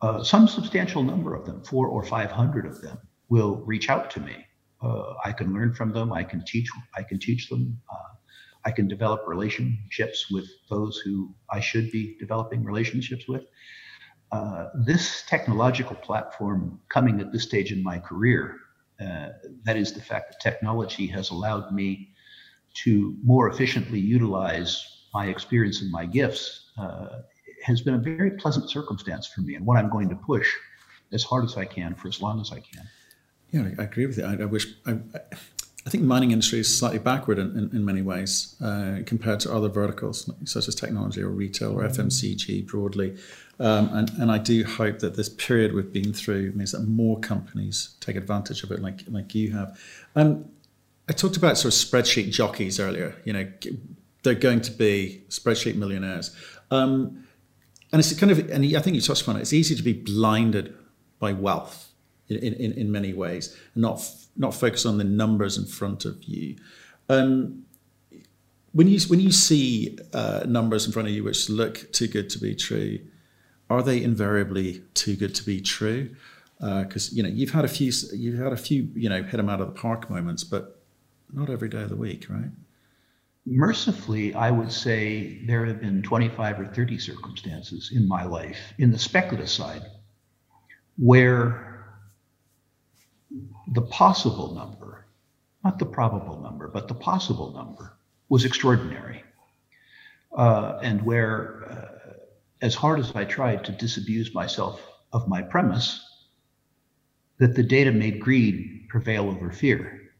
Uh, 0.01 0.21
some 0.21 0.49
substantial 0.49 1.01
number 1.01 1.33
of 1.33 1.45
them, 1.45 1.63
four 1.63 1.87
or 1.87 2.03
500 2.03 2.65
of 2.65 2.81
them, 2.81 2.97
will 3.29 3.63
reach 3.65 3.89
out 3.89 4.11
to 4.11 4.19
me. 4.19 4.46
Uh, 4.81 5.13
I 5.23 5.31
can 5.31 5.53
learn 5.53 5.73
from 5.73 5.91
them. 5.91 6.13
I 6.13 6.23
can 6.23 6.43
teach. 6.45 6.69
I 6.95 7.03
can 7.03 7.19
teach 7.19 7.49
them. 7.49 7.79
Uh, 7.91 8.15
I 8.65 8.71
can 8.71 8.87
develop 8.87 9.21
relationships 9.27 10.29
with 10.29 10.47
those 10.69 10.97
who 10.97 11.33
I 11.49 11.59
should 11.59 11.91
be 11.91 12.17
developing 12.19 12.63
relationships 12.63 13.27
with. 13.27 13.43
Uh, 14.31 14.67
this 14.85 15.23
technological 15.27 15.95
platform 15.95 16.79
coming 16.89 17.21
at 17.21 17.31
this 17.31 17.43
stage 17.43 17.71
in 17.71 17.81
my 17.81 17.97
career, 17.97 18.57
uh, 18.99 19.29
that 19.63 19.77
is 19.77 19.93
the 19.93 20.01
fact 20.01 20.31
that 20.31 20.41
technology 20.41 21.07
has 21.07 21.29
allowed 21.29 21.71
me 21.71 22.13
to 22.83 23.15
more 23.23 23.49
efficiently 23.49 23.99
utilize 23.99 24.85
my 25.13 25.27
experience 25.27 25.81
and 25.81 25.89
my 25.91 26.05
gifts 26.05 26.71
uh, 26.77 27.21
has 27.63 27.81
been 27.81 27.93
a 27.93 27.97
very 27.97 28.31
pleasant 28.31 28.69
circumstance 28.69 29.27
for 29.27 29.41
me 29.41 29.55
and 29.55 29.65
what 29.65 29.77
I'm 29.77 29.89
going 29.89 30.09
to 30.09 30.15
push 30.15 30.51
as 31.13 31.23
hard 31.23 31.45
as 31.45 31.57
I 31.57 31.65
can 31.65 31.95
for 31.95 32.07
as 32.07 32.21
long 32.21 32.41
as 32.41 32.51
I 32.51 32.59
can. 32.59 32.87
Yeah, 33.51 33.69
I, 33.77 33.83
agree 33.83 34.05
with 34.05 34.17
you. 34.17 34.25
I, 34.25 34.33
I 34.41 34.45
wish. 34.45 34.67
I, 34.85 34.97
I, 35.85 35.89
think 35.89 36.03
the 36.03 36.07
mining 36.07 36.31
industry 36.31 36.59
is 36.59 36.77
slightly 36.77 36.99
backward 36.99 37.39
in, 37.39 37.57
in, 37.57 37.69
in 37.73 37.85
many 37.85 38.01
ways 38.01 38.57
uh, 38.61 38.99
compared 39.05 39.39
to 39.41 39.53
other 39.53 39.69
verticals 39.69 40.29
such 40.43 40.67
as 40.67 40.75
technology 40.75 41.21
or 41.21 41.29
retail 41.29 41.71
or 41.71 41.87
FMCG 41.87 42.67
broadly. 42.67 43.17
Um, 43.59 43.89
and, 43.93 44.09
and 44.19 44.31
I 44.31 44.37
do 44.37 44.65
hope 44.65 44.99
that 44.99 45.15
this 45.15 45.29
period 45.29 45.73
we've 45.73 45.91
been 45.91 46.11
through 46.11 46.51
means 46.51 46.73
that 46.73 46.81
more 46.81 47.19
companies 47.19 47.95
take 48.01 48.17
advantage 48.17 48.63
of 48.63 48.71
it, 48.71 48.81
like 48.81 49.01
like 49.09 49.33
you 49.33 49.51
have. 49.51 49.79
Um, 50.15 50.45
I 51.09 51.13
talked 51.13 51.37
about 51.37 51.57
sort 51.57 51.73
of 51.73 51.79
spreadsheet 51.79 52.31
jockeys 52.31 52.79
earlier. 52.79 53.15
You 53.23 53.33
know, 53.33 53.47
they're 54.23 54.35
going 54.35 54.61
to 54.61 54.71
be 54.71 55.23
spreadsheet 55.29 55.75
millionaires. 55.75 56.35
Um, 56.69 57.25
and 57.93 57.99
it's 57.99 58.13
kind 58.19 58.31
of, 58.31 58.39
and 58.51 58.75
I 58.75 58.81
think 58.81 58.95
you 58.95 59.01
touched 59.01 59.21
upon 59.21 59.37
it, 59.37 59.41
it's 59.41 59.53
easy 59.53 59.73
to 59.75 59.83
be 59.83 59.93
blinded 59.93 60.75
by 61.19 61.31
wealth 61.31 61.87
in, 62.29 62.53
in, 62.53 62.71
in 62.73 62.91
many 62.91 63.13
ways 63.13 63.57
not, 63.75 64.01
not 64.35 64.53
focus 64.53 64.85
on 64.85 64.97
the 64.97 65.03
numbers 65.03 65.57
in 65.57 65.65
front 65.65 66.05
of 66.05 66.23
you. 66.23 66.55
Um, 67.09 67.63
when 68.73 68.87
you, 68.87 68.99
when 69.07 69.19
you 69.19 69.31
see 69.31 69.97
uh, 70.13 70.43
numbers 70.47 70.85
in 70.85 70.91
front 70.91 71.07
of 71.07 71.13
you 71.13 71.23
which 71.23 71.49
look 71.49 71.91
too 71.91 72.07
good 72.07 72.29
to 72.31 72.39
be 72.39 72.53
true, 72.55 72.99
are 73.69 73.81
they 73.81 74.01
invariably 74.01 74.83
too 74.93 75.15
good 75.15 75.35
to 75.35 75.43
be 75.43 75.61
true? 75.61 76.15
Because 76.59 77.11
uh, 77.11 77.15
you 77.15 77.23
know 77.23 77.29
you've 77.29 77.51
had 77.51 77.65
a 77.65 77.67
few, 77.67 77.91
you've 78.13 78.39
had 78.39 78.53
a 78.53 78.57
few, 78.57 78.89
you 78.95 79.09
know, 79.09 79.21
hit 79.23 79.37
them 79.37 79.49
out 79.49 79.61
of 79.61 79.67
the 79.67 79.79
park 79.79 80.09
moments, 80.09 80.43
but 80.43 80.81
not 81.31 81.49
every 81.49 81.69
day 81.69 81.81
of 81.81 81.89
the 81.89 81.95
week, 81.95 82.27
right? 82.29 82.49
Mercifully, 83.45 84.33
I 84.33 84.51
would 84.51 84.71
say 84.71 85.39
there 85.45 85.65
have 85.65 85.79
been 85.79 86.01
25 86.01 86.59
or 86.59 86.65
30 86.65 86.97
circumstances 86.97 87.91
in 87.93 88.07
my 88.07 88.23
life, 88.25 88.57
in 88.77 88.91
the 88.91 88.99
speculative 88.99 89.49
side, 89.49 89.83
where 90.97 91.76
the 93.73 93.81
possible 93.81 94.53
number, 94.53 95.07
not 95.63 95.79
the 95.79 95.85
probable 95.85 96.39
number, 96.41 96.67
but 96.67 96.87
the 96.87 96.93
possible 96.93 97.51
number, 97.51 97.97
was 98.29 98.45
extraordinary. 98.45 99.23
Uh, 100.35 100.79
and 100.83 101.01
where, 101.01 101.65
uh, 101.69 102.13
as 102.61 102.75
hard 102.75 102.99
as 102.99 103.15
I 103.15 103.25
tried 103.25 103.63
to 103.65 103.71
disabuse 103.71 104.33
myself 104.33 104.81
of 105.13 105.27
my 105.27 105.41
premise, 105.41 106.03
that 107.39 107.55
the 107.55 107.63
data 107.63 107.91
made 107.91 108.19
greed 108.19 108.87
prevail 108.89 109.29
over 109.29 109.51
fear. 109.51 110.11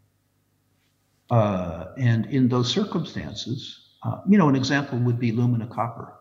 Uh, 1.30 1.88
and 1.98 2.26
in 2.28 2.48
those 2.48 2.72
circumstances, 2.72 3.96
uh, 4.04 4.22
you 4.28 4.38
know, 4.38 4.48
an 4.48 4.56
example 4.56 4.98
would 5.00 5.20
be 5.20 5.32
Lumina 5.32 5.68
Copper. 5.68 6.14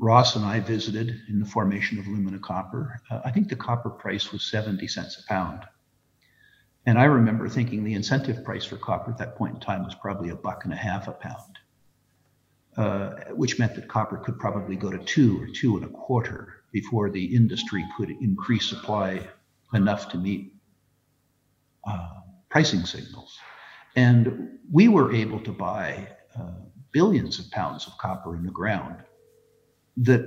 Ross 0.00 0.36
and 0.36 0.44
I 0.44 0.60
visited 0.60 1.20
in 1.28 1.40
the 1.40 1.46
formation 1.46 1.98
of 1.98 2.06
Lumina 2.06 2.38
Copper. 2.38 3.00
Uh, 3.10 3.20
I 3.24 3.30
think 3.30 3.48
the 3.48 3.56
copper 3.56 3.90
price 3.90 4.30
was 4.30 4.44
70 4.44 4.86
cents 4.86 5.18
a 5.18 5.26
pound. 5.26 5.64
And 6.88 6.98
I 6.98 7.04
remember 7.04 7.50
thinking 7.50 7.84
the 7.84 7.92
incentive 7.92 8.42
price 8.42 8.64
for 8.64 8.78
copper 8.78 9.10
at 9.10 9.18
that 9.18 9.36
point 9.36 9.56
in 9.56 9.60
time 9.60 9.84
was 9.84 9.94
probably 9.94 10.30
a 10.30 10.34
buck 10.34 10.64
and 10.64 10.72
a 10.72 10.76
half 10.76 11.06
a 11.06 11.12
pound, 11.12 11.58
uh, 12.78 13.10
which 13.34 13.58
meant 13.58 13.74
that 13.74 13.88
copper 13.88 14.16
could 14.16 14.38
probably 14.38 14.74
go 14.74 14.90
to 14.90 14.96
two 14.96 15.38
or 15.38 15.48
two 15.48 15.76
and 15.76 15.84
a 15.84 15.90
quarter 15.90 16.62
before 16.72 17.10
the 17.10 17.36
industry 17.36 17.84
could 17.98 18.08
increase 18.08 18.70
supply 18.70 19.20
enough 19.74 20.08
to 20.12 20.16
meet 20.16 20.54
uh, 21.86 22.20
pricing 22.48 22.86
signals. 22.86 23.36
And 23.94 24.58
we 24.72 24.88
were 24.88 25.12
able 25.12 25.40
to 25.40 25.52
buy 25.52 26.08
uh, 26.40 26.52
billions 26.92 27.38
of 27.38 27.50
pounds 27.50 27.86
of 27.86 27.98
copper 27.98 28.34
in 28.34 28.46
the 28.46 28.50
ground 28.50 28.96
that 29.98 30.24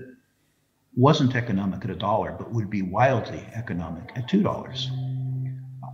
wasn't 0.96 1.36
economic 1.36 1.84
at 1.86 1.90
a 1.90 1.96
dollar, 1.96 2.36
but 2.38 2.52
would 2.52 2.70
be 2.70 2.84
wildly 2.84 3.44
economic 3.56 4.12
at 4.16 4.30
$2. 4.30 5.21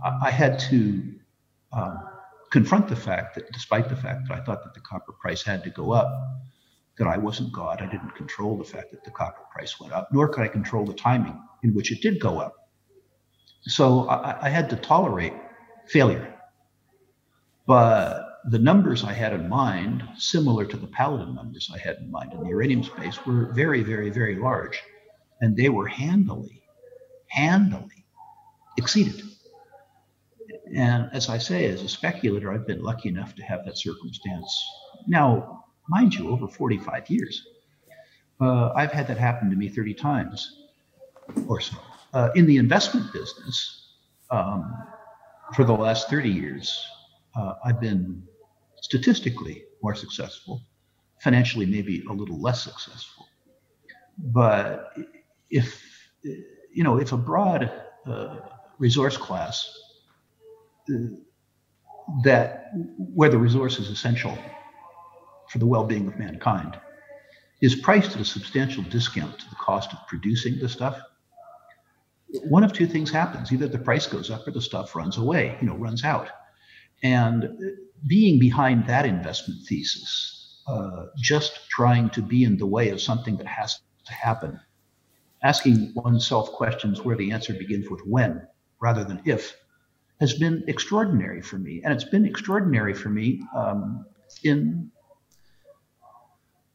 I, 0.04 0.30
had 0.30 0.58
to 0.70 1.02
um, 1.72 1.98
confront 2.50 2.88
the 2.88 2.96
fact 2.96 3.34
that, 3.34 3.50
despite 3.52 3.88
the 3.88 3.96
fact 3.96 4.28
that 4.28 4.38
I 4.38 4.44
thought 4.44 4.64
that 4.64 4.74
the 4.74 4.80
copper 4.80 5.12
price 5.12 5.42
had 5.42 5.64
to 5.64 5.70
go 5.70 5.92
up, 5.92 6.08
that 6.98 7.06
I 7.06 7.16
wasn't 7.16 7.52
God. 7.52 7.80
I 7.80 7.86
didn't 7.86 8.14
control 8.16 8.58
the 8.58 8.64
fact 8.64 8.90
that 8.90 9.04
the 9.04 9.10
copper 9.10 9.42
price 9.52 9.78
went 9.80 9.92
up, 9.92 10.08
nor 10.12 10.28
could 10.28 10.42
I 10.42 10.48
control 10.48 10.84
the 10.84 10.94
timing 10.94 11.40
in 11.62 11.74
which 11.74 11.92
it 11.92 12.02
did 12.02 12.20
go 12.20 12.38
up. 12.38 12.54
So 13.62 14.08
I, 14.08 14.46
I 14.46 14.48
had 14.48 14.70
to 14.70 14.76
tolerate 14.76 15.34
failure. 15.86 16.34
But 17.66 18.24
the 18.46 18.58
numbers 18.58 19.04
I 19.04 19.12
had 19.12 19.32
in 19.32 19.48
mind, 19.48 20.02
similar 20.16 20.64
to 20.64 20.76
the 20.76 20.86
Paladin 20.86 21.34
numbers 21.34 21.70
I 21.72 21.78
had 21.78 21.96
in 21.96 22.10
mind 22.10 22.32
in 22.32 22.42
the 22.42 22.48
uranium 22.48 22.82
space, 22.82 23.24
were 23.26 23.52
very, 23.52 23.82
very, 23.82 24.10
very 24.10 24.36
large. 24.36 24.82
And 25.40 25.56
they 25.56 25.68
were 25.68 25.86
handily, 25.86 26.62
handily 27.28 28.04
exceeded. 28.76 29.22
And 30.74 31.08
as 31.12 31.28
I 31.28 31.38
say, 31.38 31.66
as 31.66 31.82
a 31.82 31.88
speculator, 31.88 32.52
I've 32.52 32.66
been 32.66 32.82
lucky 32.82 33.08
enough 33.08 33.34
to 33.36 33.42
have 33.42 33.64
that 33.64 33.78
circumstance. 33.78 34.64
Now, 35.06 35.64
mind 35.88 36.14
you, 36.14 36.30
over 36.30 36.48
45 36.48 37.08
years. 37.08 37.46
Uh, 38.40 38.70
I've 38.76 38.92
had 38.92 39.08
that 39.08 39.18
happen 39.18 39.50
to 39.50 39.56
me 39.56 39.68
30 39.68 39.94
times 39.94 40.62
or 41.46 41.60
so. 41.60 41.76
Uh, 42.12 42.30
in 42.34 42.46
the 42.46 42.56
investment 42.56 43.12
business, 43.12 43.94
um, 44.30 44.74
for 45.54 45.64
the 45.64 45.72
last 45.72 46.08
30 46.08 46.28
years, 46.28 46.84
uh, 47.36 47.54
I've 47.64 47.80
been 47.80 48.22
statistically 48.80 49.64
more 49.82 49.94
successful, 49.94 50.62
financially 51.20 51.66
maybe 51.66 52.04
a 52.08 52.12
little 52.12 52.40
less 52.40 52.62
successful. 52.62 53.26
But 54.18 54.92
if 55.50 55.82
you 56.72 56.84
know, 56.84 56.98
if 56.98 57.12
a 57.12 57.16
broad 57.16 57.70
uh, 58.06 58.36
resource 58.78 59.16
class 59.16 59.68
that 62.24 62.70
where 63.14 63.28
the 63.28 63.38
resource 63.38 63.78
is 63.78 63.88
essential 63.88 64.36
for 65.50 65.58
the 65.58 65.66
well-being 65.66 66.06
of 66.06 66.18
mankind 66.18 66.78
is 67.60 67.74
priced 67.74 68.14
at 68.14 68.20
a 68.20 68.24
substantial 68.24 68.82
discount 68.84 69.38
to 69.38 69.48
the 69.50 69.56
cost 69.56 69.92
of 69.92 69.98
producing 70.06 70.58
the 70.58 70.68
stuff, 70.68 71.00
one 72.44 72.62
of 72.62 72.72
two 72.72 72.86
things 72.86 73.10
happens: 73.10 73.52
either 73.52 73.66
the 73.66 73.78
price 73.78 74.06
goes 74.06 74.30
up 74.30 74.46
or 74.46 74.50
the 74.52 74.60
stuff 74.60 74.94
runs 74.94 75.16
away, 75.16 75.56
you 75.60 75.66
know, 75.66 75.76
runs 75.76 76.04
out. 76.04 76.28
And 77.02 77.48
being 78.06 78.38
behind 78.38 78.86
that 78.86 79.06
investment 79.06 79.66
thesis 79.66 80.62
uh, 80.68 81.06
just 81.16 81.68
trying 81.70 82.10
to 82.10 82.22
be 82.22 82.44
in 82.44 82.56
the 82.58 82.66
way 82.66 82.90
of 82.90 83.00
something 83.00 83.36
that 83.38 83.46
has 83.46 83.80
to 84.04 84.12
happen. 84.12 84.60
Asking 85.42 85.92
oneself 85.94 86.52
questions 86.52 87.02
where 87.02 87.16
the 87.16 87.32
answer 87.32 87.54
begins 87.54 87.88
with 87.88 88.00
when 88.04 88.46
rather 88.80 89.04
than 89.04 89.22
if 89.24 89.56
has 90.20 90.34
been 90.34 90.64
extraordinary 90.66 91.40
for 91.42 91.58
me. 91.58 91.80
And 91.84 91.92
it's 91.92 92.04
been 92.04 92.24
extraordinary 92.24 92.94
for 92.94 93.08
me 93.08 93.42
um, 93.54 94.04
in 94.42 94.90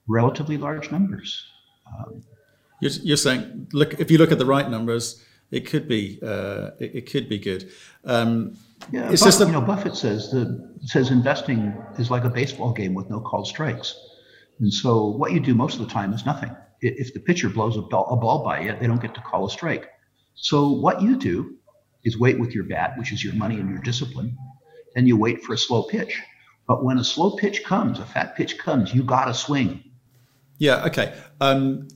relatively 0.08 0.58
large 0.58 0.92
numbers. 0.92 1.46
Um, 1.88 2.24
you're, 2.80 2.92
you're, 3.04 3.18
saying, 3.18 3.68
look, 3.74 4.00
if 4.00 4.10
you 4.12 4.18
look 4.18 4.32
at 4.32 4.40
the 4.40 4.46
right 4.46 4.70
numbers, 4.70 5.24
it 5.52 5.68
could 5.68 5.88
be 5.88 6.20
uh, 6.24 6.72
it, 6.80 6.96
it, 6.96 7.12
could 7.12 7.30
be 7.30 7.38
good. 7.38 7.72
Um, 8.06 8.58
yeah, 8.92 9.12
it's 9.12 9.22
Buffett, 9.22 9.26
just 9.26 9.42
a, 9.42 9.46
you 9.46 9.52
know 9.52 9.62
Buffett 9.62 9.96
says 9.96 10.32
the 10.32 10.76
says 10.82 11.12
investing 11.12 11.78
is 12.00 12.10
like 12.10 12.24
a 12.24 12.30
baseball 12.30 12.74
game 12.74 12.96
with 12.96 13.10
no 13.10 13.20
called 13.20 13.48
strikes, 13.48 13.96
and 14.60 14.74
so 14.74 15.06
what 15.06 15.32
you 15.32 15.40
do 15.40 15.54
most 15.54 15.80
of 15.80 15.82
the 15.82 15.94
time 15.94 16.12
is 16.12 16.26
nothing. 16.26 16.56
If 16.82 17.14
the 17.14 17.20
pitcher 17.20 17.50
blows 17.50 17.78
a 17.78 17.82
ball, 17.82 18.08
a 18.10 18.18
ball 18.18 18.44
by 18.44 18.62
you, 18.62 18.76
they 18.80 18.88
don't 18.88 19.02
get 19.02 19.14
to 19.14 19.22
call 19.22 19.46
a 19.46 19.50
strike. 19.50 19.90
So 20.34 20.70
what 20.70 21.02
you 21.02 21.18
do 21.18 21.56
is 22.04 22.18
wait 22.18 22.40
with 22.40 22.54
your 22.54 22.64
bat, 22.66 22.98
which 22.98 23.12
is 23.12 23.24
your 23.24 23.34
money 23.34 23.60
and 23.60 23.70
your 23.70 23.80
discipline, 23.80 24.38
and 24.96 25.08
you 25.08 25.18
wait 25.18 25.44
for 25.44 25.54
a 25.54 25.58
slow 25.58 25.84
pitch. 25.84 26.22
But 26.68 26.84
when 26.84 26.98
a 26.98 27.04
slow 27.04 27.36
pitch 27.36 27.64
comes, 27.64 28.00
a 28.00 28.06
fat 28.06 28.36
pitch 28.36 28.58
comes, 28.58 28.94
you 28.94 29.04
got 29.04 29.26
to 29.26 29.34
swing. 29.34 29.84
Yeah. 30.58 30.86
Okay. 30.86 31.14
Um, 31.42 31.88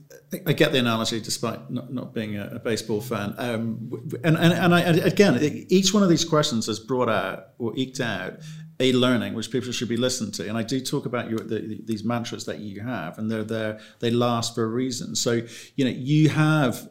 I 0.46 0.52
get 0.52 0.72
the 0.72 0.78
analogy, 0.78 1.20
despite 1.20 1.70
not, 1.70 1.92
not 1.92 2.12
being 2.12 2.36
a, 2.36 2.48
a 2.56 2.58
baseball 2.58 3.00
fan. 3.00 3.34
Um, 3.38 3.90
and 4.22 4.36
and, 4.36 4.52
and 4.52 4.74
I, 4.74 4.80
again, 4.80 5.38
each 5.70 5.94
one 5.94 6.02
of 6.02 6.10
these 6.10 6.24
questions 6.24 6.66
has 6.66 6.78
brought 6.78 7.08
out 7.08 7.48
or 7.58 7.72
eked 7.76 8.00
out 8.00 8.34
a 8.80 8.92
learning 8.92 9.34
which 9.34 9.50
people 9.50 9.72
should 9.72 9.88
be 9.88 9.96
listening 9.96 10.32
to. 10.32 10.48
And 10.48 10.56
I 10.56 10.62
do 10.62 10.80
talk 10.80 11.06
about 11.06 11.30
your, 11.30 11.40
the, 11.40 11.80
these 11.84 12.04
mantras 12.04 12.44
that 12.44 12.58
you 12.58 12.80
have, 12.82 13.18
and 13.18 13.30
they're 13.30 13.42
there. 13.42 13.80
They 14.00 14.10
last 14.10 14.54
for 14.54 14.64
a 14.64 14.68
reason. 14.68 15.16
So 15.16 15.42
you 15.76 15.84
know 15.84 15.90
you 15.90 16.28
have 16.28 16.88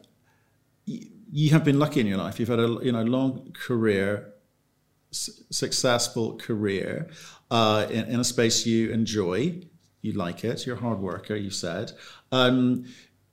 you 0.84 1.06
have 1.50 1.64
been 1.64 1.78
lucky 1.78 2.00
in 2.00 2.06
your 2.06 2.18
life. 2.18 2.38
You've 2.38 2.48
had 2.48 2.60
a 2.60 2.78
you 2.82 2.92
know 2.92 3.02
long 3.02 3.52
career, 3.52 4.32
successful 5.10 6.36
career 6.36 7.10
uh, 7.50 7.86
in, 7.90 8.04
in, 8.06 8.20
a 8.20 8.24
space 8.24 8.66
you 8.66 8.90
enjoy. 8.90 9.60
You 10.00 10.12
like 10.12 10.44
it. 10.44 10.64
You're 10.66 10.76
a 10.76 10.80
hard 10.80 11.00
worker. 11.00 11.34
You 11.34 11.50
said, 11.50 11.92
um, 12.30 12.84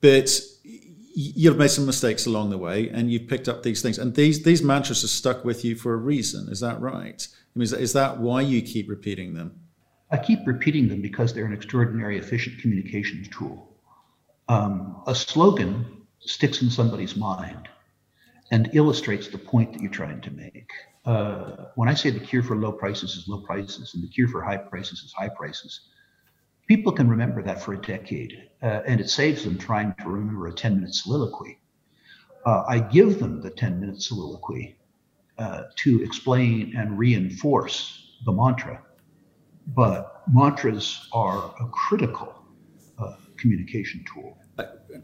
but 0.02 0.40
you've 0.64 1.58
made 1.58 1.70
some 1.70 1.86
mistakes 1.86 2.26
along 2.26 2.50
the 2.50 2.58
way, 2.58 2.90
and 2.90 3.12
you've 3.12 3.28
picked 3.28 3.48
up 3.48 3.64
these 3.64 3.82
things. 3.82 3.98
And 3.98 4.16
these 4.16 4.44
these 4.44 4.62
mantras 4.62 5.04
are 5.04 5.08
stuck 5.08 5.46
with 5.46 5.64
you 5.64 5.76
for 5.76 5.94
a 5.94 5.98
reason. 5.98 6.50
Is 6.50 6.60
that 6.60 6.80
right? 6.82 7.28
I 7.56 7.60
mean, 7.60 7.64
is, 7.64 7.74
is 7.74 7.94
that 7.94 8.20
why 8.20 8.42
you 8.42 8.62
keep 8.62 8.90
repeating 8.90 9.34
them? 9.34 9.60
I 10.12 10.18
keep 10.18 10.40
repeating 10.46 10.88
them 10.88 11.02
because 11.02 11.34
they're 11.34 11.46
an 11.46 11.54
extraordinary 11.54 12.18
efficient 12.18 12.60
communications 12.60 13.28
tool. 13.30 13.72
Um, 14.48 15.02
a 15.08 15.16
slogan 15.16 16.06
sticks 16.20 16.62
in 16.62 16.70
somebody's 16.70 17.16
mind 17.16 17.70
and 18.52 18.70
illustrates 18.74 19.28
the 19.28 19.38
point 19.38 19.74
that 19.74 19.82
you're 19.82 19.92
trying 19.92 20.22
to 20.22 20.32
make. 20.32 20.70
Uh, 21.06 21.66
when 21.76 21.90
I 21.90 21.94
say 21.94 22.10
the 22.10 22.20
cure 22.20 22.44
for 22.44 22.56
low 22.56 22.72
prices 22.72 23.16
is 23.16 23.28
low 23.28 23.42
prices 23.42 23.94
and 23.94 24.04
the 24.04 24.08
cure 24.08 24.28
for 24.28 24.42
high 24.42 24.58
prices 24.58 25.04
is 25.04 25.14
high 25.14 25.30
prices, 25.30 25.82
people 26.68 26.92
can 26.92 27.08
remember 27.08 27.42
that 27.44 27.62
for 27.62 27.74
a 27.74 27.82
decade, 27.82 28.50
uh, 28.62 28.82
and 28.88 29.00
it 29.00 29.10
saves 29.10 29.44
them 29.44 29.58
trying 29.58 29.94
to 30.02 30.10
remember 30.10 30.48
a 30.48 30.54
10 30.54 30.76
minute 30.76 30.94
soliloquy. 30.94 31.60
Uh, 32.46 32.64
I 32.68 32.80
give 32.80 33.20
them 33.20 33.42
the 33.42 33.50
10 33.50 33.80
minute 33.80 34.02
soliloquy 34.02 34.78
uh, 35.38 35.64
to 35.78 36.04
explain 36.04 36.76
and 36.78 36.98
reinforce 36.98 38.14
the 38.26 38.32
mantra, 38.32 38.82
but 39.68 40.24
mantras 40.32 41.08
are 41.12 41.54
a 41.60 41.68
critical 41.68 42.34
uh, 43.00 43.16
communication 43.38 44.04
tool. 44.12 44.38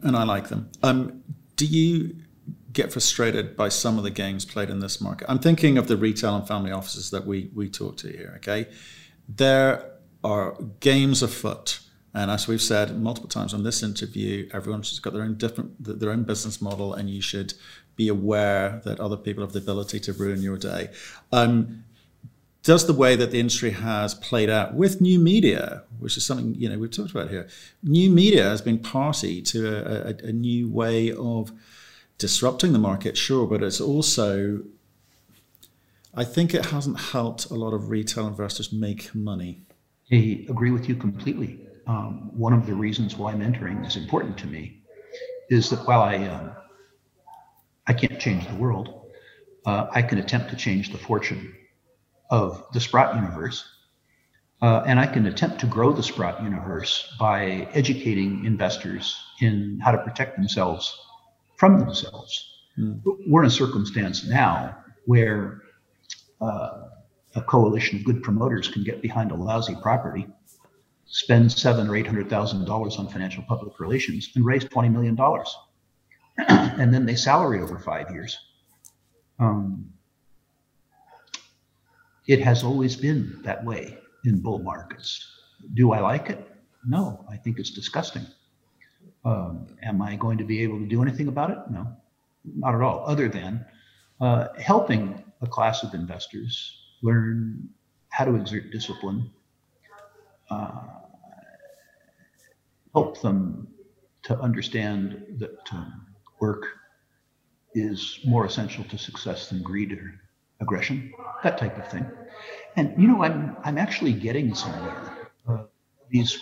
And 0.02 0.16
I 0.16 0.24
like 0.24 0.48
them. 0.48 0.70
Um, 0.82 1.22
do 1.56 1.66
you 1.66 2.16
get 2.72 2.92
frustrated 2.92 3.56
by 3.56 3.68
some 3.68 3.98
of 3.98 4.04
the 4.04 4.10
games 4.10 4.44
played 4.44 4.70
in 4.70 4.80
this 4.80 5.00
market. 5.00 5.26
I'm 5.30 5.38
thinking 5.38 5.78
of 5.78 5.88
the 5.88 5.96
retail 5.96 6.34
and 6.36 6.46
family 6.46 6.72
offices 6.72 7.10
that 7.10 7.26
we 7.26 7.50
we 7.54 7.68
talk 7.68 7.96
to 7.98 8.08
here. 8.08 8.34
Okay, 8.36 8.68
there 9.28 9.90
are 10.24 10.56
games 10.80 11.22
afoot, 11.22 11.80
and 12.14 12.30
as 12.30 12.48
we've 12.48 12.62
said 12.62 12.98
multiple 12.98 13.28
times 13.28 13.52
on 13.52 13.64
this 13.64 13.82
interview, 13.82 14.48
everyone's 14.52 14.98
got 14.98 15.12
their 15.12 15.22
own 15.22 15.36
different 15.36 15.72
their 15.78 16.10
own 16.10 16.24
business 16.24 16.60
model, 16.62 16.94
and 16.94 17.10
you 17.10 17.20
should 17.20 17.54
be 17.96 18.08
aware 18.08 18.80
that 18.84 18.98
other 19.00 19.16
people 19.16 19.42
have 19.42 19.52
the 19.52 19.58
ability 19.58 20.00
to 20.00 20.12
ruin 20.12 20.40
your 20.40 20.56
day. 20.56 20.88
Um, 21.30 21.84
does 22.62 22.86
the 22.86 22.92
way 22.92 23.16
that 23.16 23.32
the 23.32 23.40
industry 23.40 23.70
has 23.70 24.14
played 24.14 24.48
out 24.48 24.74
with 24.74 25.00
new 25.00 25.18
media, 25.18 25.82
which 25.98 26.16
is 26.16 26.24
something 26.24 26.54
you 26.54 26.68
know 26.68 26.78
we've 26.78 26.90
talked 26.90 27.10
about 27.10 27.28
here, 27.28 27.48
new 27.82 28.08
media 28.08 28.44
has 28.44 28.62
been 28.62 28.78
party 28.78 29.42
to 29.42 29.66
a, 29.68 30.10
a, 30.10 30.28
a 30.28 30.32
new 30.32 30.70
way 30.70 31.12
of 31.12 31.52
disrupting 32.22 32.72
the 32.72 32.78
market, 32.78 33.16
sure, 33.16 33.48
but 33.48 33.64
it's 33.64 33.80
also, 33.80 34.62
I 36.14 36.22
think 36.22 36.54
it 36.54 36.66
hasn't 36.66 37.00
helped 37.00 37.50
a 37.50 37.54
lot 37.54 37.74
of 37.74 37.90
retail 37.90 38.28
investors 38.28 38.72
make 38.72 39.12
money. 39.12 39.62
I 40.12 40.46
agree 40.48 40.70
with 40.70 40.88
you 40.88 40.94
completely. 40.94 41.58
Um, 41.88 42.30
one 42.46 42.52
of 42.52 42.64
the 42.64 42.74
reasons 42.74 43.16
why 43.16 43.34
mentoring 43.34 43.84
is 43.84 43.96
important 43.96 44.38
to 44.38 44.46
me 44.46 44.82
is 45.50 45.68
that 45.70 45.80
while 45.88 46.02
I 46.02 46.14
um, 46.28 46.52
I 47.88 47.92
can't 47.92 48.20
change 48.20 48.46
the 48.46 48.54
world, 48.54 48.86
uh, 49.66 49.88
I 49.90 50.02
can 50.02 50.18
attempt 50.18 50.50
to 50.50 50.56
change 50.56 50.92
the 50.92 50.98
fortune 50.98 51.52
of 52.30 52.64
the 52.72 52.80
Sprott 52.80 53.16
universe. 53.16 53.64
Uh, 54.60 54.84
and 54.86 55.00
I 55.00 55.06
can 55.06 55.26
attempt 55.26 55.58
to 55.62 55.66
grow 55.66 55.92
the 55.92 56.04
Sprott 56.04 56.40
universe 56.40 57.12
by 57.18 57.66
educating 57.74 58.44
investors 58.44 59.16
in 59.40 59.80
how 59.82 59.90
to 59.90 59.98
protect 59.98 60.36
themselves 60.36 60.96
from 61.62 61.78
themselves. 61.78 62.58
Mm. 62.76 63.00
We're 63.28 63.42
in 63.42 63.46
a 63.46 63.50
circumstance 63.50 64.26
now 64.26 64.76
where 65.06 65.62
uh, 66.40 66.88
a 67.36 67.42
coalition 67.42 68.00
of 68.00 68.04
good 68.04 68.20
promoters 68.20 68.66
can 68.66 68.82
get 68.82 69.00
behind 69.00 69.30
a 69.30 69.36
lousy 69.36 69.76
property, 69.80 70.26
spend 71.06 71.52
seven 71.52 71.86
or 71.86 71.94
eight 71.94 72.04
hundred 72.04 72.28
thousand 72.28 72.64
dollars 72.64 72.96
on 72.96 73.06
financial 73.06 73.44
public 73.44 73.78
relations, 73.78 74.32
and 74.34 74.44
raise 74.44 74.64
twenty 74.64 74.88
million 74.88 75.14
dollars, 75.14 75.56
and 76.48 76.92
then 76.92 77.06
they 77.06 77.14
salary 77.14 77.60
over 77.60 77.78
five 77.78 78.10
years. 78.10 78.36
Um, 79.38 79.88
it 82.26 82.40
has 82.40 82.64
always 82.64 82.96
been 82.96 83.38
that 83.44 83.64
way 83.64 83.96
in 84.24 84.40
bull 84.40 84.58
markets. 84.58 85.30
Do 85.74 85.92
I 85.92 86.00
like 86.00 86.28
it? 86.28 86.44
No, 86.84 87.24
I 87.30 87.36
think 87.36 87.60
it's 87.60 87.70
disgusting. 87.70 88.26
Um, 89.24 89.66
am 89.82 90.02
I 90.02 90.16
going 90.16 90.38
to 90.38 90.44
be 90.44 90.62
able 90.62 90.78
to 90.78 90.86
do 90.86 91.02
anything 91.02 91.28
about 91.28 91.50
it? 91.50 91.58
No, 91.70 91.86
not 92.44 92.74
at 92.74 92.80
all, 92.80 93.04
other 93.06 93.28
than 93.28 93.64
uh, 94.20 94.48
helping 94.58 95.22
a 95.40 95.46
class 95.46 95.82
of 95.82 95.94
investors 95.94 96.78
learn 97.02 97.68
how 98.08 98.24
to 98.24 98.34
exert 98.34 98.70
discipline, 98.70 99.30
uh, 100.50 100.82
help 102.92 103.20
them 103.20 103.68
to 104.22 104.38
understand 104.38 105.24
that 105.38 105.72
um, 105.72 106.06
work 106.40 106.66
is 107.74 108.20
more 108.24 108.44
essential 108.44 108.84
to 108.84 108.98
success 108.98 109.48
than 109.48 109.62
greed 109.62 109.92
or 109.92 110.20
aggression, 110.60 111.12
that 111.42 111.58
type 111.58 111.76
of 111.78 111.88
thing. 111.90 112.06
And 112.76 113.00
you 113.00 113.08
know, 113.08 113.22
I'm 113.22 113.56
I'm 113.64 113.78
actually 113.78 114.12
getting 114.12 114.54
somewhere. 114.54 115.30
Uh, 115.48 115.64
these 116.10 116.38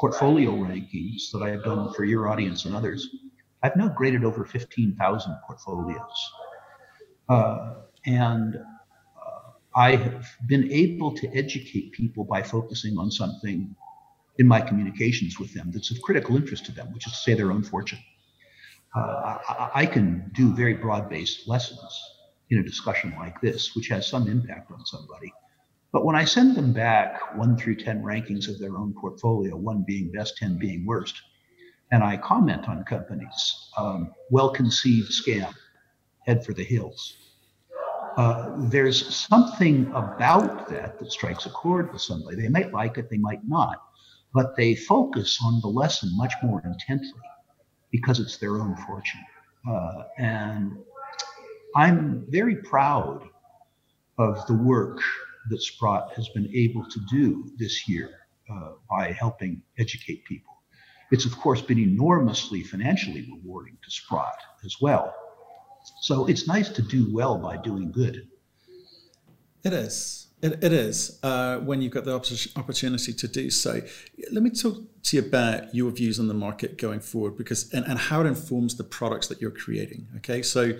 portfolio 0.00 0.52
rankings 0.52 1.30
that 1.30 1.42
I 1.42 1.50
have 1.50 1.62
done 1.62 1.92
for 1.92 2.04
your 2.04 2.26
audience 2.28 2.64
and 2.64 2.74
others, 2.74 3.06
I've 3.62 3.76
now 3.76 3.88
graded 3.88 4.24
over 4.24 4.46
15,000 4.46 5.36
portfolios. 5.46 6.32
Uh, 7.28 7.74
and 8.06 8.56
uh, 8.56 9.50
I 9.74 9.96
have 9.96 10.26
been 10.48 10.72
able 10.72 11.14
to 11.16 11.28
educate 11.36 11.92
people 11.92 12.24
by 12.24 12.42
focusing 12.42 12.96
on 12.96 13.10
something 13.10 13.76
in 14.38 14.46
my 14.46 14.62
communications 14.62 15.38
with 15.38 15.52
them 15.52 15.70
that's 15.70 15.90
of 15.90 16.00
critical 16.00 16.34
interest 16.34 16.64
to 16.64 16.72
them, 16.72 16.90
which 16.94 17.06
is 17.06 17.12
to 17.12 17.18
say 17.18 17.34
their 17.34 17.52
own 17.52 17.62
fortune. 17.62 17.98
Uh, 18.96 19.36
I, 19.48 19.70
I, 19.82 19.86
can 19.86 20.30
do 20.34 20.52
very 20.52 20.74
broad 20.74 21.08
based 21.10 21.46
lessons 21.46 22.02
in 22.48 22.58
a 22.58 22.62
discussion 22.62 23.14
like 23.18 23.40
this, 23.40 23.76
which 23.76 23.88
has 23.88 24.08
some 24.08 24.26
impact 24.28 24.72
on 24.72 24.84
somebody. 24.84 25.32
But 25.92 26.04
when 26.04 26.14
I 26.14 26.24
send 26.24 26.54
them 26.54 26.72
back 26.72 27.36
one 27.36 27.56
through 27.56 27.76
10 27.76 28.02
rankings 28.02 28.48
of 28.48 28.58
their 28.58 28.76
own 28.76 28.94
portfolio, 28.94 29.56
one 29.56 29.84
being 29.86 30.12
best, 30.12 30.36
10 30.38 30.58
being 30.58 30.86
worst, 30.86 31.20
and 31.90 32.04
I 32.04 32.16
comment 32.16 32.68
on 32.68 32.84
companies, 32.84 33.70
um, 33.76 34.12
well 34.30 34.50
conceived 34.50 35.10
scam, 35.10 35.52
head 36.26 36.44
for 36.44 36.52
the 36.52 36.62
hills. 36.62 37.16
Uh, 38.16 38.54
there's 38.58 39.14
something 39.14 39.86
about 39.94 40.68
that 40.68 40.98
that 40.98 41.12
strikes 41.12 41.46
a 41.46 41.50
chord 41.50 41.92
with 41.92 42.02
somebody. 42.02 42.36
They 42.36 42.48
might 42.48 42.72
like 42.72 42.98
it, 42.98 43.10
they 43.10 43.18
might 43.18 43.46
not, 43.46 43.82
but 44.32 44.56
they 44.56 44.74
focus 44.76 45.38
on 45.44 45.60
the 45.60 45.68
lesson 45.68 46.10
much 46.16 46.34
more 46.42 46.62
intently 46.64 47.20
because 47.90 48.20
it's 48.20 48.36
their 48.36 48.60
own 48.60 48.76
fortune. 48.76 49.20
Uh, 49.68 50.02
and 50.18 50.76
I'm 51.74 52.26
very 52.28 52.56
proud 52.56 53.22
of 54.18 54.46
the 54.46 54.54
work 54.54 55.00
that 55.48 55.62
Sprott 55.62 56.12
has 56.16 56.28
been 56.30 56.50
able 56.54 56.84
to 56.84 57.00
do 57.10 57.50
this 57.58 57.88
year 57.88 58.10
uh, 58.52 58.72
by 58.88 59.12
helping 59.12 59.62
educate 59.78 60.24
people. 60.24 60.54
It's, 61.10 61.24
of 61.24 61.36
course, 61.36 61.60
been 61.60 61.78
enormously 61.78 62.62
financially 62.62 63.28
rewarding 63.32 63.78
to 63.82 63.90
Sprott 63.90 64.36
as 64.64 64.76
well. 64.80 65.14
So 66.02 66.26
it's 66.26 66.46
nice 66.46 66.68
to 66.68 66.82
do 66.82 67.12
well 67.12 67.38
by 67.38 67.56
doing 67.56 67.90
good. 67.90 68.28
It 69.64 69.72
is. 69.72 70.28
It, 70.42 70.64
it 70.64 70.72
is 70.72 71.18
uh, 71.22 71.58
when 71.58 71.82
you've 71.82 71.92
got 71.92 72.04
the 72.04 72.14
opportunity 72.56 73.12
to 73.12 73.28
do 73.28 73.50
so. 73.50 73.80
Let 74.32 74.42
me 74.42 74.50
talk 74.50 74.76
to 75.02 75.16
you 75.16 75.22
about 75.22 75.74
your 75.74 75.90
views 75.90 76.18
on 76.18 76.28
the 76.28 76.34
market 76.34 76.78
going 76.78 77.00
forward, 77.00 77.36
because 77.36 77.70
and, 77.72 77.84
and 77.86 77.98
how 77.98 78.22
it 78.22 78.26
informs 78.26 78.76
the 78.76 78.84
products 78.84 79.26
that 79.28 79.40
you're 79.40 79.50
creating. 79.50 80.06
Okay, 80.18 80.40
so 80.42 80.72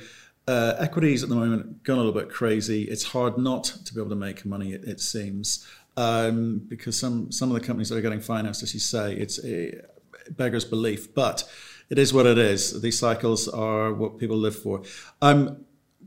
uh, 0.49 0.75
equities 0.79 1.23
at 1.23 1.29
the 1.29 1.35
moment 1.35 1.83
gone 1.85 1.99
a 1.99 2.03
little 2.03 2.19
bit 2.19 2.31
crazy. 2.31 2.85
It's 2.85 3.05
hard 3.05 3.39
not 3.39 3.65
to 3.65 3.95
be 3.95 4.01
able 4.01 4.11
to 4.11 4.17
make 4.17 4.45
money. 4.45 4.73
It, 4.73 4.85
it 4.85 5.01
seems 5.01 5.67
um, 5.97 6.63
because 6.69 6.99
some 6.99 7.31
some 7.31 7.51
of 7.51 7.61
the 7.61 7.67
companies 7.67 7.89
that 7.91 7.97
are 7.97 8.01
getting 8.01 8.21
financed, 8.21 8.63
as 8.63 8.75
you 8.75 8.81
say, 8.81 9.15
it's 9.15 9.45
a 9.45 9.81
beggars 10.31 10.65
belief, 10.65 11.15
but 11.15 11.45
it 11.89 11.99
is 11.99 12.15
what 12.15 12.27
it 12.27 12.39
is. 12.39 12.81
These 12.81 12.99
cycles 12.99 13.49
are 13.49 13.93
what 13.93 14.19
people 14.19 14.37
live 14.37 14.57
for. 14.57 14.83
Um, 15.21 15.65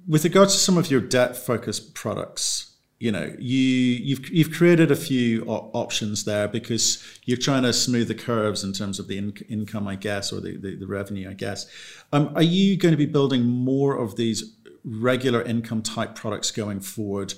with 0.07 0.23
regards 0.23 0.53
to 0.53 0.59
some 0.59 0.77
of 0.77 0.89
your 0.89 1.01
debt 1.01 1.35
focused 1.37 1.93
products, 1.93 2.72
you 3.03 3.11
know, 3.11 3.35
you 3.37 3.59
you've 3.59 4.29
you've 4.29 4.53
created 4.53 4.89
a 4.89 4.95
few 4.95 5.43
options 5.43 6.23
there 6.23 6.47
because 6.47 7.03
you're 7.25 7.37
trying 7.37 7.63
to 7.63 7.73
smooth 7.73 8.07
the 8.07 8.15
curves 8.15 8.63
in 8.63 8.71
terms 8.71 8.97
of 8.97 9.09
the 9.09 9.17
in- 9.17 9.45
income, 9.49 9.89
I 9.89 9.95
guess, 9.95 10.31
or 10.31 10.39
the, 10.39 10.55
the, 10.55 10.75
the 10.77 10.87
revenue, 10.87 11.29
I 11.29 11.33
guess. 11.33 11.65
Um, 12.13 12.31
are 12.33 12.41
you 12.41 12.77
going 12.77 12.93
to 12.93 12.97
be 12.97 13.05
building 13.05 13.43
more 13.43 13.97
of 13.97 14.15
these 14.15 14.55
regular 14.85 15.41
income 15.41 15.81
type 15.81 16.15
products 16.15 16.49
going 16.49 16.79
forward 16.79 17.33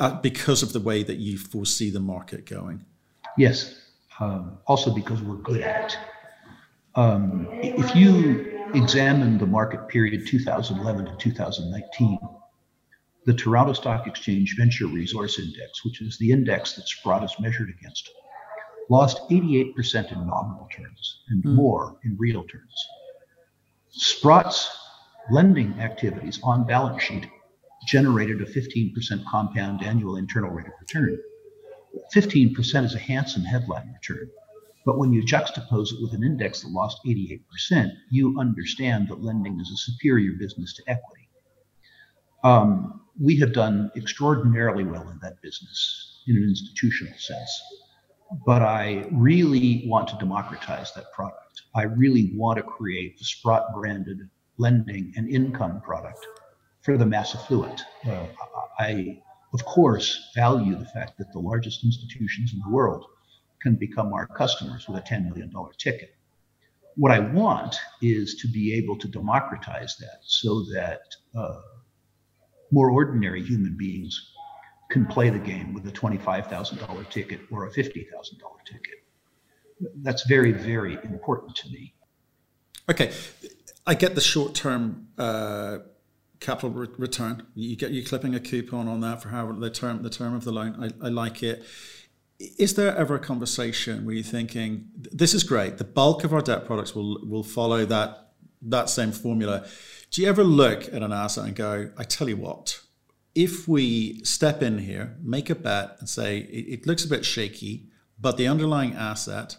uh, 0.00 0.20
because 0.20 0.64
of 0.64 0.72
the 0.72 0.80
way 0.80 1.04
that 1.04 1.18
you 1.18 1.38
foresee 1.38 1.90
the 1.90 2.00
market 2.00 2.44
going? 2.44 2.84
Yes. 3.38 3.72
Um, 4.18 4.58
also 4.66 4.92
because 4.92 5.22
we're 5.22 5.36
good 5.36 5.60
at 5.60 5.92
it. 5.92 5.98
Um, 6.96 7.46
if 7.62 7.94
you 7.94 8.66
examine 8.74 9.38
the 9.38 9.46
market 9.46 9.86
period 9.86 10.26
2011 10.26 11.06
to 11.06 11.16
2019 11.16 12.18
the 13.26 13.34
Toronto 13.34 13.72
Stock 13.72 14.06
Exchange 14.06 14.54
Venture 14.58 14.86
Resource 14.86 15.38
Index, 15.38 15.84
which 15.84 16.02
is 16.02 16.18
the 16.18 16.30
index 16.30 16.74
that 16.74 16.86
Sprott 16.86 17.24
is 17.24 17.34
measured 17.40 17.70
against, 17.70 18.10
lost 18.90 19.28
88% 19.30 20.12
in 20.12 20.26
nominal 20.26 20.68
terms 20.70 21.22
and 21.28 21.42
mm. 21.42 21.54
more 21.54 21.96
in 22.04 22.16
real 22.18 22.44
terms. 22.44 22.86
Sprott's 23.90 24.70
lending 25.30 25.72
activities 25.80 26.38
on 26.42 26.66
balance 26.66 27.02
sheet 27.02 27.26
generated 27.86 28.42
a 28.42 28.46
15% 28.46 29.24
compound 29.26 29.82
annual 29.82 30.16
internal 30.16 30.50
rate 30.50 30.66
of 30.66 30.72
return. 30.80 31.18
15% 32.14 32.84
is 32.84 32.94
a 32.94 32.98
handsome 32.98 33.42
headline 33.42 33.92
return. 33.92 34.28
But 34.84 34.98
when 34.98 35.12
you 35.12 35.22
juxtapose 35.22 35.92
it 35.92 36.02
with 36.02 36.12
an 36.12 36.22
index 36.22 36.60
that 36.62 36.70
lost 36.70 36.98
88%, 37.06 37.40
you 38.10 38.38
understand 38.38 39.08
that 39.08 39.22
lending 39.22 39.58
is 39.60 39.70
a 39.70 39.76
superior 39.76 40.32
business 40.38 40.74
to 40.74 40.82
equity. 40.86 41.28
Um, 42.42 43.00
we 43.20 43.38
have 43.40 43.52
done 43.52 43.90
extraordinarily 43.96 44.84
well 44.84 45.08
in 45.08 45.18
that 45.22 45.40
business 45.42 46.22
in 46.26 46.36
an 46.36 46.42
institutional 46.42 47.16
sense. 47.18 47.62
But 48.46 48.62
I 48.62 49.06
really 49.12 49.84
want 49.86 50.08
to 50.08 50.16
democratize 50.16 50.92
that 50.94 51.12
product. 51.12 51.62
I 51.74 51.82
really 51.82 52.32
want 52.34 52.56
to 52.56 52.62
create 52.62 53.20
a 53.20 53.24
Sprott 53.24 53.72
branded 53.74 54.28
lending 54.58 55.12
and 55.16 55.28
income 55.28 55.80
product 55.80 56.26
for 56.82 56.96
the 56.96 57.06
mass 57.06 57.34
affluent. 57.34 57.82
Uh, 58.06 58.26
I, 58.78 59.22
of 59.52 59.64
course, 59.64 60.30
value 60.34 60.76
the 60.76 60.86
fact 60.86 61.18
that 61.18 61.32
the 61.32 61.38
largest 61.38 61.84
institutions 61.84 62.52
in 62.52 62.60
the 62.60 62.70
world 62.70 63.04
can 63.60 63.76
become 63.76 64.12
our 64.12 64.26
customers 64.26 64.88
with 64.88 64.98
a 64.98 65.02
$10 65.02 65.28
million 65.28 65.52
ticket. 65.78 66.14
What 66.96 67.12
I 67.12 67.18
want 67.20 67.76
is 68.02 68.36
to 68.36 68.48
be 68.48 68.74
able 68.74 68.96
to 68.98 69.08
democratize 69.08 69.96
that 69.98 70.20
so 70.22 70.62
that 70.72 71.00
uh, 71.34 71.60
more 72.70 72.90
ordinary 72.90 73.42
human 73.42 73.76
beings 73.76 74.32
can 74.90 75.06
play 75.06 75.30
the 75.30 75.38
game 75.38 75.72
with 75.74 75.86
a 75.86 75.90
$25,000 75.90 77.10
ticket 77.10 77.40
or 77.50 77.66
a 77.66 77.70
$50,000 77.70 78.04
ticket. 78.64 79.04
That's 79.96 80.26
very, 80.26 80.52
very 80.52 80.94
important 80.94 81.56
to 81.56 81.68
me. 81.70 81.94
Okay. 82.88 83.12
I 83.86 83.94
get 83.94 84.14
the 84.14 84.20
short 84.20 84.54
term 84.54 85.08
uh, 85.18 85.78
capital 86.40 86.70
re- 86.70 86.88
return. 86.96 87.46
You 87.54 87.76
get 87.76 87.90
you 87.90 88.04
clipping 88.04 88.34
a 88.34 88.40
coupon 88.40 88.88
on 88.88 89.00
that 89.00 89.22
for 89.22 89.28
however 89.30 89.54
the 89.54 89.70
term 89.70 90.02
the 90.02 90.10
term 90.10 90.34
of 90.34 90.44
the 90.44 90.52
loan. 90.52 90.92
I, 91.02 91.06
I 91.06 91.08
like 91.10 91.42
it. 91.42 91.64
Is 92.38 92.74
there 92.74 92.94
ever 92.96 93.14
a 93.14 93.18
conversation 93.18 94.04
where 94.04 94.14
you're 94.14 94.24
thinking 94.24 94.88
this 94.96 95.34
is 95.34 95.44
great? 95.44 95.78
The 95.78 95.84
bulk 95.84 96.24
of 96.24 96.32
our 96.32 96.40
debt 96.40 96.66
products 96.66 96.94
will 96.94 97.26
will 97.26 97.42
follow 97.42 97.84
that 97.86 98.32
that 98.62 98.88
same 98.88 99.12
formula 99.12 99.66
do 100.14 100.22
you 100.22 100.28
ever 100.28 100.44
look 100.44 100.84
at 100.94 101.02
an 101.02 101.12
asset 101.12 101.44
and 101.44 101.56
go, 101.56 101.90
I 101.98 102.04
tell 102.04 102.28
you 102.28 102.36
what, 102.36 102.80
if 103.34 103.66
we 103.66 104.22
step 104.22 104.62
in 104.62 104.78
here, 104.78 105.16
make 105.20 105.50
a 105.50 105.56
bet 105.56 105.96
and 105.98 106.08
say 106.08 106.38
it, 106.38 106.82
it 106.82 106.86
looks 106.86 107.04
a 107.04 107.08
bit 107.08 107.24
shaky, 107.24 107.88
but 108.20 108.36
the 108.36 108.46
underlying 108.46 108.94
asset, 108.94 109.56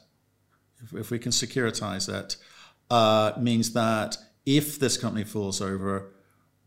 if, 0.82 0.94
if 0.94 1.12
we 1.12 1.20
can 1.20 1.34
securitize 1.34 2.08
it, 2.08 2.38
uh, 2.90 3.34
means 3.38 3.74
that 3.74 4.16
if 4.46 4.80
this 4.80 4.96
company 4.96 5.26
falls 5.26 5.60
over, 5.60 6.14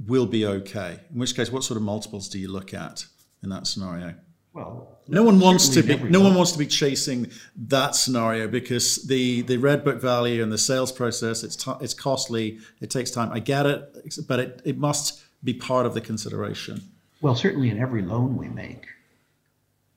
we'll 0.06 0.26
be 0.26 0.44
okay. 0.44 1.00
In 1.10 1.18
which 1.18 1.34
case, 1.34 1.50
what 1.50 1.64
sort 1.64 1.78
of 1.78 1.82
multiples 1.82 2.28
do 2.28 2.38
you 2.38 2.48
look 2.48 2.74
at 2.74 3.06
in 3.42 3.48
that 3.48 3.66
scenario? 3.66 4.16
Well, 4.52 4.98
no 5.06 5.22
one 5.22 5.38
wants 5.40 5.68
to 5.70 5.82
be 5.82 5.96
no 5.96 6.20
one 6.20 6.34
wants 6.34 6.52
to 6.52 6.58
be 6.58 6.66
chasing 6.66 7.30
that 7.56 7.94
scenario 7.94 8.48
because 8.48 9.06
the 9.06 9.42
the 9.42 9.56
red 9.56 9.84
book 9.84 10.00
value 10.00 10.42
and 10.42 10.50
the 10.50 10.58
sales 10.58 10.90
process 10.90 11.42
it's 11.42 11.56
t- 11.56 11.72
it's 11.80 11.94
costly. 11.94 12.58
It 12.80 12.90
takes 12.90 13.10
time. 13.10 13.30
I 13.32 13.38
get 13.40 13.66
it, 13.66 14.08
but 14.26 14.40
it, 14.40 14.62
it 14.64 14.78
must 14.78 15.22
be 15.44 15.54
part 15.54 15.86
of 15.86 15.94
the 15.94 16.00
consideration. 16.00 16.82
Well, 17.20 17.34
certainly 17.34 17.70
in 17.70 17.78
every 17.78 18.02
loan 18.02 18.36
we 18.36 18.48
make, 18.48 18.86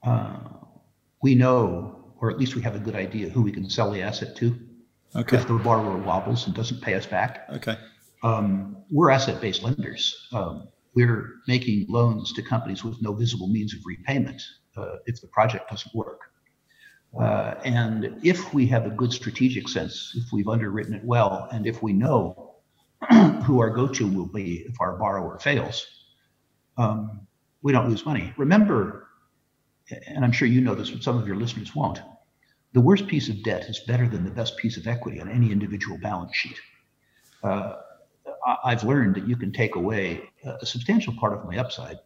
uh, 0.02 0.36
we 1.22 1.34
know, 1.34 1.96
or 2.20 2.30
at 2.30 2.38
least 2.38 2.54
we 2.54 2.62
have 2.62 2.74
a 2.74 2.78
good 2.78 2.94
idea 2.94 3.28
who 3.28 3.42
we 3.42 3.52
can 3.52 3.68
sell 3.68 3.90
the 3.90 4.02
asset 4.02 4.36
to. 4.36 4.58
Okay. 5.14 5.36
If 5.36 5.46
the 5.46 5.54
borrower 5.54 5.98
wobbles 5.98 6.46
and 6.46 6.54
doesn't 6.54 6.80
pay 6.80 6.94
us 6.94 7.06
back. 7.06 7.46
Okay. 7.50 7.76
Um, 8.22 8.76
we're 8.90 9.10
asset-based 9.10 9.62
lenders. 9.62 10.28
Um, 10.32 10.68
we're 10.94 11.34
making 11.48 11.86
loans 11.88 12.32
to 12.34 12.42
companies 12.42 12.84
with 12.84 13.00
no 13.00 13.12
visible 13.12 13.48
means 13.48 13.74
of 13.74 13.80
repayment 13.86 14.42
uh, 14.76 14.96
if 15.06 15.20
the 15.20 15.28
project 15.28 15.70
doesn't 15.70 15.94
work. 15.94 16.20
Uh, 17.18 17.54
and 17.64 18.18
if 18.22 18.54
we 18.54 18.66
have 18.66 18.86
a 18.86 18.90
good 18.90 19.12
strategic 19.12 19.68
sense, 19.68 20.12
if 20.16 20.32
we've 20.32 20.48
underwritten 20.48 20.94
it 20.94 21.04
well, 21.04 21.48
and 21.52 21.66
if 21.66 21.82
we 21.82 21.92
know 21.92 22.54
who 23.44 23.60
our 23.60 23.70
go-to 23.70 24.06
will 24.06 24.26
be 24.26 24.64
if 24.68 24.80
our 24.80 24.96
borrower 24.96 25.38
fails, 25.38 25.86
um, 26.78 27.26
we 27.62 27.72
don't 27.72 27.88
lose 27.88 28.06
money. 28.06 28.32
Remember, 28.38 29.08
and 30.06 30.24
I'm 30.24 30.32
sure 30.32 30.48
you 30.48 30.60
know 30.60 30.74
this, 30.74 30.90
but 30.90 31.02
some 31.02 31.18
of 31.18 31.26
your 31.26 31.36
listeners 31.36 31.74
won't. 31.74 32.00
The 32.72 32.80
worst 32.80 33.06
piece 33.06 33.28
of 33.28 33.42
debt 33.42 33.64
is 33.68 33.80
better 33.80 34.08
than 34.08 34.24
the 34.24 34.30
best 34.30 34.56
piece 34.56 34.78
of 34.78 34.86
equity 34.86 35.20
on 35.20 35.28
any 35.28 35.52
individual 35.52 35.98
balance 35.98 36.34
sheet. 36.34 36.58
Uh, 37.42 37.74
I've 38.64 38.84
learned 38.84 39.14
that 39.16 39.28
you 39.28 39.36
can 39.36 39.52
take 39.52 39.76
away 39.76 40.30
a 40.44 40.66
substantial 40.66 41.14
part 41.14 41.32
of 41.32 41.44
my 41.44 41.58
upside 41.58 41.98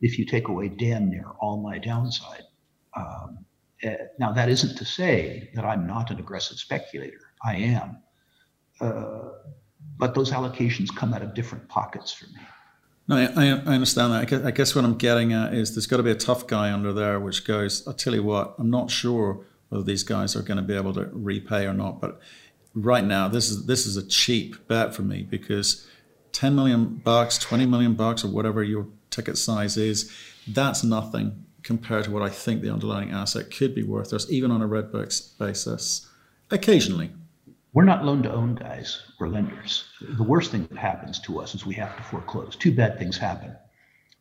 if 0.00 0.18
you 0.18 0.24
take 0.24 0.48
away 0.48 0.68
damn 0.68 1.10
near 1.10 1.26
all 1.40 1.60
my 1.62 1.78
downside. 1.78 2.44
Um, 2.96 3.44
eh, 3.82 3.96
now, 4.18 4.32
that 4.32 4.48
isn't 4.48 4.76
to 4.76 4.84
say 4.84 5.50
that 5.54 5.64
I'm 5.64 5.86
not 5.86 6.10
an 6.10 6.18
aggressive 6.18 6.58
speculator. 6.58 7.20
I 7.44 7.56
am. 7.56 7.98
Uh, 8.80 9.30
but 9.98 10.14
those 10.14 10.30
allocations 10.30 10.94
come 10.94 11.14
out 11.14 11.22
of 11.22 11.34
different 11.34 11.68
pockets 11.68 12.12
for 12.12 12.26
me. 12.26 12.40
No, 13.06 13.16
I, 13.16 13.48
I 13.70 13.74
understand 13.74 14.12
that. 14.12 14.22
I 14.22 14.24
guess, 14.24 14.44
I 14.44 14.50
guess, 14.50 14.74
what 14.74 14.84
I'm 14.84 14.96
getting 14.96 15.32
at 15.32 15.52
is 15.52 15.74
there's 15.74 15.86
got 15.86 15.98
to 15.98 16.02
be 16.02 16.10
a 16.10 16.16
tough 16.16 16.46
guy 16.46 16.72
under 16.72 16.92
there 16.92 17.20
which 17.20 17.46
goes, 17.46 17.86
I'll 17.86 17.92
tell 17.94 18.14
you 18.14 18.22
what, 18.22 18.54
I'm 18.58 18.70
not 18.70 18.90
sure 18.90 19.44
whether 19.68 19.84
these 19.84 20.02
guys 20.02 20.34
are 20.36 20.42
going 20.42 20.56
to 20.56 20.62
be 20.62 20.74
able 20.74 20.94
to 20.94 21.10
repay 21.12 21.66
or 21.66 21.74
not, 21.74 22.00
but 22.00 22.20
right 22.74 23.04
now 23.04 23.28
this 23.28 23.50
is 23.50 23.66
this 23.66 23.86
is 23.86 23.96
a 23.96 24.06
cheap 24.06 24.66
bet 24.68 24.94
for 24.94 25.02
me 25.02 25.22
because 25.22 25.86
10 26.32 26.54
million 26.54 27.00
bucks 27.04 27.38
20 27.38 27.66
million 27.66 27.94
bucks 27.94 28.24
or 28.24 28.28
whatever 28.28 28.62
your 28.62 28.86
ticket 29.10 29.38
size 29.38 29.76
is 29.76 30.12
that's 30.48 30.82
nothing 30.82 31.44
compared 31.62 32.04
to 32.04 32.10
what 32.10 32.22
i 32.22 32.28
think 32.28 32.62
the 32.62 32.72
underlying 32.72 33.10
asset 33.10 33.50
could 33.50 33.74
be 33.74 33.82
worth 33.82 34.12
us 34.12 34.28
even 34.30 34.50
on 34.50 34.60
a 34.60 34.66
redbooks 34.66 35.20
basis 35.20 36.10
occasionally. 36.50 37.10
We're 37.72 37.84
not 37.84 38.04
loan 38.04 38.22
to 38.22 38.32
own 38.32 38.54
guys. 38.54 39.02
We're 39.18 39.28
lenders. 39.28 39.84
The 40.00 40.22
worst 40.22 40.52
thing 40.52 40.66
that 40.70 40.78
happens 40.78 41.18
to 41.20 41.40
us 41.40 41.54
is 41.54 41.66
we 41.66 41.74
have 41.74 41.96
to 41.96 42.02
foreclose. 42.04 42.54
Two 42.56 42.72
bad 42.72 42.98
things 42.98 43.18
happen. 43.18 43.54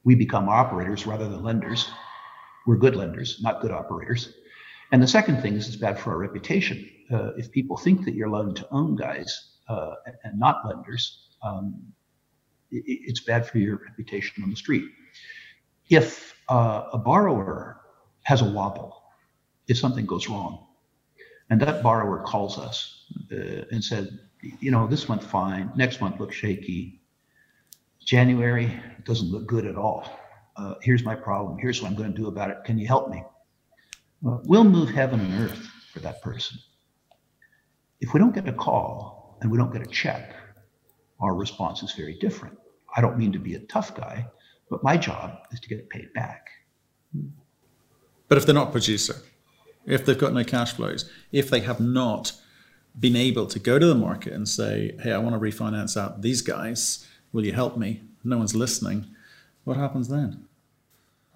We 0.04 0.16
become 0.16 0.50
operators 0.50 1.06
rather 1.06 1.30
than 1.30 1.44
lenders. 1.44 1.90
We're 2.66 2.78
good 2.78 2.96
lenders 2.96 3.42
not 3.42 3.62
good 3.62 3.72
operators. 3.72 4.34
And 4.92 5.02
the 5.02 5.08
second 5.08 5.42
thing 5.42 5.54
is 5.54 5.68
it's 5.68 5.76
bad 5.76 6.00
for 6.00 6.12
our 6.12 6.18
reputation 6.18 6.90
uh, 7.14 7.32
if 7.38 7.52
people 7.52 7.78
think 7.78 8.04
that 8.06 8.14
you're 8.16 8.30
loan 8.30 8.54
to 8.56 8.68
own 8.72 8.96
guys 8.96 9.58
uh, 9.68 9.94
and 10.24 10.40
not 10.40 10.66
lenders, 10.66 11.30
um, 11.44 11.82
it, 12.72 12.84
it's 12.86 13.22
bad 13.22 13.46
for 13.48 13.60
your 13.60 13.78
reputation 13.88 14.44
on 14.44 14.50
the 14.50 14.56
street. 14.56 14.86
If 15.90 16.36
uh, 16.50 16.86
a 16.92 16.98
borrower 16.98 17.82
has 18.24 18.42
a 18.42 18.46
wobble, 18.46 19.04
if 19.68 19.78
something 19.78 20.06
goes 20.06 20.28
wrong. 20.28 20.68
And 21.50 21.62
that 21.62 21.84
borrower 21.84 22.24
calls 22.24 22.58
us 22.58 23.06
uh, 23.32 23.66
and 23.72 23.84
said, 23.84 24.20
you 24.60 24.72
know, 24.72 24.88
this 24.88 25.08
month 25.08 25.26
fine, 25.26 25.72
next 25.76 26.02
month 26.02 26.20
looks 26.20 26.36
shaky. 26.36 27.02
January 28.04 28.82
doesn't 29.06 29.30
look 29.30 29.46
good 29.46 29.66
at 29.66 29.76
all. 29.76 30.10
Uh, 30.56 30.76
here's 30.82 31.04
my 31.04 31.16
problem. 31.16 31.58
Here's 31.58 31.82
what 31.82 31.90
I'm 31.90 31.98
going 31.98 32.12
to 32.12 32.18
do 32.18 32.28
about 32.28 32.50
it. 32.50 32.58
Can 32.66 32.78
you 32.78 32.88
help 32.88 33.10
me? 33.10 33.24
Uh, 34.26 34.38
we'll 34.44 34.64
move 34.64 34.90
heaven 34.90 35.20
and 35.20 35.50
earth 35.50 35.70
for 35.92 36.00
that 36.00 36.22
person. 36.22 36.58
If 38.04 38.14
we 38.14 38.20
don't 38.20 38.36
get 38.36 38.50
a 38.50 38.52
call 38.52 39.38
and 39.40 39.50
we 39.50 39.58
don't 39.58 39.72
get 39.72 39.82
a 39.82 39.90
check, 39.90 40.36
our 41.22 41.34
response 41.34 41.84
is 41.84 41.94
very 41.94 42.16
different. 42.16 42.58
I 42.98 43.00
don't 43.00 43.18
mean 43.18 43.32
to 43.32 43.40
be 43.40 43.56
a 43.56 43.60
tough 43.60 43.96
guy, 43.96 44.28
but 44.70 44.84
my 44.84 44.98
job 44.98 45.38
is 45.54 45.62
to 45.62 45.70
get 45.70 45.80
it 45.80 45.90
paid 45.90 46.12
back. 46.14 46.50
But 48.28 48.38
if 48.38 48.46
they're 48.46 48.54
not 48.54 48.68
a 48.68 48.72
producer, 48.72 49.16
if 49.86 50.06
they've 50.06 50.18
got 50.18 50.34
no 50.34 50.44
cash 50.44 50.74
flows, 50.74 51.10
if 51.32 51.50
they 51.50 51.62
have 51.62 51.80
not 51.80 52.34
been 53.00 53.16
able 53.16 53.48
to 53.48 53.58
go 53.58 53.80
to 53.80 53.86
the 53.86 53.96
market 53.96 54.34
and 54.34 54.50
say, 54.50 54.98
hey, 55.02 55.14
I 55.14 55.18
want 55.18 55.34
to 55.34 55.40
refinance 55.40 55.96
out 55.96 56.22
these 56.22 56.42
guys, 56.42 57.08
will 57.32 57.46
you 57.46 57.54
help 57.54 57.78
me? 57.78 58.02
No 58.26 58.38
one's 58.38 58.54
listening. 58.54 59.06
What 59.64 59.78
happens 59.78 60.10
then? 60.10 60.46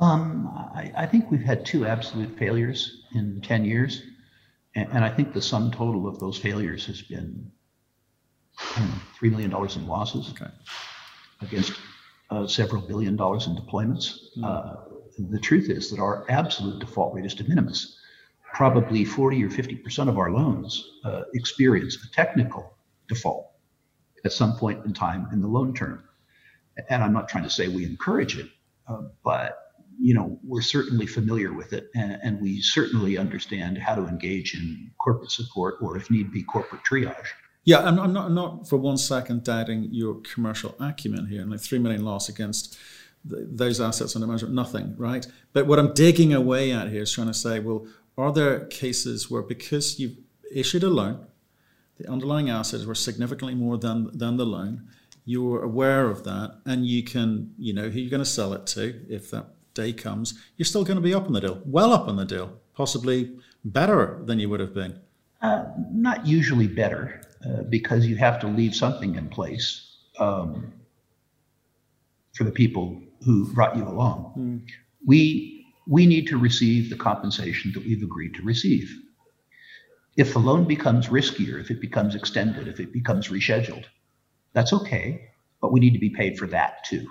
Um, 0.01 0.49
I, 0.75 0.91
I, 0.97 1.05
think 1.05 1.31
we've 1.31 1.41
had 1.41 1.65
two 1.65 1.85
absolute 1.85 2.37
failures 2.37 3.03
in 3.15 3.39
10 3.41 3.63
years. 3.63 4.03
And, 4.77 4.87
and 4.93 5.03
I 5.03 5.09
think 5.09 5.33
the 5.33 5.41
sum 5.41 5.71
total 5.71 6.07
of 6.07 6.19
those 6.19 6.37
failures 6.37 6.85
has 6.85 7.01
been 7.01 7.51
know, 8.77 8.93
$3 9.21 9.31
million 9.31 9.51
in 9.51 9.87
losses 9.87 10.31
okay. 10.31 10.51
against 11.41 11.73
uh, 12.29 12.45
several 12.45 12.81
billion 12.81 13.15
dollars 13.15 13.47
in 13.47 13.55
deployments. 13.55 14.19
Mm. 14.37 14.45
Uh, 14.45 14.75
the 15.31 15.39
truth 15.39 15.69
is 15.69 15.89
that 15.89 15.99
our 15.99 16.25
absolute 16.29 16.79
default 16.79 17.15
rate 17.15 17.25
is 17.25 17.33
de 17.33 17.43
minimis. 17.43 17.97
Probably 18.53 19.03
40 19.03 19.43
or 19.43 19.49
50% 19.49 20.09
of 20.09 20.17
our 20.17 20.31
loans 20.31 20.91
uh, 21.03 21.23
experience 21.33 21.97
a 22.05 22.15
technical 22.15 22.77
default 23.07 23.51
at 24.25 24.31
some 24.31 24.55
point 24.57 24.85
in 24.85 24.93
time 24.93 25.27
in 25.33 25.41
the 25.41 25.47
loan 25.47 25.73
term. 25.73 26.03
And 26.89 27.03
I'm 27.03 27.13
not 27.13 27.27
trying 27.27 27.43
to 27.43 27.49
say 27.49 27.67
we 27.67 27.83
encourage 27.85 28.37
it, 28.37 28.47
uh, 28.87 29.03
but 29.23 29.66
you 29.99 30.13
know 30.13 30.39
we're 30.43 30.61
certainly 30.61 31.07
familiar 31.07 31.53
with 31.53 31.73
it, 31.73 31.89
and, 31.95 32.19
and, 32.23 32.41
we 32.41 32.61
certainly 32.61 33.17
understand 33.17 33.77
how 33.77 33.95
to 33.95 34.07
engage 34.07 34.53
in 34.53 34.91
corporate 34.97 35.31
support 35.31 35.75
or, 35.81 35.97
if 35.97 36.09
need 36.11 36.31
be, 36.31 36.43
corporate 36.43 36.81
triage. 36.83 37.27
Yeah, 37.63 37.79
I'm, 37.79 37.99
I'm 37.99 38.13
not 38.13 38.27
I'm 38.27 38.35
not 38.35 38.69
for 38.69 38.77
one 38.77 38.97
second 38.97 39.43
doubting 39.43 39.89
your 39.91 40.15
commercial 40.21 40.75
acumen 40.79 41.27
here, 41.27 41.41
and 41.41 41.51
like 41.51 41.59
three 41.59 41.79
million 41.79 42.05
loss 42.05 42.29
against 42.29 42.77
those 43.25 43.81
assets 43.81 44.15
under 44.15 44.27
management, 44.27 44.53
nothing, 44.53 44.95
right? 44.97 45.27
But 45.51 45.67
what 45.67 45.79
I'm 45.79 45.93
digging 45.93 46.33
away 46.33 46.71
at 46.71 46.89
here 46.89 47.01
is 47.01 47.11
trying 47.11 47.27
to 47.27 47.33
say, 47.33 47.59
well, 47.59 47.85
are 48.17 48.31
there 48.31 48.65
cases 48.67 49.29
where 49.29 49.41
because 49.41 49.99
you've 49.99 50.17
issued 50.51 50.83
a 50.83 50.89
loan, 50.89 51.25
the 51.97 52.09
underlying 52.09 52.49
assets 52.49 52.85
were 52.85 52.95
significantly 52.95 53.55
more 53.55 53.77
than 53.77 54.17
than 54.17 54.37
the 54.37 54.45
loan, 54.45 54.87
you're 55.25 55.61
aware 55.61 56.09
of 56.09 56.23
that 56.23 56.59
and 56.65 56.85
you 56.85 57.03
can, 57.03 57.53
you 57.57 57.73
know, 57.73 57.89
who 57.89 57.99
you're 57.99 58.09
going 58.09 58.23
to 58.23 58.25
sell 58.25 58.53
it 58.53 58.65
to 58.67 59.05
if 59.09 59.29
that 59.31 59.45
day 59.77 59.93
comes, 59.93 60.33
you're 60.57 60.65
still 60.65 60.83
going 60.83 60.97
to 60.97 61.07
be 61.09 61.13
up 61.13 61.25
on 61.27 61.33
the 61.33 61.41
deal, 61.41 61.61
well 61.65 61.93
up 61.93 62.07
on 62.07 62.17
the 62.17 62.25
deal, 62.25 62.49
possibly 62.73 63.19
better 63.63 64.21
than 64.25 64.39
you 64.39 64.49
would 64.49 64.59
have 64.59 64.73
been. 64.73 64.99
Uh, 65.41 65.65
not 65.91 66.25
usually 66.25 66.67
better, 66.67 67.21
uh, 67.45 67.61
because 67.69 68.05
you 68.05 68.15
have 68.15 68.39
to 68.39 68.47
leave 68.47 68.73
something 68.75 69.15
in 69.15 69.29
place 69.29 69.67
um, 70.19 70.73
for 72.33 72.43
the 72.43 72.51
people 72.51 73.01
who 73.23 73.51
brought 73.53 73.77
you 73.77 73.87
along. 73.87 74.33
Mm. 74.37 74.59
We 75.05 75.53
we 75.89 76.05
need 76.05 76.27
to 76.27 76.37
receive 76.37 76.89
the 76.89 76.97
compensation 76.97 77.71
that 77.73 77.85
we've 77.85 78.03
agreed 78.03 78.33
to 78.35 78.41
receive. 78.41 78.87
If 80.17 80.33
the 80.33 80.39
loan 80.39 80.65
becomes 80.65 81.07
riskier, 81.07 81.61
if 81.61 81.71
it 81.71 81.79
becomes 81.79 82.13
extended, 82.15 82.67
if 82.67 82.79
it 82.79 82.91
becomes 82.91 83.29
rescheduled, 83.29 83.85
that's 84.53 84.73
okay, 84.73 85.29
but 85.61 85.71
we 85.71 85.79
need 85.79 85.93
to 85.93 85.99
be 85.99 86.09
paid 86.09 86.37
for 86.37 86.47
that 86.47 86.83
too. 86.83 87.07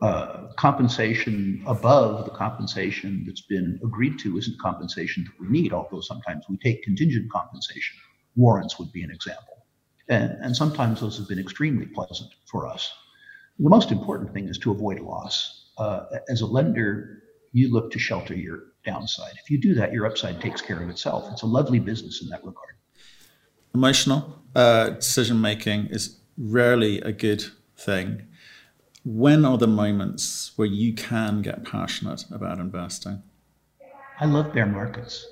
Uh, 0.00 0.46
compensation 0.56 1.60
above 1.66 2.24
the 2.24 2.30
compensation 2.30 3.24
that's 3.26 3.40
been 3.40 3.80
agreed 3.82 4.16
to 4.16 4.38
isn't 4.38 4.56
compensation 4.60 5.24
that 5.24 5.32
we 5.40 5.48
need, 5.48 5.72
although 5.72 6.00
sometimes 6.00 6.44
we 6.48 6.56
take 6.58 6.84
contingent 6.84 7.30
compensation. 7.32 7.96
Warrants 8.36 8.78
would 8.78 8.92
be 8.92 9.02
an 9.02 9.10
example. 9.10 9.66
And, 10.08 10.32
and 10.40 10.56
sometimes 10.56 11.00
those 11.00 11.18
have 11.18 11.26
been 11.26 11.40
extremely 11.40 11.86
pleasant 11.86 12.30
for 12.46 12.68
us. 12.68 12.92
The 13.58 13.68
most 13.68 13.90
important 13.90 14.32
thing 14.32 14.48
is 14.48 14.56
to 14.58 14.70
avoid 14.70 15.00
loss. 15.00 15.72
Uh, 15.78 16.04
as 16.28 16.42
a 16.42 16.46
lender, 16.46 17.24
you 17.52 17.72
look 17.72 17.90
to 17.90 17.98
shelter 17.98 18.34
your 18.34 18.60
downside. 18.84 19.32
If 19.42 19.50
you 19.50 19.60
do 19.60 19.74
that, 19.74 19.92
your 19.92 20.06
upside 20.06 20.40
takes 20.40 20.60
care 20.60 20.80
of 20.80 20.88
itself. 20.88 21.28
It's 21.32 21.42
a 21.42 21.46
lovely 21.46 21.80
business 21.80 22.22
in 22.22 22.28
that 22.28 22.44
regard. 22.44 22.76
Emotional 23.74 24.42
uh, 24.54 24.90
decision 24.90 25.40
making 25.40 25.86
is 25.86 26.20
rarely 26.36 27.00
a 27.00 27.10
good 27.10 27.44
thing. 27.76 28.27
When 29.04 29.44
are 29.44 29.56
the 29.56 29.68
moments 29.68 30.52
where 30.56 30.66
you 30.66 30.92
can 30.92 31.42
get 31.42 31.64
passionate 31.64 32.24
about 32.30 32.58
investing? 32.58 33.22
I 34.20 34.26
love 34.26 34.52
bear 34.52 34.66
markets. 34.66 35.26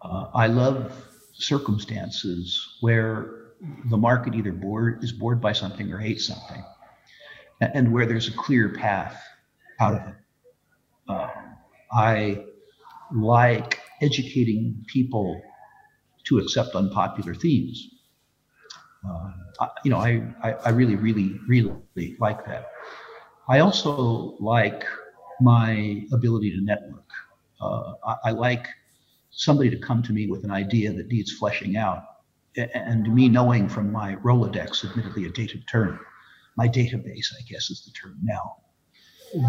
Uh, 0.00 0.26
I 0.34 0.46
love 0.46 0.92
circumstances 1.32 2.76
where 2.80 3.46
the 3.90 3.96
market 3.96 4.34
either 4.34 4.52
bored, 4.52 5.02
is 5.02 5.12
bored 5.12 5.40
by 5.40 5.52
something 5.52 5.92
or 5.92 5.98
hates 5.98 6.26
something, 6.26 6.62
and 7.60 7.92
where 7.92 8.06
there's 8.06 8.28
a 8.28 8.32
clear 8.32 8.68
path 8.68 9.20
out 9.80 9.94
of 9.94 10.08
it. 10.08 10.14
Uh, 11.08 11.28
I 11.92 12.44
like 13.12 13.80
educating 14.00 14.84
people 14.86 15.40
to 16.24 16.38
accept 16.38 16.74
unpopular 16.74 17.34
themes. 17.34 17.88
Uh, 19.08 19.68
you 19.84 19.90
know, 19.90 19.98
I, 19.98 20.22
I, 20.42 20.52
I, 20.52 20.68
really, 20.70 20.96
really, 20.96 21.38
really 21.48 22.16
like 22.18 22.44
that. 22.46 22.70
I 23.48 23.60
also 23.60 24.36
like 24.40 24.84
my 25.40 26.02
ability 26.12 26.50
to 26.50 26.60
network. 26.60 27.04
Uh, 27.60 27.94
I, 28.04 28.16
I, 28.24 28.30
like 28.32 28.66
somebody 29.30 29.70
to 29.70 29.78
come 29.78 30.02
to 30.02 30.12
me 30.12 30.26
with 30.26 30.44
an 30.44 30.50
idea 30.50 30.92
that 30.92 31.08
needs 31.08 31.32
fleshing 31.32 31.76
out, 31.76 32.04
and 32.56 33.14
me 33.14 33.28
knowing 33.28 33.68
from 33.68 33.92
my 33.92 34.16
Rolodex, 34.16 34.84
admittedly 34.84 35.26
a 35.26 35.30
dated 35.30 35.64
term, 35.68 36.00
my 36.56 36.68
database, 36.68 37.32
I 37.38 37.42
guess 37.48 37.70
is 37.70 37.84
the 37.84 37.92
term 37.92 38.18
now, 38.22 38.56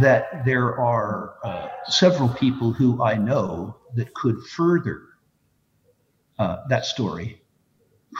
that 0.01 0.45
there 0.45 0.80
are 0.80 1.36
uh, 1.43 1.70
several 1.88 2.30
people 2.30 2.72
who 2.72 3.01
I 3.01 3.16
know 3.16 3.78
that 3.95 4.14
could 4.14 4.41
further 4.43 5.03
uh, 6.39 6.58
that 6.70 6.86
story 6.86 7.41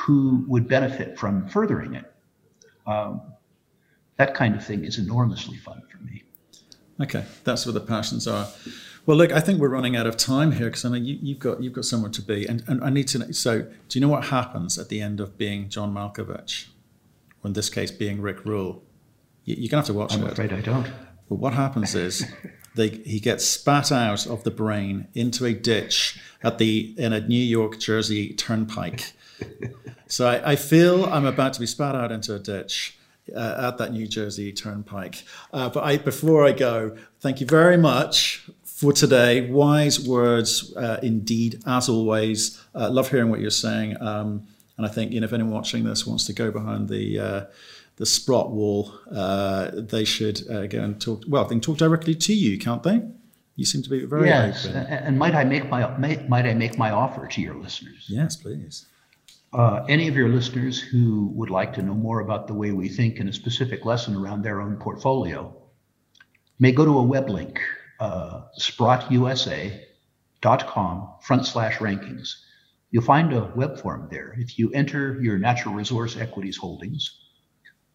who 0.06 0.46
would 0.48 0.68
benefit 0.68 1.18
from 1.18 1.48
furthering 1.48 1.96
it. 1.96 2.14
Um, 2.86 3.22
that 4.18 4.34
kind 4.34 4.56
of 4.56 4.66
thing 4.66 4.84
is 4.84 4.98
enormously 4.98 5.58
fun 5.58 5.84
for 5.92 6.04
me. 6.04 6.24
Okay, 7.02 7.26
that's 7.44 7.66
where 7.66 7.74
the 7.74 7.82
passions 7.82 8.28
are. 8.28 8.48
Well, 9.06 9.16
look, 9.16 9.32
I 9.32 9.40
think 9.40 9.60
we're 9.60 9.70
running 9.70 9.96
out 9.96 10.08
of 10.08 10.18
time 10.18 10.52
here 10.52 10.66
because 10.66 10.84
I 10.84 10.90
know 10.90 10.96
you, 10.96 11.34
have 11.34 11.40
got 11.40 11.64
you've 11.64 11.74
got 11.74 11.86
somewhere 11.86 12.12
to 12.12 12.22
be, 12.22 12.46
and, 12.46 12.64
and 12.68 12.84
I 12.84 12.90
need 12.90 13.08
to 13.10 13.20
know. 13.20 13.32
So, 13.32 13.62
do 13.62 14.00
you 14.00 14.02
know 14.02 14.12
what 14.12 14.26
happens 14.26 14.78
at 14.78 14.90
the 14.90 15.02
end 15.02 15.20
of 15.20 15.38
being 15.38 15.70
John 15.70 15.94
Malkovich, 15.94 16.68
or 17.44 17.48
in 17.48 17.54
this 17.54 17.70
case, 17.70 17.92
being 17.92 18.22
Rick 18.22 18.44
Rule? 18.44 18.84
You, 19.46 19.66
are 19.66 19.70
gonna 19.70 19.82
have 19.82 19.86
to 19.88 19.94
watch 19.94 20.14
I'm 20.14 20.22
it. 20.22 20.26
I'm 20.26 20.32
afraid 20.32 20.52
I 20.52 20.62
don't. 20.62 20.88
But 21.30 21.36
what 21.36 21.54
happens 21.54 21.96
is 21.96 22.26
they, 22.76 22.90
he 22.90 23.20
gets 23.20 23.46
spat 23.46 23.92
out 23.92 24.26
of 24.28 24.44
the 24.44 24.52
brain 24.52 25.08
into 25.14 25.46
a 25.46 25.54
ditch 25.54 26.20
at 26.44 26.58
the 26.58 26.94
in 26.98 27.14
a 27.14 27.22
New 27.22 27.36
York 27.44 27.80
Jersey 27.80 28.34
turnpike. 28.34 29.14
So 30.08 30.28
I, 30.28 30.52
I, 30.52 30.56
feel 30.56 31.06
I'm 31.06 31.26
about 31.26 31.54
to 31.54 31.60
be 31.60 31.66
spat 31.66 31.96
out 31.96 32.12
into 32.12 32.34
a 32.36 32.40
ditch 32.40 32.98
uh, 33.36 33.68
at 33.68 33.78
that 33.78 33.92
New 33.92 34.08
Jersey 34.08 34.54
turnpike. 34.54 35.24
Uh, 35.54 35.70
but 35.70 35.84
I, 35.84 35.98
before 35.98 36.46
I 36.46 36.52
go, 36.52 36.96
thank 37.20 37.42
you 37.42 37.48
very 37.48 37.78
much 37.78 38.50
for 38.64 38.94
today. 38.94 39.50
Wise 39.50 40.00
words 40.00 40.76
uh, 40.76 41.00
indeed, 41.02 41.62
as 41.66 41.90
always. 41.90 42.64
Uh, 42.76 42.90
love 42.90 43.10
hearing 43.10 43.30
what 43.30 43.40
you're 43.40 43.50
saying. 43.50 44.00
Um, 44.02 44.48
and 44.78 44.86
I 44.86 44.90
think 44.90 45.12
you 45.12 45.20
know 45.20 45.26
if 45.26 45.34
anyone 45.34 45.52
watching 45.52 45.84
this 45.84 46.06
wants 46.06 46.26
to 46.26 46.34
go 46.34 46.52
behind 46.52 46.88
the 46.88 47.20
uh, 47.20 47.46
the 47.96 48.06
Sprott 48.06 48.52
wall, 48.52 48.94
uh, 49.12 49.72
they 49.74 50.06
should 50.06 50.48
uh, 50.50 50.68
go 50.68 50.80
and 50.84 51.02
talk. 51.02 51.24
Well, 51.28 51.44
they 51.46 51.56
can 51.56 51.62
talk 51.62 51.78
directly 51.78 52.14
to 52.14 52.34
you, 52.34 52.60
can't 52.60 52.84
they? 52.84 53.02
You 53.56 53.66
seem 53.66 53.82
to 53.82 53.90
be 53.90 54.06
very 54.06 54.28
yes. 54.28 54.68
Open. 54.68 54.86
And 54.86 55.18
might 55.18 55.34
I 55.34 55.44
make 55.44 55.68
my 55.68 55.98
might 55.98 56.46
I 56.46 56.54
make 56.54 56.78
my 56.78 56.92
offer 56.92 57.26
to 57.26 57.42
your 57.42 57.56
listeners? 57.56 58.06
Yes, 58.08 58.36
please. 58.36 58.86
Uh, 59.54 59.86
any 59.88 60.08
of 60.08 60.16
your 60.16 60.30
listeners 60.30 60.80
who 60.80 61.32
would 61.34 61.50
like 61.50 61.74
to 61.74 61.82
know 61.82 61.94
more 61.94 62.20
about 62.20 62.48
the 62.48 62.54
way 62.54 62.72
we 62.72 62.90
think 62.90 63.18
in 63.18 63.30
a 63.30 63.34
specific 63.34 63.86
lesson 63.86 64.16
around 64.16 64.42
their 64.42 64.60
own 64.60 64.76
portfolio 64.78 65.56
may 66.60 66.72
go 66.72 66.84
to 66.84 67.00
a 67.00 67.04
web 67.04 67.30
link, 67.30 67.62
uh, 68.00 68.42
sprottusa.com 68.60 71.14
front 71.22 71.46
slash 71.46 71.78
rankings. 71.78 72.34
You'll 72.92 73.04
find 73.04 73.34
a 73.34 73.52
web 73.56 73.80
form 73.80 74.08
there. 74.12 74.36
If 74.38 74.60
you 74.60 74.72
enter 74.72 75.22
your 75.22 75.38
natural 75.38 75.76
resource 75.76 76.18
equities 76.18 76.58
holdings, 76.58 77.18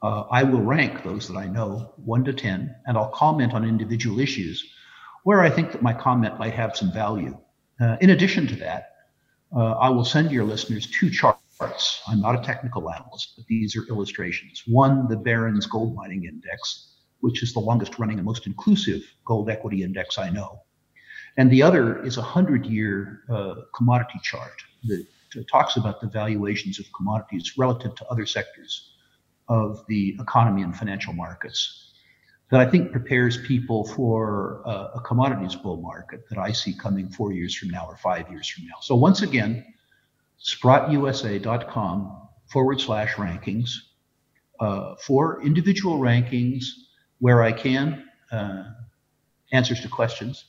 uh, 0.03 0.25
I 0.31 0.43
will 0.43 0.63
rank 0.63 1.05
those 1.05 1.29
that 1.29 1.37
I 1.37 1.47
know 1.47 1.93
one 1.97 2.25
to 2.25 2.33
10, 2.33 2.75
and 2.87 2.97
I'll 2.97 3.11
comment 3.11 3.55
on 3.55 3.65
individual 3.65 4.21
issues 4.21 4.65
where 5.23 5.43
I 5.43 5.51
think 5.51 5.73
that 5.73 5.83
my 5.83 5.93
comment 5.93 6.39
might 6.39 6.55
have 6.55 6.77
some 6.77 6.93
value. 6.93 7.39
Uh, 7.81 7.97
in 8.01 8.11
addition 8.11 8.47
to 8.49 8.57
that, 8.57 8.89
uh, 9.55 9.73
I 9.73 9.91
will 9.91 10.05
send 10.05 10.33
your 10.33 10.45
listeners 10.45 10.87
two 10.87 11.11
charts. 11.11 11.42
I'm 11.61 12.21
not 12.21 12.39
a 12.39 12.43
technical 12.43 12.91
analyst, 12.91 13.35
but 13.37 13.47
these 13.47 13.77
are 13.77 13.85
illustrations. 13.89 14.63
One, 14.67 15.09
the 15.09 15.17
Barron's 15.17 15.67
Gold 15.67 15.95
Mining 15.95 16.25
Index, 16.25 16.97
which 17.21 17.43
is 17.43 17.53
the 17.53 17.61
longest 17.61 17.99
running 17.99 18.19
and 18.19 18.25
most 18.25 18.47
inclusive 18.47 19.03
gold 19.25 19.49
equity 19.49 19.83
index 19.83 20.19
I 20.19 20.31
know. 20.31 20.63
And 21.37 21.51
the 21.51 21.63
other 21.63 22.05
is 22.05 22.17
a 22.17 22.21
100 22.21 22.67
year 22.67 23.23
uh, 23.31 23.55
commodity 23.75 24.21
chart 24.23 24.63
that 24.85 25.07
talks 25.51 25.77
about 25.77 26.01
the 26.01 26.09
valuations 26.09 26.79
of 26.79 26.87
commodities 26.95 27.57
relative 27.57 27.95
to 27.95 28.07
other 28.09 28.27
sectors 28.27 28.91
of 29.49 29.85
the 29.89 30.17
economy 30.21 30.63
and 30.63 30.77
financial 30.77 31.13
markets 31.13 31.93
that 32.51 32.61
I 32.61 32.69
think 32.69 32.93
prepares 32.93 33.39
people 33.39 33.87
for 33.89 34.63
uh, 34.67 34.89
a 34.95 35.01
commodities 35.01 35.55
bull 35.55 35.79
market 35.79 36.29
that 36.29 36.39
I 36.39 36.53
see 36.53 36.75
coming 36.75 37.09
four 37.09 37.33
years 37.33 37.57
from 37.57 37.71
now 37.71 37.87
or 37.87 37.97
five 37.97 38.31
years 38.31 38.47
from 38.47 38.67
now. 38.67 38.75
So 38.83 38.95
once 38.95 39.23
again, 39.23 39.65
sprottusa.com 40.45 42.19
forward 42.47 42.81
slash 42.81 43.13
rankings 43.15 43.71
uh, 44.61 44.95
for 44.97 45.43
individual 45.43 45.99
rankings 45.99 46.65
where 47.19 47.43
I 47.43 47.53
can, 47.53 48.05
uh, 48.31 48.65
answers 49.53 49.81
to 49.81 49.89
questions, 49.89 50.45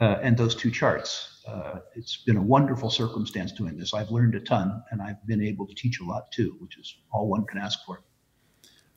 uh, 0.00 0.18
and 0.22 0.36
those 0.36 0.54
two 0.54 0.70
charts. 0.70 1.42
Uh, 1.46 1.80
it's 1.94 2.16
been 2.16 2.36
a 2.36 2.42
wonderful 2.42 2.90
circumstance 2.90 3.52
doing 3.52 3.76
this. 3.76 3.92
I've 3.94 4.10
learned 4.10 4.34
a 4.34 4.40
ton 4.40 4.82
and 4.90 5.02
I've 5.02 5.24
been 5.26 5.42
able 5.42 5.66
to 5.66 5.74
teach 5.74 6.00
a 6.00 6.04
lot 6.04 6.30
too, 6.32 6.56
which 6.60 6.78
is 6.78 6.96
all 7.12 7.28
one 7.28 7.44
can 7.46 7.58
ask 7.58 7.84
for. 7.84 8.02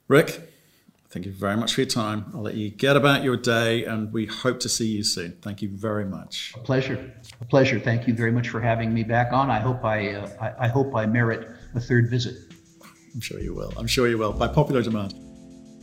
Rick, 0.08 0.54
thank 1.10 1.26
you 1.26 1.32
very 1.32 1.58
much 1.58 1.74
for 1.74 1.82
your 1.82 1.90
time. 1.90 2.26
I'll 2.34 2.42
let 2.42 2.56
you 2.56 2.70
get 2.70 2.96
about 2.96 3.24
your 3.24 3.38
day 3.38 3.86
and 3.86 4.12
we 4.12 4.26
hope 4.26 4.60
to 4.62 4.70
see 4.70 4.88
you 4.88 5.04
soon. 5.04 5.38
Thank 5.42 5.62
you 5.62 5.70
very 5.70 6.06
much. 6.06 6.54
A 6.56 6.60
pleasure. 6.60 7.14
A 7.42 7.46
pleasure. 7.46 7.80
Thank 7.80 8.08
you 8.08 8.14
very 8.14 8.32
much 8.32 8.50
for 8.50 8.62
having 8.62 8.94
me 8.94 9.04
back 9.04 9.34
on. 9.34 9.50
I 9.50 9.60
hope 9.60 9.84
I, 9.84 10.14
uh, 10.14 10.30
I, 10.42 10.66
I 10.66 10.68
hope 10.68 10.96
I 10.96 11.06
merit 11.06 11.50
a 11.76 11.80
third 11.80 12.10
visit. 12.10 12.36
I'm 13.14 13.22
sure 13.22 13.40
you 13.40 13.54
will. 13.54 13.74
I'm 13.78 13.88
sure 13.88 14.08
you 14.08 14.18
will, 14.18 14.34
by 14.34 14.48
popular 14.48 14.82
demand. 14.82 15.14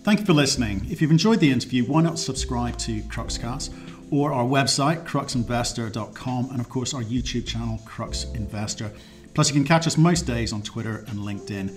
Thank 0.04 0.20
you 0.20 0.26
for 0.26 0.34
listening. 0.34 0.86
If 0.90 1.00
you've 1.00 1.10
enjoyed 1.10 1.40
the 1.40 1.50
interview, 1.50 1.84
why 1.84 2.02
not 2.02 2.18
subscribe 2.18 2.76
to 2.78 3.00
Cruxcast 3.02 3.72
or 4.10 4.32
our 4.32 4.44
website, 4.44 5.04
cruxinvestor.com, 5.04 6.50
and 6.50 6.60
of 6.60 6.68
course 6.68 6.94
our 6.94 7.02
YouTube 7.02 7.46
channel, 7.46 7.80
Crux 7.84 8.24
Investor. 8.34 8.92
Plus, 9.34 9.48
you 9.48 9.54
can 9.54 9.64
catch 9.64 9.86
us 9.86 9.96
most 9.96 10.22
days 10.22 10.52
on 10.52 10.62
Twitter 10.62 11.04
and 11.08 11.18
LinkedIn. 11.18 11.76